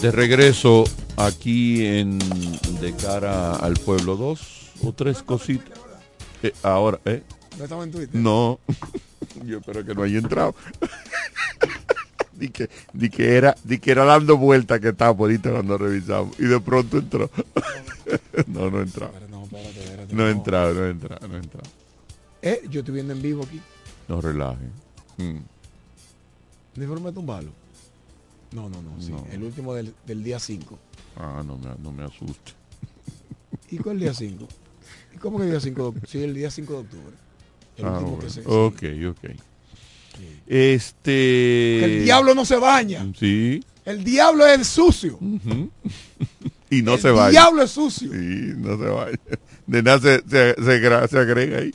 De 0.00 0.12
regreso 0.12 0.84
aquí 1.16 1.84
en 1.84 2.18
De 2.80 2.94
cara 3.00 3.56
al 3.56 3.74
pueblo, 3.74 4.16
dos 4.16 4.70
o 4.82 4.92
tres 4.92 5.22
cositas. 5.24 5.76
Eh, 6.42 6.52
ahora, 6.62 7.00
¿eh? 7.04 7.24
¿No 7.56 7.64
estamos 7.64 7.84
en 7.86 7.90
Twitter? 7.90 8.20
No, 8.20 8.60
yo 9.44 9.58
espero 9.58 9.84
que 9.84 9.94
no 9.96 10.04
haya 10.04 10.18
entrado. 10.18 10.54
di, 12.32 12.48
que, 12.50 12.70
di, 12.92 13.10
que 13.10 13.36
era, 13.36 13.56
di 13.64 13.78
que 13.78 13.90
era 13.90 14.04
dando 14.04 14.36
vueltas 14.36 14.78
que 14.78 14.90
estaba 14.90 15.16
por 15.16 15.36
cuando 15.40 15.76
revisamos. 15.76 16.38
Y 16.38 16.44
de 16.44 16.60
pronto 16.60 16.98
entró. 16.98 17.28
no, 18.46 18.70
no 18.70 18.80
entraba. 18.80 19.12
No, 19.28 19.42
espérate, 19.42 20.14
No 20.14 20.24
ha 20.26 20.30
entrado, 20.30 20.74
no 20.74 20.86
entrado. 20.86 21.68
Eh, 22.40 22.62
yo 22.70 22.80
estoy 22.80 22.94
viendo 22.94 23.12
en 23.12 23.20
vivo 23.20 23.42
aquí. 23.42 23.60
No 24.06 24.20
relaje. 24.20 24.64
Mm. 25.16 25.38
¿De 26.76 26.86
forma 26.86 27.10
tumbarlo? 27.10 27.50
No, 28.52 28.68
no, 28.68 28.80
no, 28.82 29.00
sí. 29.00 29.10
No. 29.10 29.26
El 29.30 29.42
último 29.42 29.74
del, 29.74 29.94
del 30.06 30.22
día 30.24 30.38
5. 30.38 30.78
Ah, 31.16 31.42
no 31.46 31.58
me, 31.58 31.68
no 31.82 31.92
me 31.92 32.04
asuste. 32.04 32.52
¿Y 33.70 33.78
cuál 33.78 33.98
día 34.00 34.14
5? 34.14 34.46
¿Y 35.14 35.18
cómo 35.18 35.38
que 35.38 35.46
día 35.46 35.60
5 35.60 35.82
de 35.82 35.88
octubre? 35.88 36.08
Sí, 36.10 36.22
el 36.22 36.34
día 36.34 36.50
5 36.50 36.72
de 36.72 36.78
octubre. 36.78 37.16
El 37.76 37.84
Ah, 37.84 37.90
último 37.92 38.10
bueno. 38.16 38.24
que 38.24 38.30
se... 38.30 38.40
Ok, 38.46 38.82
ok. 39.10 39.30
Este. 40.46 41.10
Que 41.12 41.84
el 41.84 42.04
diablo 42.04 42.34
no 42.34 42.44
se 42.44 42.56
baña. 42.56 43.06
Sí. 43.18 43.62
El 43.84 44.02
diablo 44.04 44.46
es 44.46 44.66
sucio. 44.66 45.18
Y 46.70 46.82
no 46.82 46.94
El 46.96 47.00
se 47.00 47.10
vaya. 47.10 47.30
diablo 47.30 47.62
es 47.62 47.70
sucio. 47.70 48.12
Sí, 48.12 48.52
no 48.58 48.76
se 48.76 48.84
vaya. 48.90 49.18
De 49.66 49.82
nada 49.82 49.98
se, 50.00 50.18
se, 50.28 50.54
se 50.62 51.08
se 51.08 51.18
agrega 51.18 51.58
ahí. 51.60 51.74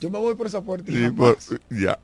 Yo 0.00 0.10
me 0.10 0.18
voy 0.18 0.34
por 0.34 0.48
esa 0.48 0.60
puerta 0.62 0.90
y 0.90 0.96
Sí, 0.96 1.10
por- 1.10 1.38
ya. 1.70 1.96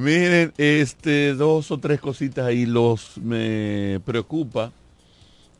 Miren, 0.00 0.54
este, 0.56 1.34
dos 1.34 1.70
o 1.70 1.76
tres 1.76 2.00
cositas 2.00 2.46
ahí 2.46 2.64
los 2.64 3.18
me 3.18 4.00
preocupa 4.06 4.72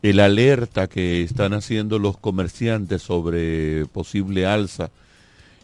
el 0.01 0.19
alerta 0.19 0.87
que 0.87 1.21
están 1.21 1.53
haciendo 1.53 1.99
los 1.99 2.17
comerciantes 2.17 3.03
sobre 3.03 3.85
posible 3.85 4.47
alza 4.47 4.89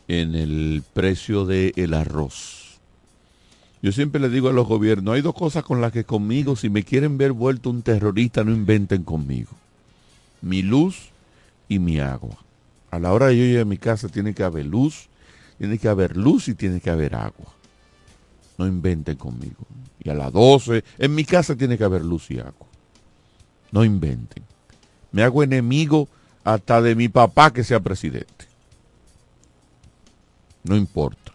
en 0.08 0.36
el 0.36 0.84
precio 0.94 1.48
del 1.48 1.92
arroz. 1.96 2.78
Yo 3.82 3.92
siempre 3.92 4.22
le 4.22 4.30
digo 4.30 4.50
a 4.50 4.54
los 4.54 4.68
gobiernos, 4.68 5.16
hay 5.16 5.22
dos 5.22 5.34
cosas 5.34 5.64
con 5.64 5.82
las 5.82 5.92
que 5.92 6.04
conmigo, 6.04 6.56
si 6.56 6.70
me 6.70 6.84
quieren 6.84 7.18
ver 7.18 7.32
vuelto 7.32 7.72
un 7.72 7.82
terrorista, 7.82 8.44
no 8.44 8.52
inventen 8.52 9.02
conmigo. 9.02 9.54
Mi 10.44 10.62
luz 10.62 11.10
y 11.68 11.80
mi 11.80 12.00
agua. 12.00 12.38
A 12.92 13.00
la 13.00 13.12
hora 13.12 13.30
de 13.30 13.38
yo 13.38 13.44
ir 13.44 13.60
a 13.60 13.66
mi 13.66 13.80
casa 13.80 14.08
tiene 14.08 14.36
que 14.36 14.44
haber 14.44 14.68
luz, 14.68 15.08
tiene 15.58 15.80
que 15.80 15.88
haber 15.88 16.16
luz 16.16 16.48
y 16.48 16.54
tiene 16.54 16.80
que 16.80 16.92
haber 16.92 17.16
agua. 17.16 17.57
No 18.58 18.66
inventen 18.66 19.16
conmigo. 19.16 19.66
Y 20.04 20.10
a 20.10 20.14
las 20.14 20.32
12, 20.32 20.84
en 20.98 21.16
mi 21.16 21.26
casa 21.26 21.56
tiene 21.56 21.78
que 21.78 21.84
haber 21.84 22.04
luz 22.04 22.32
y 22.32 22.40
agua. 22.40 22.68
No 23.72 23.84
inventen. 23.84 24.44
Me 25.12 25.24
hago 25.24 25.44
enemigo 25.44 26.08
hasta 26.44 26.82
de 26.82 26.96
mi 26.96 27.10
papá 27.10 27.52
que 27.52 27.64
sea 27.64 27.80
presidente. 27.80 28.46
No 30.64 30.76
importa. 30.76 31.34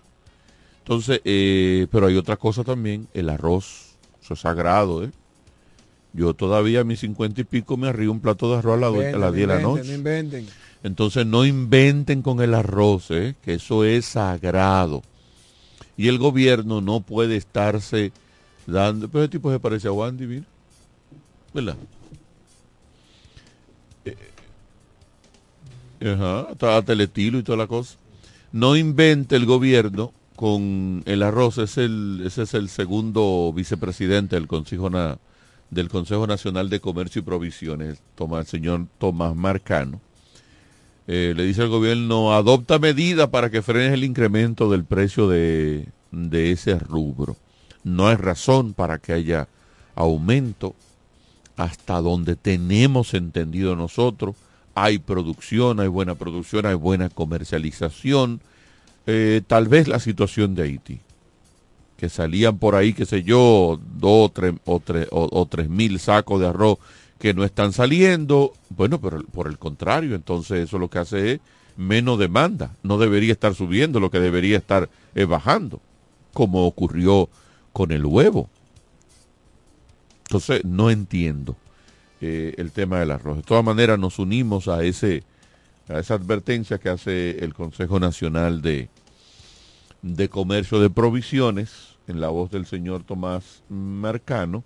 Entonces, 0.78 1.20
eh, 1.24 1.86
pero 1.90 2.06
hay 2.06 2.16
otra 2.16 2.36
cosa 2.36 2.64
también, 2.64 3.06
el 3.14 3.28
arroz, 3.28 3.94
eso 4.22 4.34
es 4.34 4.40
sagrado, 4.40 5.04
¿eh? 5.04 5.10
Yo 6.12 6.34
todavía 6.34 6.80
a 6.80 6.84
mis 6.84 7.00
cincuenta 7.00 7.40
y 7.40 7.44
pico 7.44 7.76
me 7.76 7.88
arrío 7.88 8.12
un 8.12 8.20
plato 8.20 8.50
de 8.50 8.58
arroz 8.58 8.76
a, 8.76 8.80
la 8.80 9.18
las 9.18 9.32
10 9.32 9.48
de 9.48 9.54
la 9.54 9.60
noche. 9.60 9.88
No 9.88 9.94
inventen. 9.94 10.46
Entonces 10.82 11.24
no 11.24 11.46
inventen 11.46 12.22
con 12.22 12.40
el 12.42 12.54
arroz, 12.54 13.10
¿eh? 13.10 13.34
que 13.42 13.54
eso 13.54 13.84
es 13.84 14.04
sagrado. 14.06 15.02
Y 16.02 16.08
el 16.08 16.18
gobierno 16.18 16.80
no 16.80 16.98
puede 16.98 17.36
estarse 17.36 18.10
dando... 18.66 19.08
Pero 19.08 19.22
ese 19.22 19.30
tipo 19.30 19.52
se 19.52 19.60
parece 19.60 19.86
a 19.86 19.92
Wandy, 19.92 20.26
mira. 20.26 20.44
¿Verdad? 21.54 21.76
Eh, 24.04 24.16
Ajá, 26.12 26.82
el 26.88 27.00
estilo 27.02 27.38
y 27.38 27.44
toda 27.44 27.56
la 27.56 27.68
cosa. 27.68 27.98
No 28.50 28.74
invente 28.74 29.36
el 29.36 29.46
gobierno 29.46 30.12
con 30.34 31.04
el 31.06 31.22
arroz. 31.22 31.58
Es 31.58 31.78
el, 31.78 32.24
ese 32.26 32.42
es 32.42 32.54
el 32.54 32.68
segundo 32.68 33.52
vicepresidente 33.54 34.34
del 34.34 34.48
Consejo, 34.48 34.90
del 35.70 35.88
Consejo 35.88 36.26
Nacional 36.26 36.68
de 36.68 36.80
Comercio 36.80 37.20
y 37.20 37.24
Provisiones, 37.24 38.00
Tomás, 38.16 38.46
el 38.46 38.46
señor 38.48 38.86
Tomás 38.98 39.36
Marcano. 39.36 40.00
Eh, 41.08 41.34
le 41.36 41.44
dice 41.44 41.62
al 41.62 41.68
gobierno, 41.68 42.32
adopta 42.32 42.78
medidas 42.78 43.28
para 43.28 43.50
que 43.50 43.62
frenes 43.62 43.92
el 43.92 44.04
incremento 44.04 44.70
del 44.70 44.84
precio 44.84 45.28
de, 45.28 45.88
de 46.12 46.52
ese 46.52 46.78
rubro. 46.78 47.36
No 47.82 48.06
hay 48.06 48.16
razón 48.16 48.74
para 48.74 48.98
que 48.98 49.12
haya 49.12 49.48
aumento 49.94 50.74
hasta 51.56 52.00
donde 52.00 52.36
tenemos 52.36 53.14
entendido 53.14 53.74
nosotros. 53.74 54.36
Hay 54.74 54.98
producción, 54.98 55.80
hay 55.80 55.88
buena 55.88 56.14
producción, 56.14 56.66
hay 56.66 56.74
buena 56.74 57.08
comercialización. 57.08 58.40
Eh, 59.06 59.42
tal 59.46 59.66
vez 59.66 59.88
la 59.88 59.98
situación 59.98 60.54
de 60.54 60.62
Haití, 60.62 61.00
que 61.96 62.08
salían 62.08 62.58
por 62.58 62.76
ahí, 62.76 62.94
qué 62.94 63.04
sé 63.04 63.24
yo, 63.24 63.80
dos 63.98 64.32
tres, 64.32 64.54
o, 64.64 64.80
o 65.10 65.46
tres 65.46 65.68
mil 65.68 65.98
sacos 65.98 66.40
de 66.40 66.46
arroz 66.46 66.78
que 67.22 67.34
no 67.34 67.44
están 67.44 67.72
saliendo. 67.72 68.52
Bueno, 68.68 69.00
pero 69.00 69.22
por 69.22 69.46
el 69.46 69.56
contrario, 69.56 70.16
entonces 70.16 70.64
eso 70.64 70.80
lo 70.80 70.90
que 70.90 70.98
hace 70.98 71.34
es 71.34 71.40
menos 71.76 72.18
demanda. 72.18 72.74
No 72.82 72.98
debería 72.98 73.30
estar 73.30 73.54
subiendo, 73.54 74.00
lo 74.00 74.10
que 74.10 74.18
debería 74.18 74.58
estar 74.58 74.90
es 75.14 75.28
bajando, 75.28 75.80
como 76.32 76.66
ocurrió 76.66 77.28
con 77.72 77.92
el 77.92 78.04
huevo. 78.04 78.50
Entonces, 80.24 80.64
no 80.64 80.90
entiendo 80.90 81.54
eh, 82.20 82.54
el 82.58 82.72
tema 82.72 82.98
del 82.98 83.12
arroz. 83.12 83.36
De 83.36 83.44
todas 83.44 83.64
maneras, 83.64 84.00
nos 84.00 84.18
unimos 84.18 84.66
a 84.66 84.82
ese 84.82 85.22
a 85.88 86.00
esa 86.00 86.14
advertencia 86.14 86.78
que 86.78 86.88
hace 86.88 87.44
el 87.44 87.54
Consejo 87.54 88.00
Nacional 88.00 88.62
de, 88.62 88.88
de 90.02 90.28
Comercio 90.28 90.80
de 90.80 90.90
Provisiones, 90.90 91.98
en 92.08 92.20
la 92.20 92.30
voz 92.30 92.50
del 92.50 92.66
señor 92.66 93.04
Tomás 93.04 93.62
Marcano, 93.68 94.64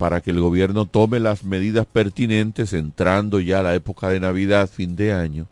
para 0.00 0.22
que 0.22 0.30
el 0.30 0.40
gobierno 0.40 0.86
tome 0.86 1.20
las 1.20 1.44
medidas 1.44 1.84
pertinentes 1.84 2.72
entrando 2.72 3.38
ya 3.38 3.60
a 3.60 3.62
la 3.62 3.74
época 3.74 4.08
de 4.08 4.18
Navidad, 4.18 4.66
fin 4.66 4.96
de 4.96 5.12
año, 5.12 5.46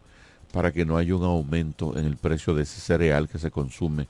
para 0.54 0.72
que 0.72 0.86
no 0.86 0.96
haya 0.96 1.14
un 1.14 1.22
aumento 1.22 1.98
en 1.98 2.06
el 2.06 2.16
precio 2.16 2.54
de 2.54 2.62
ese 2.62 2.80
cereal 2.80 3.28
que 3.28 3.38
se 3.38 3.50
consume 3.50 4.06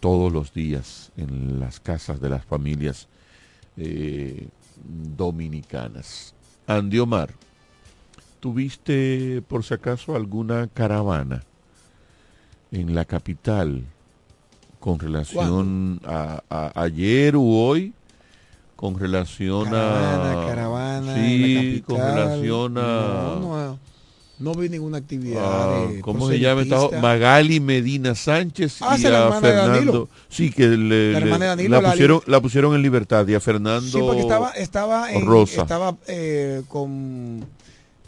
todos 0.00 0.32
los 0.32 0.54
días 0.54 1.12
en 1.18 1.60
las 1.60 1.80
casas 1.80 2.18
de 2.18 2.30
las 2.30 2.46
familias 2.46 3.08
eh, 3.76 4.48
dominicanas. 5.18 6.32
Andy 6.66 6.98
Omar, 7.00 7.28
¿tuviste 8.40 9.42
por 9.46 9.64
si 9.64 9.74
acaso 9.74 10.16
alguna 10.16 10.66
caravana 10.72 11.42
en 12.72 12.94
la 12.94 13.04
capital 13.04 13.84
con 14.80 14.98
relación 14.98 16.00
a, 16.04 16.42
a- 16.48 16.72
ayer 16.82 17.36
u 17.36 17.52
hoy? 17.54 17.92
Con 18.76 18.98
relación 18.98 19.64
Caravana, 19.64 20.42
a... 20.42 20.46
caravana, 20.46 21.14
Sí, 21.14 21.82
con 21.86 21.96
relación 21.98 22.76
a... 22.78 22.80
No, 22.82 23.40
no, 23.40 23.78
no 24.40 24.54
vi 24.54 24.68
ninguna 24.68 24.98
actividad. 24.98 25.42
Ah, 25.42 25.86
de 25.90 26.00
¿Cómo 26.00 26.28
se 26.28 26.40
llama. 26.40 26.64
Magali 27.00 27.60
Medina 27.60 28.14
Sánchez 28.16 28.78
Ah, 28.82 28.96
y 28.98 29.06
a. 29.06 29.40
Fernando. 29.40 30.08
Sí, 30.28 30.50
que 30.50 30.66
le, 30.66 31.12
La 31.12 31.18
hermana 31.18 31.90
pusieron, 31.90 32.20
la 32.26 32.40
pusieron 32.40 32.74
en 32.74 32.82
libertad 32.82 33.26
y 33.28 33.34
a 33.34 33.40
Fernando 33.40 33.80
Sí, 33.82 33.98
porque 34.00 34.20
estaba, 34.22 34.50
estaba, 34.50 35.12
en, 35.12 35.24
Rosa. 35.24 35.62
estaba 35.62 35.96
eh, 36.08 36.62
con 36.68 37.46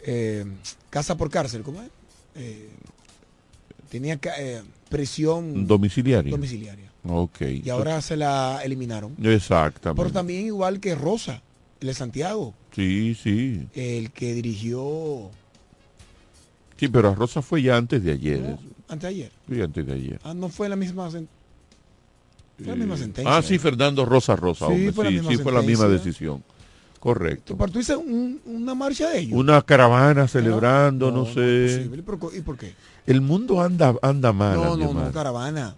eh, 0.05 0.45
casa 0.89 1.15
por 1.15 1.29
cárcel, 1.29 1.61
¿cómo 1.63 1.81
es? 1.81 1.89
Eh, 2.35 2.69
tenía 3.89 4.19
prisión 4.89 5.65
domiciliaria. 5.65 6.29
domiciliaria. 6.31 6.86
Ok. 7.07 7.41
Y 7.63 7.69
ahora 7.69 8.01
se 8.01 8.15
la 8.17 8.61
eliminaron. 8.63 9.15
Exactamente. 9.23 10.01
Pero 10.01 10.13
también 10.13 10.45
igual 10.45 10.79
que 10.79 10.95
Rosa, 10.95 11.41
el 11.79 11.87
de 11.87 11.93
Santiago, 11.93 12.53
Sí, 12.73 13.15
sí. 13.15 13.67
el 13.73 14.11
que 14.11 14.33
dirigió 14.33 15.29
Sí, 16.77 16.87
pero 16.89 17.09
a 17.09 17.15
Rosa 17.15 17.41
fue 17.41 17.61
ya 17.63 17.75
antes 17.75 18.03
de 18.03 18.11
ayer. 18.11 18.39
No, 18.39 18.59
anteayer. 18.87 19.31
Sí, 19.49 19.61
antes 19.61 19.85
de 19.85 19.93
ayer. 19.93 20.19
Ah, 20.23 20.33
no 20.35 20.47
fue 20.49 20.69
la 20.69 20.75
misma, 20.75 21.09
sen- 21.09 21.27
fue 22.57 22.67
la 22.67 22.75
misma 22.75 22.97
sentencia. 22.97 23.35
Ah, 23.35 23.41
sí, 23.41 23.57
Fernando 23.57 24.05
Rosa 24.05 24.35
Rosa. 24.35 24.67
Sí, 24.67 24.73
hombre, 24.73 24.91
fue 24.91 25.03
la 25.05 25.09
sí, 25.09 25.15
misma 25.17 25.31
sí, 25.31 25.37
fue 25.37 25.51
la 25.51 25.61
misma 25.63 25.87
decisión. 25.87 26.43
Correcto. 26.99 27.55
Pero 27.57 27.71
tú 27.71 27.79
un- 27.97 28.41
una 28.45 28.75
marcha 28.75 29.09
de 29.09 29.19
ellos. 29.19 29.39
Una 29.39 29.61
caravana 29.61 30.27
celebrando, 30.27 31.09
no, 31.11 31.17
no, 31.19 31.25
sé. 31.25 31.67
imposible. 31.71 32.03
¿Pero 32.03 32.19
co- 32.19 32.35
¿Y 32.35 32.41
por 32.41 32.57
qué? 32.57 32.73
El 33.07 33.21
mundo 33.21 33.61
anda, 33.61 33.95
anda 34.01 34.33
mal, 34.33 34.55
No, 34.55 34.77
no, 34.77 34.93
no, 34.93 35.11
caravana. 35.11 35.75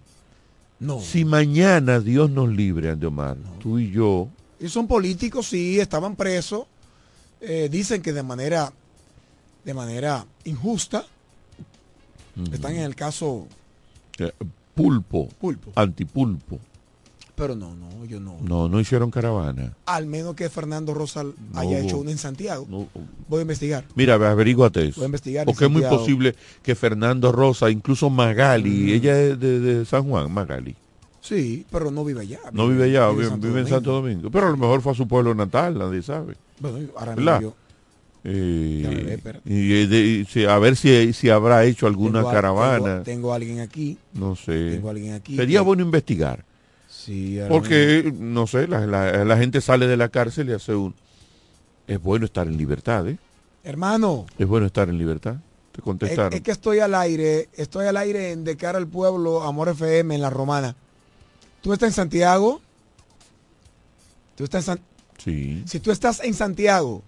No. 0.80 0.98
Si 1.00 1.24
mañana 1.24 2.00
Dios 2.00 2.30
nos 2.30 2.48
libre, 2.48 2.90
Andy 2.90 3.06
Omar, 3.06 3.36
tú 3.60 3.78
y 3.78 3.90
yo, 3.90 4.28
Y 4.58 4.68
son 4.68 4.86
políticos, 4.86 5.46
sí, 5.48 5.78
estaban 5.78 6.16
presos. 6.16 6.64
Eh, 7.40 7.68
dicen 7.70 8.02
que 8.02 8.12
de 8.12 8.22
manera, 8.22 8.72
de 9.64 9.74
manera 9.74 10.26
injusta. 10.44 11.06
Están 12.52 12.76
en 12.76 12.82
el 12.82 12.94
caso 12.94 13.46
eh, 14.18 14.32
pulpo, 14.74 15.28
Pulpo. 15.40 15.72
antipulpo. 15.74 16.58
Pero 17.40 17.56
no, 17.56 17.74
no, 17.74 18.04
yo 18.04 18.20
no. 18.20 18.36
No, 18.42 18.68
no 18.68 18.78
hicieron 18.80 19.10
caravana. 19.10 19.72
Al 19.86 20.04
menos 20.04 20.34
que 20.34 20.50
Fernando 20.50 20.92
Rosa 20.92 21.24
haya 21.54 21.70
hubo. 21.78 21.78
hecho 21.78 21.96
una 21.98 22.10
en 22.10 22.18
Santiago. 22.18 22.66
Voy 23.28 23.38
a 23.38 23.42
investigar. 23.42 23.84
Mira, 23.94 24.14
averíguate 24.16 24.88
eso. 24.88 24.96
Voy 25.00 25.04
a 25.04 25.06
investigar 25.06 25.46
Porque 25.46 25.64
es 25.64 25.70
muy 25.70 25.80
posible 25.82 26.34
que 26.62 26.74
Fernando 26.74 27.32
Rosa, 27.32 27.70
incluso 27.70 28.10
Magali, 28.10 28.92
ella 28.92 29.18
es 29.18 29.40
de, 29.40 29.58
de 29.58 29.86
San 29.86 30.06
Juan, 30.06 30.30
Magali. 30.30 30.76
Sí, 31.22 31.64
pero 31.72 31.90
no 31.90 32.04
vive 32.04 32.20
allá. 32.20 32.40
No 32.52 32.68
vive 32.68 32.84
allá, 32.84 33.08
vive, 33.10 33.28
Santo 33.28 33.46
vive 33.46 33.60
en 33.60 33.66
Santo 33.68 33.92
Domingo. 33.92 34.30
Pero 34.30 34.48
a 34.48 34.50
lo 34.50 34.56
mejor 34.58 34.82
fue 34.82 34.92
a 34.92 34.94
su 34.94 35.08
pueblo 35.08 35.34
natal, 35.34 35.78
nadie 35.78 36.02
sabe. 36.02 36.34
Bueno, 36.58 36.78
ahora 36.94 37.40
Eh, 38.22 39.18
y, 39.46 39.86
de- 39.86 40.06
y 40.06 40.24
si- 40.26 40.44
a 40.44 40.58
ver 40.58 40.76
si, 40.76 41.14
si 41.14 41.30
habrá 41.30 41.64
hecho 41.64 41.86
alguna 41.86 42.18
Tengo 42.20 42.30
caravana. 42.30 42.84
Tengo, 42.84 43.02
tengo 43.02 43.32
a 43.32 43.36
alguien 43.36 43.60
aquí. 43.60 43.96
no 44.12 44.36
sé. 44.36 44.72
Tengo 44.72 44.90
alguien 44.90 45.14
aquí. 45.14 45.36
Sería 45.36 45.60
que- 45.60 45.64
bueno 45.64 45.82
investigar. 45.82 46.44
Sí, 47.04 47.38
Porque, 47.48 48.12
no 48.18 48.46
sé, 48.46 48.66
la, 48.68 48.86
la- 48.86 49.24
la 49.24 49.36
gente 49.38 49.60
sale 49.60 49.86
de 49.86 49.96
la 49.96 50.08
cárcel 50.10 50.50
y 50.50 50.52
hace 50.52 50.74
un... 50.74 50.94
Es 51.86 52.00
bueno 52.00 52.26
estar 52.26 52.46
en 52.46 52.56
libertad, 52.58 53.08
¿eh? 53.08 53.18
Hermano, 53.64 54.26
Es 54.38 54.46
bueno 54.46 54.66
estar 54.66 54.88
en 54.88 54.98
libertad. 54.98 55.36
Te 55.72 55.78
es, 55.78 55.84
contestaron. 55.84 56.32
es 56.32 56.40
que 56.42 56.50
estoy 56.50 56.78
al 56.80 56.94
aire, 56.94 57.48
estoy 57.54 57.86
al 57.86 57.96
aire 57.96 58.32
en 58.32 58.44
De 58.44 58.56
cara 58.56 58.76
al 58.78 58.86
pueblo, 58.86 59.42
Amor 59.42 59.68
FM, 59.70 60.14
en 60.14 60.20
La 60.20 60.30
Romana. 60.30 60.76
¿Tú 61.62 61.72
estás 61.72 61.88
en 61.88 61.94
Santiago? 61.94 62.60
¿Tú 64.36 64.44
estás 64.44 64.68
en 64.68 64.76
San- 64.76 64.84
Sí. 65.18 65.62
Si 65.66 65.80
tú 65.80 65.90
estás 65.90 66.20
en 66.20 66.32
Santiago. 66.34 67.02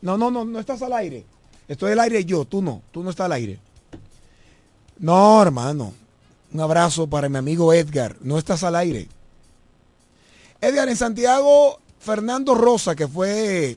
No, 0.00 0.16
no, 0.18 0.30
no, 0.30 0.44
no 0.44 0.58
estás 0.58 0.82
al 0.82 0.92
aire. 0.94 1.24
Estoy 1.68 1.92
al 1.92 2.00
aire 2.00 2.24
yo, 2.24 2.44
tú 2.44 2.60
no, 2.62 2.82
tú 2.92 3.02
no 3.04 3.10
estás 3.10 3.26
al 3.26 3.32
aire. 3.32 3.58
No, 4.98 5.40
hermano. 5.42 5.92
Un 6.52 6.60
abrazo 6.60 7.06
para 7.06 7.28
mi 7.28 7.38
amigo 7.38 7.72
Edgar. 7.72 8.16
No 8.20 8.38
estás 8.38 8.62
al 8.62 8.76
aire. 8.76 9.08
Edgar, 10.60 10.88
en 10.88 10.96
Santiago, 10.96 11.80
Fernando 11.98 12.54
Rosa, 12.54 12.94
que 12.94 13.08
fue 13.08 13.76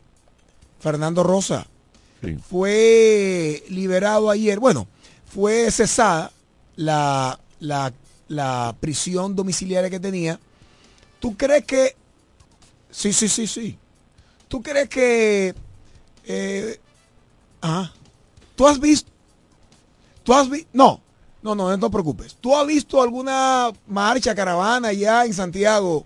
Fernando 0.80 1.23
Rosa, 1.23 1.67
Sí. 2.21 2.38
fue 2.49 3.63
liberado 3.69 4.30
ayer. 4.30 4.59
Bueno, 4.59 4.88
fue 5.34 5.69
cesada 5.71 6.32
la, 6.76 7.39
la, 7.59 7.93
la 8.28 8.76
prisión 8.80 9.36
domiciliaria 9.36 9.89
que 9.89 9.99
tenía. 9.99 10.39
¿Tú 11.19 11.36
crees 11.38 11.65
que... 11.65 11.95
Sí, 12.89 13.13
sí, 13.13 13.28
sí, 13.28 13.45
sí. 13.47 13.78
¿Tú 14.47 14.61
crees 14.61 14.89
que... 14.89 15.53
eh, 16.26 16.80
ajá. 17.61 17.93
¿Tú 18.55 18.67
has 18.67 18.80
visto... 18.80 19.11
¿Tú 20.23 20.34
has 20.34 20.49
visto... 20.49 20.69
No, 20.73 21.01
no, 21.46 21.54
no, 21.54 21.78
no 21.78 21.88
te 21.88 21.91
preocupes. 21.91 22.36
¿Tú 22.41 22.56
has 22.56 22.66
visto 22.66 23.00
alguna 23.04 23.72
marcha, 23.86 24.34
caravana 24.34 24.91
ya 24.93 25.26
en 25.26 25.34
Santiago? 25.34 26.04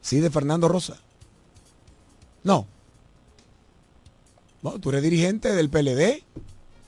Sí, 0.00 0.20
de 0.20 0.30
Fernando 0.30 0.68
Rosa. 0.68 0.96
No. 2.44 2.66
No, 4.62 4.78
tú 4.78 4.90
eres 4.90 5.02
dirigente 5.02 5.52
del 5.52 5.68
PLD. 5.70 6.22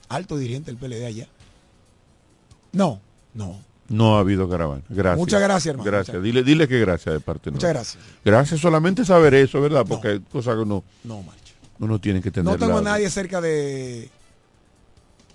Alto 0.07 0.37
dirigente 0.37 0.71
del 0.73 0.77
PLD 0.77 1.05
allá. 1.05 1.27
No, 2.71 3.01
no. 3.33 3.59
No 3.89 4.15
ha 4.15 4.19
habido 4.21 4.49
caravana. 4.49 4.81
Gracias. 4.87 5.17
Muchas 5.17 5.41
gracias, 5.41 5.71
hermano. 5.71 5.91
Gracias. 5.91 6.15
Muchas- 6.15 6.23
Dile, 6.23 6.43
dile 6.43 6.67
que 6.69 6.79
gracias 6.79 7.13
de 7.13 7.19
parte 7.19 7.51
Muchas 7.51 7.69
gracias. 7.71 8.03
Gracias 8.23 8.61
solamente 8.61 9.03
saber 9.03 9.33
eso, 9.33 9.59
¿verdad? 9.59 9.85
Porque 9.85 10.07
hay 10.07 10.19
cosas 10.21 10.55
que 10.55 10.61
uno, 10.61 10.85
No, 11.03 11.21
marcha. 11.21 11.53
uno 11.79 11.99
tiene 11.99 12.21
que 12.21 12.31
tener. 12.31 12.49
No 12.49 12.57
tengo 12.57 12.77
a 12.77 12.81
nadie 12.81 13.09
cerca 13.09 13.41
de, 13.41 14.09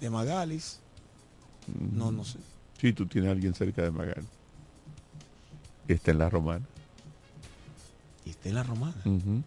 de 0.00 0.10
Magalis. 0.10 0.80
No, 1.92 2.10
no 2.12 2.24
sé. 2.24 2.38
Sí, 2.80 2.92
tú 2.92 3.06
tienes 3.06 3.28
a 3.28 3.32
alguien 3.32 3.54
cerca 3.54 3.82
de 3.82 3.90
Magal. 3.90 4.24
Que 5.86 5.94
está 5.94 6.10
en 6.10 6.18
la 6.18 6.28
romana. 6.28 6.64
Y 8.24 8.30
está 8.30 8.48
en 8.48 8.54
la 8.56 8.62
romana. 8.62 8.96
Ujú. 9.04 9.42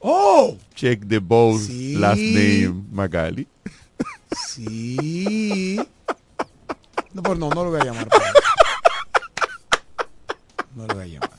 ¡Oh! 0.00 0.56
Check 0.74 1.06
the 1.06 1.18
both 1.18 1.60
Sí. 1.60 1.94
last 1.94 2.20
name 2.20 2.84
Magali. 2.90 3.46
Sí. 4.36 5.76
No, 7.14 7.22
pues 7.22 7.38
no, 7.38 7.50
no 7.50 7.64
lo 7.64 7.70
voy 7.70 7.80
a 7.80 7.84
llamar. 7.84 8.08
No 10.74 10.86
lo 10.86 10.94
voy 10.94 11.02
a 11.04 11.06
llamar. 11.06 11.30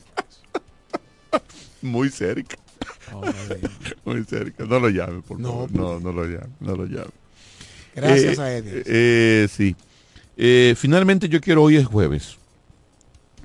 Muy 1.82 2.08
cerca. 2.10 2.56
Llamar. 3.10 3.34
Muy 4.04 4.24
cerca. 4.24 4.64
No 4.64 4.78
lo 4.78 4.88
llame, 4.88 5.20
por 5.22 5.38
No, 5.40 5.48
favor. 5.50 5.72
No, 5.72 6.00
no 6.00 6.12
lo 6.12 6.24
llame. 6.24 6.52
No 6.60 6.76
lo 6.76 6.86
llame. 6.86 7.10
Gracias 7.94 8.38
Eh, 8.38 8.42
a 8.42 8.52
Edgar. 8.56 8.82
eh, 8.86 9.48
sí. 9.50 9.76
Eh, 10.36 10.74
finalmente 10.76 11.28
yo 11.28 11.40
quiero, 11.40 11.62
hoy 11.62 11.76
es 11.76 11.86
jueves, 11.86 12.36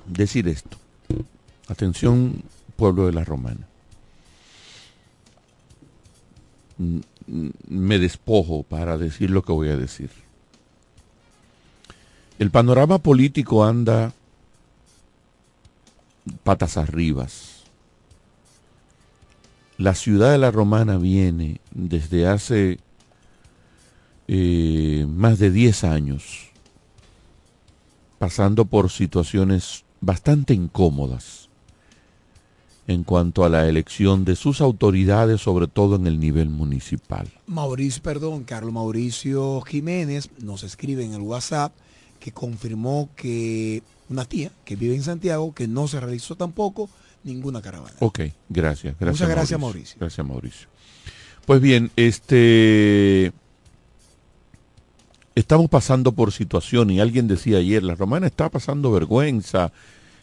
decir 0.08 0.47
esto. 0.47 0.78
Atención, 1.68 2.41
pueblo 2.76 3.06
de 3.06 3.14
la 3.14 3.24
Romana. 3.24 3.68
Mm, 6.78 7.00
mm, 7.28 7.50
Me 7.68 8.00
despojo 8.00 8.64
para 8.64 8.97
decir 8.97 9.30
lo 9.30 9.43
que 9.43 9.52
voy 9.52 9.70
a 9.70 9.78
decir. 9.78 10.10
El 12.39 12.50
panorama 12.52 13.00
político 13.00 13.66
anda 13.66 14.14
patas 16.43 16.78
arribas. 16.78 17.64
La 19.78 19.93
ciudad 19.93 20.32
de 20.32 20.38
la 20.38 20.52
Romana 20.52 20.97
viene 20.97 21.60
desde 21.72 22.28
hace 22.28 22.80
eh, 24.32 25.08
más 25.10 25.40
de 25.40 25.50
10 25.50 25.84
años 25.86 26.52
pasando 28.20 28.66
por 28.66 28.92
situaciones 28.92 29.86
bastante 30.02 30.54
incómodas 30.54 31.50
en 32.86 33.04
cuanto 33.04 33.44
a 33.44 33.50
la 33.50 33.68
elección 33.68 34.26
de 34.26 34.36
sus 34.36 34.62
autoridades, 34.62 35.42
sobre 35.42 35.66
todo 35.66 35.96
en 35.96 36.06
el 36.06 36.20
nivel 36.20 36.50
municipal. 36.50 37.28
Mauricio, 37.48 38.04
perdón, 38.04 38.44
Carlos 38.44 38.72
Mauricio 38.72 39.62
Jiménez 39.62 40.30
nos 40.38 40.62
escribe 40.62 41.04
en 41.04 41.14
el 41.14 41.22
WhatsApp 41.22 41.74
que 42.20 42.32
confirmó 42.32 43.10
que 43.16 43.82
una 44.10 44.26
tía 44.26 44.52
que 44.64 44.76
vive 44.76 44.96
en 44.96 45.02
Santiago 45.02 45.56
que 45.56 45.68
no 45.68 45.88
se 45.88 46.00
realizó 46.00 46.36
tampoco 46.36 46.88
ninguna 47.24 47.64
caravana. 47.64 47.96
Ok, 47.98 48.20
gracias. 48.48 48.96
gracias 49.00 49.22
Muchas 49.22 49.30
gracias, 49.30 49.60
Mauricio. 49.60 49.98
Gracias, 50.00 50.28
Mauricio. 50.28 50.68
Pues 51.48 51.62
bien, 51.62 51.90
este... 51.96 53.34
Estamos 55.40 55.70
pasando 55.70 56.12
por 56.12 56.34
situación 56.34 56.90
y 56.92 57.00
alguien 57.00 57.30
decía 57.30 57.60
ayer, 57.60 57.82
la 57.82 57.96
romana 57.96 58.28
está 58.28 58.50
pasando 58.50 58.92
vergüenza, 58.92 59.72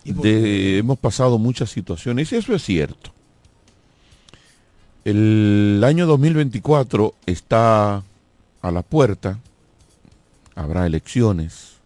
de- 0.05 0.77
hemos 0.79 0.99
pasado 0.99 1.39
muchas 1.39 1.71
situaciones 1.71 2.31
y 2.33 2.37
eso 2.37 2.55
es 2.55 2.63
cierto. 2.63 3.13
El 5.07 5.81
año 5.87 6.07
2024 6.07 7.15
está 7.25 8.03
a 8.61 8.71
la 8.71 8.83
puerta, 8.83 9.39
habrá 10.55 10.87
elecciones. 10.87 11.77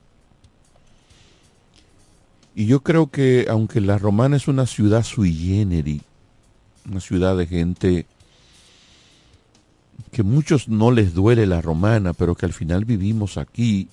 Y 2.56 2.66
yo 2.66 2.80
creo 2.80 3.10
que 3.12 3.46
aunque 3.48 3.80
la 3.80 3.96
romana 3.96 4.36
es 4.38 4.48
una 4.48 4.66
ciudad 4.66 5.04
sui 5.04 5.32
generis, 5.32 6.02
una 6.90 7.00
ciudad 7.00 7.36
de 7.36 7.46
gente 7.46 8.06
que 10.12 10.22
muchos 10.22 10.68
no 10.68 10.90
les 10.90 11.14
duele 11.14 11.46
la 11.46 11.60
romana, 11.60 12.12
pero 12.12 12.34
que 12.34 12.46
al 12.46 12.52
final 12.52 12.84
vivimos 12.84 13.36
aquí, 13.36 13.88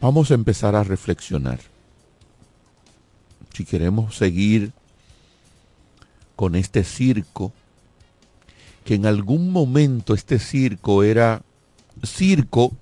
vamos 0.00 0.30
a 0.30 0.34
empezar 0.34 0.74
a 0.74 0.84
reflexionar. 0.84 1.60
Si 3.52 3.64
queremos 3.64 4.16
seguir 4.16 4.72
con 6.34 6.56
este 6.56 6.82
circo, 6.82 7.52
que 8.84 8.94
en 8.94 9.06
algún 9.06 9.50
momento 9.50 10.14
este 10.14 10.38
circo 10.38 11.04
era 11.04 11.42
circo, 12.02 12.72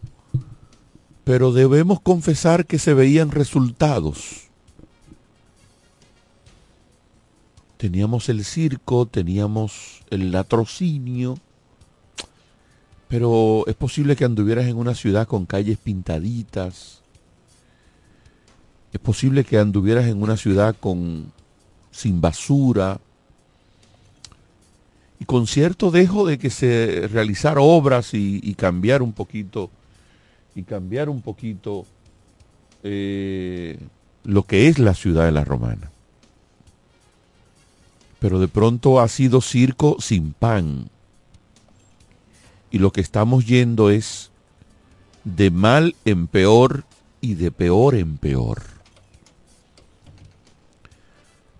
pero 1.24 1.52
debemos 1.52 2.00
confesar 2.00 2.66
que 2.66 2.78
se 2.78 2.94
veían 2.94 3.30
resultados. 3.30 4.48
Teníamos 7.82 8.28
el 8.28 8.44
circo, 8.44 9.06
teníamos 9.06 10.02
el 10.10 10.30
latrocinio, 10.30 11.36
pero 13.08 13.64
es 13.66 13.74
posible 13.74 14.14
que 14.14 14.24
anduvieras 14.24 14.66
en 14.66 14.76
una 14.76 14.94
ciudad 14.94 15.26
con 15.26 15.46
calles 15.46 15.78
pintaditas. 15.78 17.02
Es 18.92 19.00
posible 19.00 19.42
que 19.42 19.58
anduvieras 19.58 20.06
en 20.06 20.22
una 20.22 20.36
ciudad 20.36 20.76
con 20.78 21.32
sin 21.90 22.20
basura 22.20 23.00
y 25.18 25.24
con 25.24 25.48
cierto 25.48 25.90
dejo 25.90 26.24
de 26.24 26.38
que 26.38 26.50
se 26.50 27.08
realizar 27.08 27.56
obras 27.58 28.14
y, 28.14 28.54
cambiar 28.54 29.02
un 29.02 29.12
poquito 29.12 29.70
y 30.54 30.62
cambiar 30.62 31.08
un 31.08 31.20
poquito 31.20 31.84
eh, 32.84 33.76
lo 34.22 34.44
que 34.44 34.68
es 34.68 34.78
la 34.78 34.94
ciudad 34.94 35.24
de 35.24 35.32
la 35.32 35.42
romana. 35.42 35.91
Pero 38.22 38.38
de 38.38 38.46
pronto 38.46 39.00
ha 39.00 39.08
sido 39.08 39.40
circo 39.40 39.96
sin 39.98 40.32
pan. 40.32 40.88
Y 42.70 42.78
lo 42.78 42.92
que 42.92 43.00
estamos 43.00 43.46
yendo 43.46 43.90
es 43.90 44.30
de 45.24 45.50
mal 45.50 45.96
en 46.04 46.28
peor 46.28 46.84
y 47.20 47.34
de 47.34 47.50
peor 47.50 47.96
en 47.96 48.18
peor. 48.18 48.62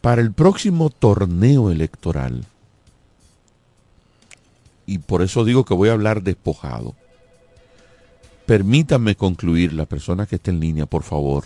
Para 0.01 0.23
el 0.23 0.33
próximo 0.33 0.89
torneo 0.89 1.73
electoral, 1.73 2.47
y 4.87 4.99
por 4.99 5.23
eso 5.23 5.45
digo 5.45 5.65
que 5.65 5.75
voy 5.75 5.89
a 5.89 5.95
hablar 5.95 6.23
despojado, 6.23 6.95
permítanme 8.47 9.17
concluir, 9.17 9.73
la 9.73 9.87
persona 9.87 10.27
que 10.27 10.37
esté 10.37 10.53
en 10.53 10.61
línea, 10.61 10.87
por 10.87 11.03
favor. 11.03 11.45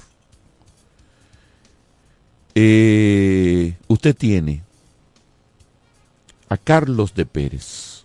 Eh, 2.55 3.77
usted 3.89 4.15
tiene 4.15 4.66
a 6.49 6.57
Carlos 6.57 7.15
de 7.15 7.27
Pérez, 7.27 8.05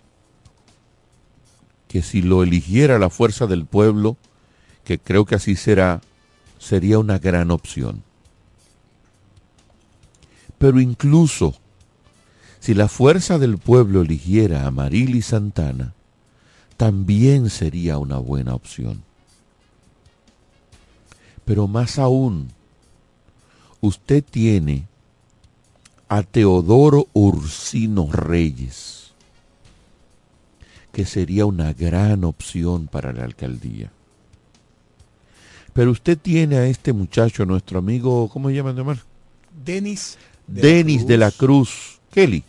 que 1.88 2.02
si 2.02 2.22
lo 2.22 2.42
eligiera 2.42 2.98
la 2.98 3.10
fuerza 3.10 3.46
del 3.46 3.66
pueblo, 3.66 4.16
que 4.84 4.98
creo 4.98 5.24
que 5.24 5.34
así 5.34 5.56
será, 5.56 6.00
sería 6.58 6.98
una 6.98 7.18
gran 7.18 7.50
opción. 7.50 8.02
Pero 10.58 10.80
incluso 10.80 11.54
si 12.60 12.74
la 12.74 12.88
fuerza 12.88 13.38
del 13.38 13.58
pueblo 13.58 14.02
eligiera 14.02 14.66
a 14.66 14.70
Marily 14.70 15.20
Santana, 15.20 15.94
también 16.76 17.50
sería 17.50 17.98
una 17.98 18.18
buena 18.18 18.54
opción. 18.54 19.02
Pero 21.44 21.66
más 21.66 21.98
aún, 21.98 22.48
usted 23.80 24.22
tiene 24.22 24.86
a 26.12 26.22
Teodoro 26.22 27.08
Ursino 27.14 28.06
Reyes, 28.12 29.12
que 30.92 31.06
sería 31.06 31.46
una 31.46 31.72
gran 31.72 32.24
opción 32.24 32.86
para 32.86 33.14
la 33.14 33.24
alcaldía. 33.24 33.90
Pero 35.72 35.90
usted 35.90 36.18
tiene 36.18 36.56
a 36.56 36.66
este 36.66 36.92
muchacho, 36.92 37.46
nuestro 37.46 37.78
amigo, 37.78 38.28
¿cómo 38.28 38.50
se 38.50 38.56
llama, 38.56 38.78
Omar? 38.78 38.98
Denis. 39.64 40.18
Denis 40.46 41.06
de 41.06 41.16
la 41.16 41.30
Cruz. 41.30 41.98
Kelly. 42.12 42.44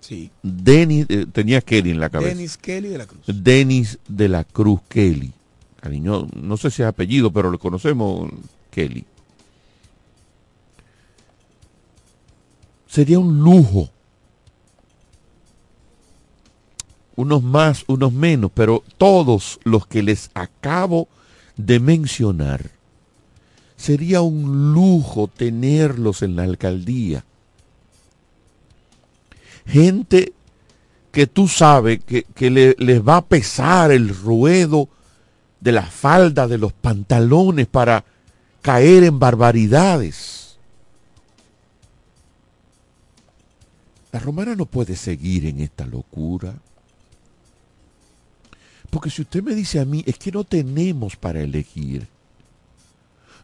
Sí. 0.00 0.30
Denis, 0.42 1.06
eh, 1.08 1.24
tenía 1.32 1.62
Kelly 1.62 1.92
en 1.92 2.00
la 2.00 2.10
cabeza. 2.10 2.34
Denis 2.34 2.58
Kelly 2.58 2.88
de 2.88 2.98
la 2.98 3.06
Cruz. 3.06 3.22
Denis 3.26 3.98
de 4.06 4.28
la 4.28 4.44
Cruz 4.44 4.80
Kelly. 4.90 5.32
Cariño, 5.80 6.28
no 6.34 6.58
sé 6.58 6.70
si 6.70 6.82
es 6.82 6.88
apellido, 6.88 7.32
pero 7.32 7.50
le 7.50 7.56
conocemos 7.56 8.30
Kelly. 8.70 9.06
Sería 12.86 13.18
un 13.18 13.38
lujo. 13.40 13.90
Unos 17.16 17.42
más, 17.42 17.84
unos 17.88 18.12
menos, 18.12 18.50
pero 18.54 18.82
todos 18.98 19.58
los 19.64 19.86
que 19.86 20.02
les 20.02 20.30
acabo 20.34 21.08
de 21.56 21.80
mencionar, 21.80 22.70
sería 23.76 24.20
un 24.20 24.74
lujo 24.74 25.26
tenerlos 25.26 26.20
en 26.22 26.36
la 26.36 26.42
alcaldía. 26.42 27.24
Gente 29.66 30.34
que 31.10 31.26
tú 31.26 31.48
sabes 31.48 32.04
que, 32.04 32.24
que 32.34 32.50
le- 32.50 32.76
les 32.78 33.00
va 33.00 33.16
a 33.16 33.24
pesar 33.24 33.90
el 33.90 34.10
ruedo 34.14 34.88
de 35.60 35.72
la 35.72 35.82
falda, 35.86 36.46
de 36.46 36.58
los 36.58 36.74
pantalones 36.74 37.66
para 37.66 38.04
caer 38.60 39.04
en 39.04 39.18
barbaridades. 39.18 40.45
La 44.16 44.20
romana 44.20 44.56
no 44.56 44.64
puede 44.64 44.96
seguir 44.96 45.44
en 45.44 45.60
esta 45.60 45.84
locura. 45.84 46.54
Porque 48.88 49.10
si 49.10 49.20
usted 49.20 49.42
me 49.42 49.54
dice 49.54 49.78
a 49.78 49.84
mí, 49.84 50.02
es 50.06 50.16
que 50.16 50.32
no 50.32 50.42
tenemos 50.42 51.16
para 51.16 51.42
elegir. 51.42 52.08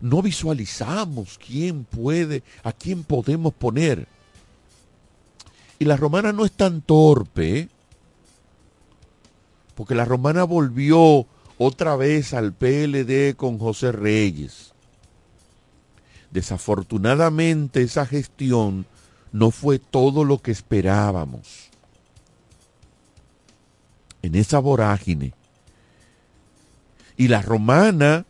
No 0.00 0.22
visualizamos 0.22 1.36
quién 1.36 1.84
puede, 1.84 2.42
a 2.62 2.72
quién 2.72 3.04
podemos 3.04 3.52
poner. 3.52 4.08
Y 5.78 5.84
la 5.84 5.98
romana 5.98 6.32
no 6.32 6.46
es 6.46 6.52
tan 6.52 6.80
torpe, 6.80 7.68
porque 9.74 9.94
la 9.94 10.06
romana 10.06 10.44
volvió 10.44 11.26
otra 11.58 11.96
vez 11.96 12.32
al 12.32 12.54
PLD 12.54 13.36
con 13.36 13.58
José 13.58 13.92
Reyes. 13.92 14.72
Desafortunadamente 16.30 17.82
esa 17.82 18.06
gestión 18.06 18.86
no 19.32 19.50
fue 19.50 19.78
todo 19.78 20.24
lo 20.24 20.38
que 20.38 20.50
esperábamos. 20.50 21.70
En 24.22 24.34
esa 24.34 24.58
vorágine. 24.58 25.32
Y 27.16 27.28
la 27.28 27.42
romana 27.42 28.24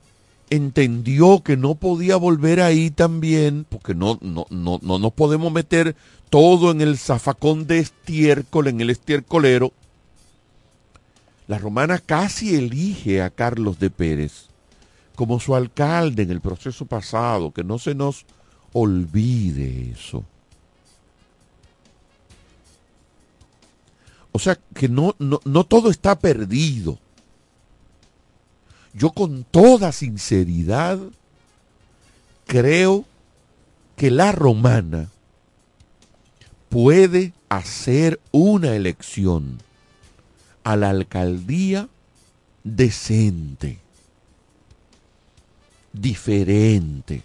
entendió 0.48 1.42
que 1.42 1.56
no 1.56 1.74
podía 1.74 2.16
volver 2.16 2.60
ahí 2.60 2.90
también, 2.90 3.66
porque 3.68 3.94
no, 3.94 4.18
no, 4.22 4.46
no, 4.50 4.78
no 4.82 4.98
nos 4.98 5.12
podemos 5.12 5.52
meter 5.52 5.96
todo 6.30 6.70
en 6.70 6.80
el 6.80 6.98
zafacón 6.98 7.66
de 7.66 7.78
estiércol, 7.78 8.68
en 8.68 8.80
el 8.80 8.90
estiercolero. 8.90 9.72
La 11.46 11.58
romana 11.58 11.98
casi 11.98 12.54
elige 12.54 13.22
a 13.22 13.30
Carlos 13.30 13.78
de 13.78 13.90
Pérez 13.90 14.52
como 15.14 15.40
su 15.40 15.54
alcalde 15.54 16.22
en 16.22 16.30
el 16.30 16.40
proceso 16.40 16.86
pasado, 16.86 17.52
que 17.52 17.64
no 17.64 17.78
se 17.78 17.94
nos 17.94 18.24
olvide 18.72 19.90
eso. 19.90 20.24
Sea, 24.42 24.58
que 24.74 24.88
no, 24.88 25.14
no, 25.18 25.40
no 25.44 25.64
todo 25.64 25.90
está 25.90 26.18
perdido. 26.18 26.98
Yo 28.94 29.10
con 29.10 29.44
toda 29.44 29.92
sinceridad 29.92 30.98
creo 32.46 33.04
que 33.96 34.10
la 34.10 34.32
romana 34.32 35.08
puede 36.68 37.32
hacer 37.48 38.20
una 38.30 38.74
elección 38.74 39.58
a 40.64 40.76
la 40.76 40.90
alcaldía 40.90 41.88
decente, 42.64 43.78
diferente. 45.92 47.22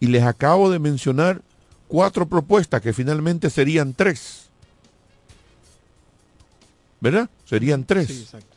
Y 0.00 0.06
les 0.06 0.22
acabo 0.22 0.70
de 0.70 0.78
mencionar 0.78 1.42
cuatro 1.88 2.26
propuestas 2.26 2.82
que 2.82 2.92
finalmente 2.92 3.50
serían 3.50 3.94
tres. 3.94 4.41
¿Verdad? 7.02 7.28
Serían 7.44 7.84
tres. 7.84 8.06
Sí, 8.06 8.22
exacto. 8.22 8.56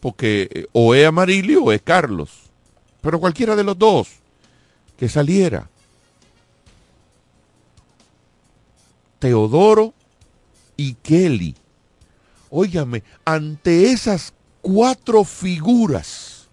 Porque 0.00 0.48
eh, 0.52 0.66
o 0.72 0.96
es 0.96 1.06
Amarillo 1.06 1.62
o 1.62 1.72
es 1.72 1.80
Carlos. 1.80 2.50
Pero 3.00 3.20
cualquiera 3.20 3.54
de 3.54 3.62
los 3.62 3.78
dos 3.78 4.08
que 4.98 5.08
saliera. 5.08 5.70
Teodoro 9.20 9.94
y 10.76 10.94
Kelly. 10.94 11.54
Óigame, 12.50 13.04
ante 13.24 13.92
esas 13.92 14.32
cuatro 14.60 15.22
figuras, 15.22 16.48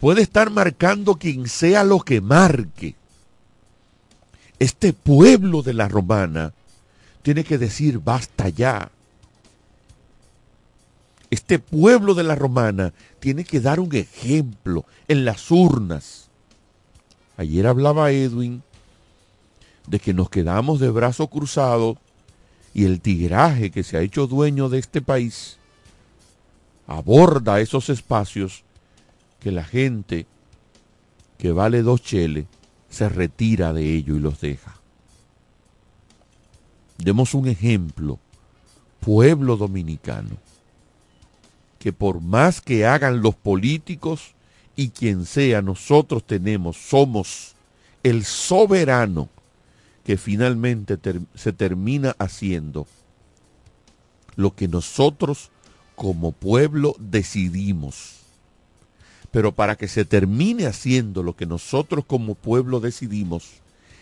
puede 0.00 0.22
estar 0.22 0.50
marcando 0.50 1.14
quien 1.16 1.48
sea 1.48 1.84
lo 1.84 2.00
que 2.00 2.20
marque. 2.20 2.96
Este 4.58 4.92
pueblo 4.92 5.62
de 5.62 5.74
la 5.74 5.86
romana 5.86 6.52
tiene 7.26 7.42
que 7.42 7.58
decir 7.58 7.98
basta 7.98 8.48
ya. 8.50 8.88
Este 11.28 11.58
pueblo 11.58 12.14
de 12.14 12.22
la 12.22 12.36
romana 12.36 12.92
tiene 13.18 13.42
que 13.42 13.58
dar 13.58 13.80
un 13.80 13.92
ejemplo 13.96 14.84
en 15.08 15.24
las 15.24 15.50
urnas. 15.50 16.28
Ayer 17.36 17.66
hablaba 17.66 18.12
Edwin 18.12 18.62
de 19.88 19.98
que 19.98 20.14
nos 20.14 20.30
quedamos 20.30 20.78
de 20.78 20.88
brazos 20.88 21.28
cruzados 21.28 21.96
y 22.72 22.84
el 22.84 23.00
tigraje 23.00 23.72
que 23.72 23.82
se 23.82 23.96
ha 23.96 24.02
hecho 24.02 24.28
dueño 24.28 24.68
de 24.68 24.78
este 24.78 25.02
país 25.02 25.58
aborda 26.86 27.58
esos 27.58 27.88
espacios 27.88 28.62
que 29.40 29.50
la 29.50 29.64
gente 29.64 30.26
que 31.38 31.50
vale 31.50 31.82
dos 31.82 32.02
cheles 32.02 32.46
se 32.88 33.08
retira 33.08 33.72
de 33.72 33.96
ello 33.96 34.14
y 34.14 34.20
los 34.20 34.40
deja. 34.40 34.75
Demos 36.98 37.34
un 37.34 37.48
ejemplo, 37.48 38.18
pueblo 39.00 39.56
dominicano, 39.56 40.36
que 41.78 41.92
por 41.92 42.20
más 42.20 42.60
que 42.60 42.86
hagan 42.86 43.20
los 43.20 43.34
políticos 43.34 44.34
y 44.74 44.90
quien 44.90 45.24
sea, 45.24 45.62
nosotros 45.62 46.24
tenemos, 46.24 46.76
somos 46.76 47.54
el 48.02 48.24
soberano 48.24 49.28
que 50.04 50.16
finalmente 50.16 50.98
se 51.34 51.52
termina 51.52 52.14
haciendo 52.18 52.86
lo 54.36 54.54
que 54.54 54.68
nosotros 54.68 55.50
como 55.96 56.32
pueblo 56.32 56.94
decidimos. 56.98 58.20
Pero 59.32 59.52
para 59.52 59.76
que 59.76 59.88
se 59.88 60.04
termine 60.04 60.66
haciendo 60.66 61.22
lo 61.22 61.34
que 61.34 61.46
nosotros 61.46 62.04
como 62.06 62.36
pueblo 62.36 62.80
decidimos, 62.80 63.60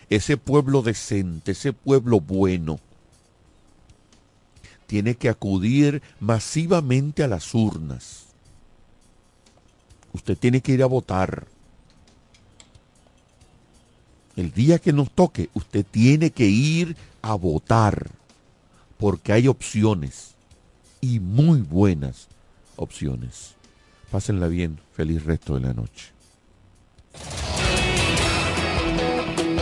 ese 0.09 0.37
pueblo 0.37 0.81
decente, 0.81 1.51
ese 1.51 1.73
pueblo 1.73 2.19
bueno, 2.19 2.79
tiene 4.87 5.15
que 5.15 5.29
acudir 5.29 6.01
masivamente 6.19 7.23
a 7.23 7.27
las 7.27 7.53
urnas. 7.53 8.25
Usted 10.13 10.37
tiene 10.37 10.61
que 10.61 10.73
ir 10.73 10.83
a 10.83 10.87
votar. 10.87 11.47
El 14.35 14.51
día 14.51 14.79
que 14.79 14.93
nos 14.93 15.11
toque, 15.11 15.49
usted 15.53 15.85
tiene 15.89 16.31
que 16.31 16.45
ir 16.45 16.95
a 17.21 17.35
votar, 17.35 18.11
porque 18.97 19.33
hay 19.33 19.47
opciones 19.47 20.35
y 21.01 21.19
muy 21.19 21.61
buenas 21.61 22.27
opciones. 22.75 23.55
Pásenla 24.11 24.47
bien, 24.47 24.79
feliz 24.93 25.23
resto 25.23 25.55
de 25.55 25.61
la 25.61 25.73
noche. 25.73 26.11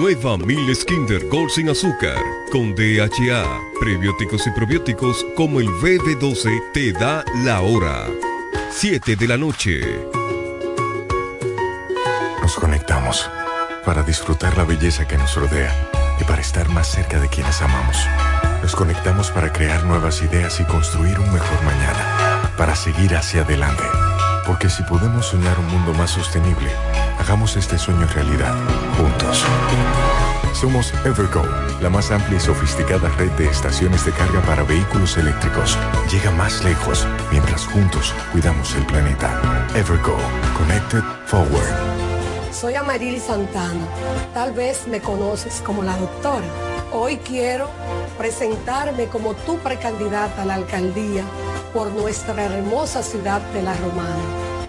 Nueva 0.00 0.38
Miles 0.38 0.82
Kinder 0.86 1.28
Gold 1.28 1.50
sin 1.50 1.68
azúcar, 1.68 2.16
con 2.50 2.74
DHA, 2.74 3.44
prebióticos 3.78 4.46
y 4.46 4.50
probióticos 4.52 5.26
como 5.36 5.60
el 5.60 5.68
BB12 5.68 6.72
te 6.72 6.92
da 6.94 7.22
la 7.44 7.60
hora. 7.60 8.08
7 8.70 9.14
de 9.14 9.28
la 9.28 9.36
noche. 9.36 9.82
Nos 12.40 12.54
conectamos 12.54 13.30
para 13.84 14.02
disfrutar 14.02 14.56
la 14.56 14.64
belleza 14.64 15.06
que 15.06 15.18
nos 15.18 15.36
rodea 15.36 15.90
y 16.18 16.24
para 16.24 16.40
estar 16.40 16.70
más 16.70 16.90
cerca 16.90 17.20
de 17.20 17.28
quienes 17.28 17.60
amamos. 17.60 17.98
Nos 18.62 18.74
conectamos 18.74 19.30
para 19.30 19.52
crear 19.52 19.84
nuevas 19.84 20.22
ideas 20.22 20.58
y 20.60 20.64
construir 20.64 21.20
un 21.20 21.30
mejor 21.30 21.62
mañana, 21.62 22.54
para 22.56 22.74
seguir 22.74 23.14
hacia 23.14 23.42
adelante. 23.42 23.84
Porque 24.50 24.68
si 24.68 24.82
podemos 24.82 25.26
soñar 25.26 25.56
un 25.60 25.66
mundo 25.68 25.94
más 25.94 26.10
sostenible, 26.10 26.72
hagamos 27.20 27.56
este 27.56 27.78
sueño 27.78 28.04
realidad, 28.08 28.52
juntos. 28.98 29.44
Somos 30.54 30.92
Evergo, 31.04 31.44
la 31.80 31.88
más 31.88 32.10
amplia 32.10 32.36
y 32.36 32.40
sofisticada 32.40 33.08
red 33.10 33.30
de 33.38 33.46
estaciones 33.46 34.04
de 34.04 34.10
carga 34.10 34.40
para 34.40 34.64
vehículos 34.64 35.16
eléctricos. 35.16 35.78
Llega 36.10 36.32
más 36.32 36.64
lejos 36.64 37.06
mientras 37.30 37.64
juntos 37.64 38.12
cuidamos 38.32 38.74
el 38.74 38.84
planeta. 38.86 39.40
Evergo, 39.76 40.16
Connected 40.58 41.04
Forward. 41.26 42.52
Soy 42.52 42.74
Amarili 42.74 43.20
Santana. 43.20 43.86
Tal 44.34 44.52
vez 44.52 44.88
me 44.88 45.00
conoces 45.00 45.62
como 45.64 45.84
la 45.84 45.96
doctora. 45.96 46.46
Hoy 46.92 47.18
quiero 47.18 47.70
presentarme 48.18 49.06
como 49.06 49.34
tu 49.34 49.58
precandidata 49.58 50.42
a 50.42 50.44
la 50.44 50.54
alcaldía 50.54 51.22
por 51.72 51.92
nuestra 51.92 52.44
hermosa 52.44 53.02
ciudad 53.02 53.40
de 53.52 53.62
La 53.62 53.74
Romana, 53.74 54.39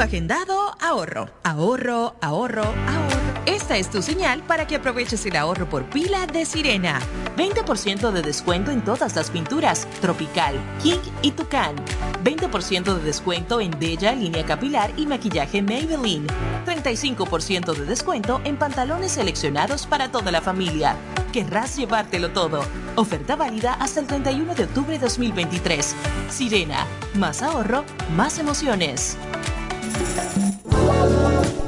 Agendado 0.00 0.76
ahorro, 0.80 1.28
ahorro, 1.42 2.14
ahorro, 2.20 2.62
ahorro. 2.62 3.18
Esta 3.46 3.76
es 3.78 3.90
tu 3.90 4.00
señal 4.00 4.42
para 4.42 4.66
que 4.66 4.76
aproveches 4.76 5.26
el 5.26 5.34
ahorro 5.34 5.68
por 5.68 5.84
pila 5.90 6.26
de 6.26 6.44
Sirena. 6.44 7.00
20% 7.36 8.12
de 8.12 8.22
descuento 8.22 8.70
en 8.70 8.84
todas 8.84 9.16
las 9.16 9.30
pinturas, 9.30 9.88
Tropical, 10.00 10.54
King 10.82 11.00
y 11.22 11.32
Tucán. 11.32 11.74
20% 12.22 12.94
de 12.94 13.02
descuento 13.02 13.60
en 13.60 13.76
Bella, 13.78 14.12
línea 14.12 14.46
capilar 14.46 14.92
y 14.96 15.06
maquillaje 15.06 15.62
Maybelline. 15.62 16.26
35% 16.64 17.74
de 17.74 17.84
descuento 17.84 18.40
en 18.44 18.56
pantalones 18.56 19.12
seleccionados 19.12 19.86
para 19.86 20.12
toda 20.12 20.30
la 20.30 20.40
familia. 20.40 20.94
Querrás 21.32 21.76
llevártelo 21.76 22.30
todo. 22.30 22.60
Oferta 22.94 23.34
válida 23.34 23.74
hasta 23.74 24.00
el 24.00 24.06
31 24.06 24.54
de 24.54 24.64
octubre 24.64 24.92
de 24.92 24.98
2023. 24.98 25.96
Sirena, 26.30 26.86
más 27.14 27.42
ahorro, 27.42 27.84
más 28.14 28.38
emociones. 28.38 29.18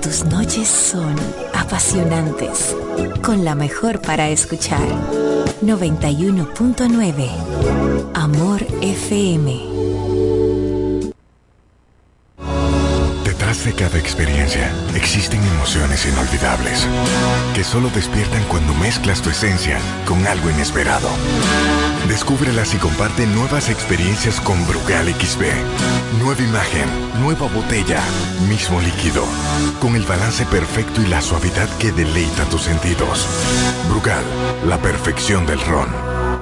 Tus 0.02 0.24
noches 0.24 0.68
son 0.68 1.14
apasionantes, 1.54 2.74
con 3.22 3.44
la 3.44 3.54
mejor 3.54 4.00
para 4.00 4.28
escuchar. 4.28 4.86
91.9 5.62 7.30
Amor 8.14 8.66
FM. 8.80 10.69
De 13.64 13.74
cada 13.74 13.98
experiencia 13.98 14.72
existen 14.94 15.42
emociones 15.44 16.06
inolvidables 16.06 16.86
que 17.54 17.62
solo 17.62 17.90
despiertan 17.90 18.42
cuando 18.44 18.72
mezclas 18.74 19.20
tu 19.20 19.28
esencia 19.28 19.78
con 20.06 20.26
algo 20.26 20.48
inesperado. 20.48 21.10
Descúbrelas 22.08 22.72
y 22.72 22.78
comparte 22.78 23.26
nuevas 23.26 23.68
experiencias 23.68 24.40
con 24.40 24.66
Brugal 24.66 25.08
XB. 25.08 25.42
Nueva 26.22 26.42
imagen, 26.42 26.88
nueva 27.20 27.48
botella, 27.48 28.00
mismo 28.48 28.80
líquido, 28.80 29.24
con 29.78 29.94
el 29.94 30.04
balance 30.04 30.46
perfecto 30.46 31.02
y 31.02 31.06
la 31.08 31.20
suavidad 31.20 31.68
que 31.76 31.92
deleita 31.92 32.46
tus 32.46 32.62
sentidos. 32.62 33.28
Brugal, 33.90 34.24
la 34.66 34.78
perfección 34.78 35.44
del 35.44 35.60
ron. 35.60 36.09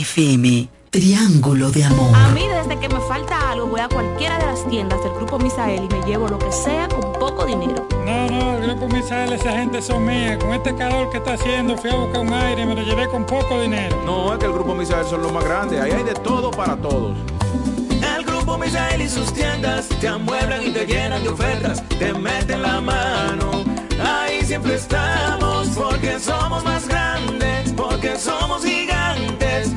FM, 0.00 0.68
Triángulo 0.90 1.72
de 1.72 1.82
Amor. 1.82 2.14
A 2.14 2.28
mí 2.28 2.46
desde 2.46 2.78
que 2.78 2.88
me 2.88 3.00
falta 3.00 3.50
algo 3.50 3.66
voy 3.66 3.80
a 3.80 3.88
cualquiera 3.88 4.38
de 4.38 4.46
las 4.46 4.64
tiendas 4.68 5.02
del 5.02 5.12
Grupo 5.14 5.40
Misael 5.40 5.82
y 5.84 5.88
me 5.92 6.06
llevo 6.06 6.28
lo 6.28 6.38
que 6.38 6.52
sea 6.52 6.86
con 6.86 7.12
poco 7.14 7.44
dinero. 7.44 7.84
No, 8.06 8.28
no, 8.28 8.58
el 8.58 8.62
grupo 8.62 8.86
Misael, 8.94 9.32
esa 9.32 9.50
gente 9.50 9.82
son 9.82 10.06
mías. 10.06 10.38
Con 10.38 10.54
este 10.54 10.72
calor 10.76 11.10
que 11.10 11.18
está 11.18 11.34
haciendo, 11.34 11.76
fui 11.76 11.90
a 11.90 11.96
buscar 11.96 12.20
un 12.20 12.32
aire 12.32 12.62
y 12.62 12.66
me 12.66 12.76
lo 12.76 12.82
llevé 12.82 13.08
con 13.08 13.26
poco 13.26 13.60
dinero. 13.60 14.00
No, 14.04 14.32
es 14.32 14.38
que 14.38 14.46
el 14.46 14.52
grupo 14.52 14.72
Misael 14.72 15.04
son 15.04 15.22
los 15.22 15.32
más 15.32 15.44
grandes. 15.44 15.80
Ahí 15.80 15.90
hay 15.90 16.04
de 16.04 16.14
todo 16.14 16.52
para 16.52 16.76
todos. 16.76 17.16
El 18.16 18.24
grupo 18.24 18.56
Misael 18.56 19.02
y 19.02 19.08
sus 19.08 19.32
tiendas 19.32 19.88
te 20.00 20.06
amueblan 20.06 20.64
y 20.64 20.70
te 20.70 20.86
llenan 20.86 21.24
de 21.24 21.28
ofertas, 21.28 21.82
te 21.88 22.14
meten 22.14 22.62
la 22.62 22.80
mano. 22.80 23.64
Ahí 24.00 24.44
siempre 24.44 24.76
estamos 24.76 25.47
porque 25.76 26.18
somos 26.18 26.64
más 26.64 26.86
grandes, 26.88 27.72
porque 27.72 28.16
somos 28.16 28.64
gigantes. 28.64 29.72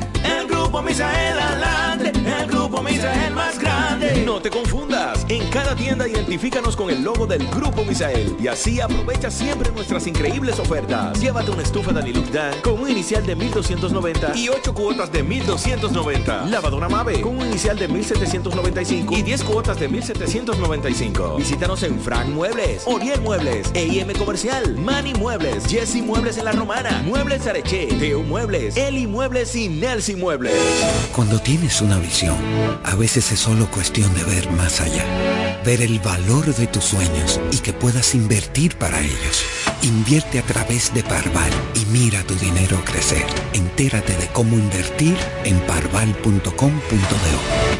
Misael 0.82 1.38
adelante, 1.38 2.12
el 2.40 2.46
grupo 2.48 2.82
Misael 2.82 3.34
más 3.34 3.58
grande. 3.58 4.22
No 4.26 4.40
te 4.40 4.50
confundas. 4.50 5.24
En 5.28 5.48
cada 5.50 5.74
tienda 5.74 6.08
identifícanos 6.08 6.76
con 6.76 6.90
el 6.90 7.02
logo 7.02 7.26
del 7.26 7.46
Grupo 7.48 7.84
Misael 7.84 8.36
y 8.40 8.48
así 8.48 8.80
aprovecha 8.80 9.30
siempre 9.30 9.70
nuestras 9.72 10.06
increíbles 10.06 10.58
ofertas. 10.58 11.20
Llévate 11.20 11.50
una 11.50 11.62
estufa 11.62 11.92
Danilux 11.92 12.32
Dan 12.32 12.54
con 12.62 12.80
un 12.80 12.90
inicial 12.90 13.24
de 13.24 13.36
1290 13.36 14.36
y 14.36 14.48
8 14.48 14.74
cuotas 14.74 15.12
de 15.12 15.22
1290. 15.22 16.46
Lavadora 16.46 16.88
Mave 16.88 17.20
con 17.20 17.38
un 17.38 17.46
inicial 17.46 17.78
de 17.78 17.88
1795 17.88 19.14
y 19.16 19.22
10 19.22 19.44
cuotas 19.44 19.78
de 19.78 19.88
1795. 19.88 21.36
Visítanos 21.36 21.82
en 21.82 22.00
Frank 22.00 22.26
Muebles, 22.28 22.82
Oriel 22.86 23.20
Muebles, 23.20 23.70
EIM 23.74 24.12
Comercial, 24.14 24.76
Mani 24.76 25.14
Muebles, 25.14 25.66
Jesse 25.66 26.02
Muebles 26.02 26.38
en 26.38 26.44
La 26.44 26.52
Romana, 26.52 27.02
Muebles 27.04 27.46
Areche, 27.46 27.86
Teo 27.98 28.22
Muebles, 28.22 28.76
Eli 28.76 29.06
Muebles 29.06 29.54
y 29.54 29.68
Nelson 29.68 30.20
Muebles. 30.20 30.52
Cuando 31.12 31.38
tienes 31.40 31.82
una 31.82 31.98
visión, 31.98 32.36
a 32.84 32.94
veces 32.94 33.32
es 33.32 33.38
solo 33.38 33.70
cuestión 33.70 34.12
de 34.14 34.24
ver 34.24 34.50
más 34.52 34.80
allá. 34.80 35.04
Ver 35.62 35.82
el 35.82 36.00
valor 36.00 36.54
de 36.54 36.66
tus 36.66 36.84
sueños 36.84 37.38
y 37.50 37.58
que 37.58 37.74
puedas 37.74 38.14
invertir 38.14 38.76
para 38.76 38.98
ellos. 38.98 39.44
Invierte 39.82 40.38
a 40.38 40.42
través 40.42 40.92
de 40.94 41.02
Parval 41.02 41.50
y 41.74 41.84
mira 41.86 42.22
tu 42.22 42.34
dinero 42.34 42.82
crecer. 42.84 43.26
Entérate 43.52 44.16
de 44.16 44.26
cómo 44.28 44.56
invertir 44.56 45.16
en 45.44 45.60
parval.com.do. 45.60 46.50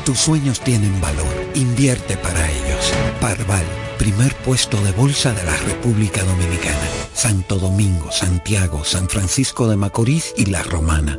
Tus 0.04 0.18
sueños 0.18 0.60
tienen 0.60 1.00
valor. 1.00 1.34
Invierte 1.54 2.18
para 2.18 2.50
ellos. 2.50 2.92
Parval, 3.18 3.64
primer 3.98 4.34
puesto 4.36 4.78
de 4.82 4.92
bolsa 4.92 5.32
de 5.32 5.44
la 5.44 5.56
República 5.56 6.22
Dominicana. 6.22 6.86
Santo 7.14 7.56
Domingo, 7.56 8.12
Santiago, 8.12 8.84
San 8.84 9.08
Francisco 9.08 9.68
de 9.68 9.76
Macorís 9.76 10.34
y 10.36 10.46
La 10.46 10.62
Romana. 10.62 11.18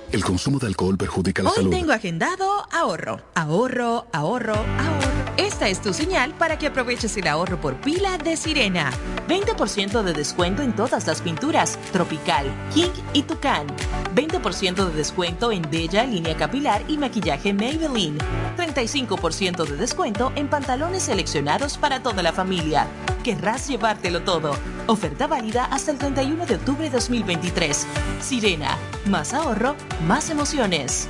El 0.11 0.25
consumo 0.25 0.59
de 0.59 0.67
alcohol 0.67 0.97
perjudica 0.97 1.41
la 1.41 1.49
Hoy 1.51 1.55
salud. 1.55 1.71
tengo 1.71 1.93
agendado 1.93 2.67
ahorro, 2.71 3.21
ahorro, 3.33 4.07
ahorro, 4.11 4.55
ahorro. 4.55 5.11
Esta 5.37 5.69
es 5.69 5.81
tu 5.81 5.93
señal 5.93 6.33
para 6.33 6.57
que 6.57 6.67
aproveches 6.67 7.15
el 7.15 7.27
ahorro 7.27 7.61
por 7.61 7.75
pila 7.79 8.17
de 8.17 8.35
Sirena. 8.35 8.91
20% 9.29 10.03
de 10.03 10.13
descuento 10.13 10.63
en 10.63 10.75
todas 10.75 11.07
las 11.07 11.21
pinturas, 11.21 11.79
Tropical, 11.93 12.51
King 12.73 12.89
y 13.13 13.23
Tucán. 13.23 13.67
20% 14.13 14.85
de 14.85 14.93
descuento 14.93 15.53
en 15.53 15.61
Bella, 15.71 16.03
línea 16.03 16.35
capilar 16.35 16.83
y 16.89 16.97
maquillaje 16.97 17.53
Maybelline. 17.53 18.17
35% 18.57 19.65
de 19.65 19.77
descuento 19.77 20.33
en 20.35 20.49
pantalones 20.49 21.03
seleccionados 21.03 21.77
para 21.77 22.03
toda 22.03 22.21
la 22.21 22.33
familia. 22.33 22.85
Querrás 23.23 23.69
llevártelo 23.69 24.23
todo. 24.23 24.55
Oferta 24.87 25.27
válida 25.27 25.65
hasta 25.65 25.91
el 25.91 25.97
31 25.99 26.45
de 26.45 26.55
octubre 26.55 26.83
de 26.83 26.89
2023. 26.89 27.87
Sirena, 28.19 28.77
más 29.11 29.33
ahorro, 29.33 29.75
más 30.07 30.29
emociones. 30.29 31.09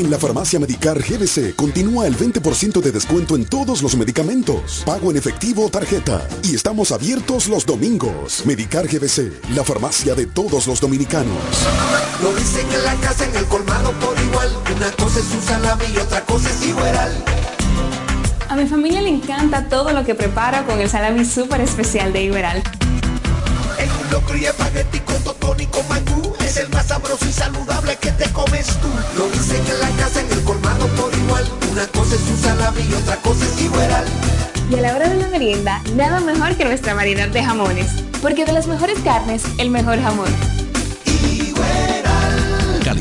En 0.00 0.10
la 0.10 0.18
farmacia 0.18 0.58
Medicar 0.58 0.98
GBC 0.98 1.54
continúa 1.54 2.06
el 2.06 2.16
20% 2.16 2.80
de 2.80 2.90
descuento 2.90 3.36
en 3.36 3.44
todos 3.44 3.82
los 3.82 3.98
medicamentos. 3.98 4.82
Pago 4.86 5.10
en 5.10 5.18
efectivo 5.18 5.66
o 5.66 5.68
tarjeta. 5.68 6.26
Y 6.42 6.54
estamos 6.54 6.90
abiertos 6.90 7.48
los 7.48 7.66
domingos. 7.66 8.46
Medicar 8.46 8.88
GBC, 8.88 9.50
la 9.54 9.62
farmacia 9.62 10.14
de 10.14 10.24
todos 10.24 10.66
los 10.66 10.80
dominicanos. 10.80 11.36
Lo 12.22 12.32
dicen 12.32 12.66
en 12.72 12.82
la 12.82 12.94
casa, 12.94 13.26
en 13.26 13.36
el 13.36 13.44
colmado 13.44 13.92
por 14.00 14.18
igual. 14.18 14.48
Una 14.74 14.90
cosa 14.92 15.18
es 15.18 15.30
un 15.34 15.42
salami 15.42 15.84
y 15.94 15.98
otra 15.98 16.24
cosa 16.24 16.48
es 16.48 16.66
igual. 16.66 17.24
A 18.48 18.56
mi 18.56 18.66
familia 18.66 19.02
le 19.02 19.10
encanta 19.10 19.68
todo 19.68 19.92
lo 19.92 20.02
que 20.06 20.14
preparo 20.14 20.64
con 20.64 20.80
el 20.80 20.88
salami 20.88 21.26
súper 21.26 21.60
especial 21.60 22.14
de 22.14 22.22
Iberal. 22.22 22.62
Un 23.88 24.10
locro 24.10 24.36
y 24.36 24.44
espagueti 24.44 25.00
con 25.00 25.22
totón 25.24 25.56
Es 26.40 26.56
el 26.56 26.68
más 26.70 26.86
sabroso 26.86 27.26
y 27.26 27.32
saludable 27.32 27.96
que 27.96 28.10
te 28.12 28.28
comes 28.32 28.66
tú 28.78 28.88
Lo 29.16 29.28
dicen 29.28 29.62
en 29.66 29.80
la 29.80 29.88
casa, 30.02 30.20
en 30.20 30.30
el 30.30 30.42
colmado 30.44 30.86
por 30.88 31.12
igual 31.14 31.44
Una 31.72 31.86
cosa 31.88 32.14
es 32.14 32.22
un 32.22 32.38
salami 32.38 32.82
y 32.88 32.94
otra 32.94 33.16
cosa 33.16 33.44
es 33.44 33.62
igual 33.62 34.04
Y 34.70 34.74
a 34.74 34.80
la 34.80 34.94
hora 34.94 35.08
de 35.08 35.16
la 35.16 35.28
merienda, 35.28 35.82
nada 35.94 36.20
mejor 36.20 36.56
que 36.56 36.64
nuestra 36.64 36.94
variedad 36.94 37.28
de 37.28 37.42
jamones. 37.42 37.90
Porque 38.22 38.44
de 38.44 38.52
las 38.52 38.66
mejores 38.66 38.98
carnes, 39.00 39.42
el 39.58 39.70
mejor 39.70 40.00
jamón. 40.00 40.59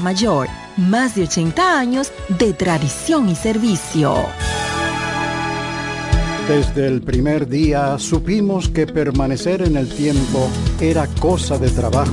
Mayor, 0.00 0.48
más 0.76 1.14
de 1.14 1.24
80 1.24 1.78
años 1.78 2.12
de 2.28 2.52
tradición 2.52 3.28
y 3.28 3.34
servicio. 3.34 4.14
Desde 6.48 6.88
el 6.88 7.02
primer 7.02 7.48
día 7.48 7.98
supimos 7.98 8.68
que 8.68 8.86
permanecer 8.86 9.62
en 9.62 9.76
el 9.76 9.88
tiempo 9.88 10.48
era 10.80 11.06
cosa 11.20 11.56
de 11.56 11.70
trabajo. 11.70 12.12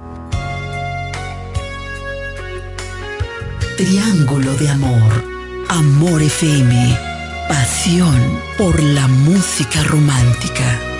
Triángulo 3.83 4.53
de 4.57 4.69
Amor. 4.69 5.25
Amor 5.67 6.21
FM. 6.21 6.99
Pasión 7.49 8.39
por 8.55 8.79
la 8.79 9.07
música 9.07 9.81
romántica. 9.85 10.90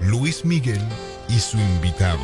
Luis 0.00 0.44
Miguel 0.44 0.80
y 1.28 1.40
su 1.40 1.58
invitado. 1.58 2.20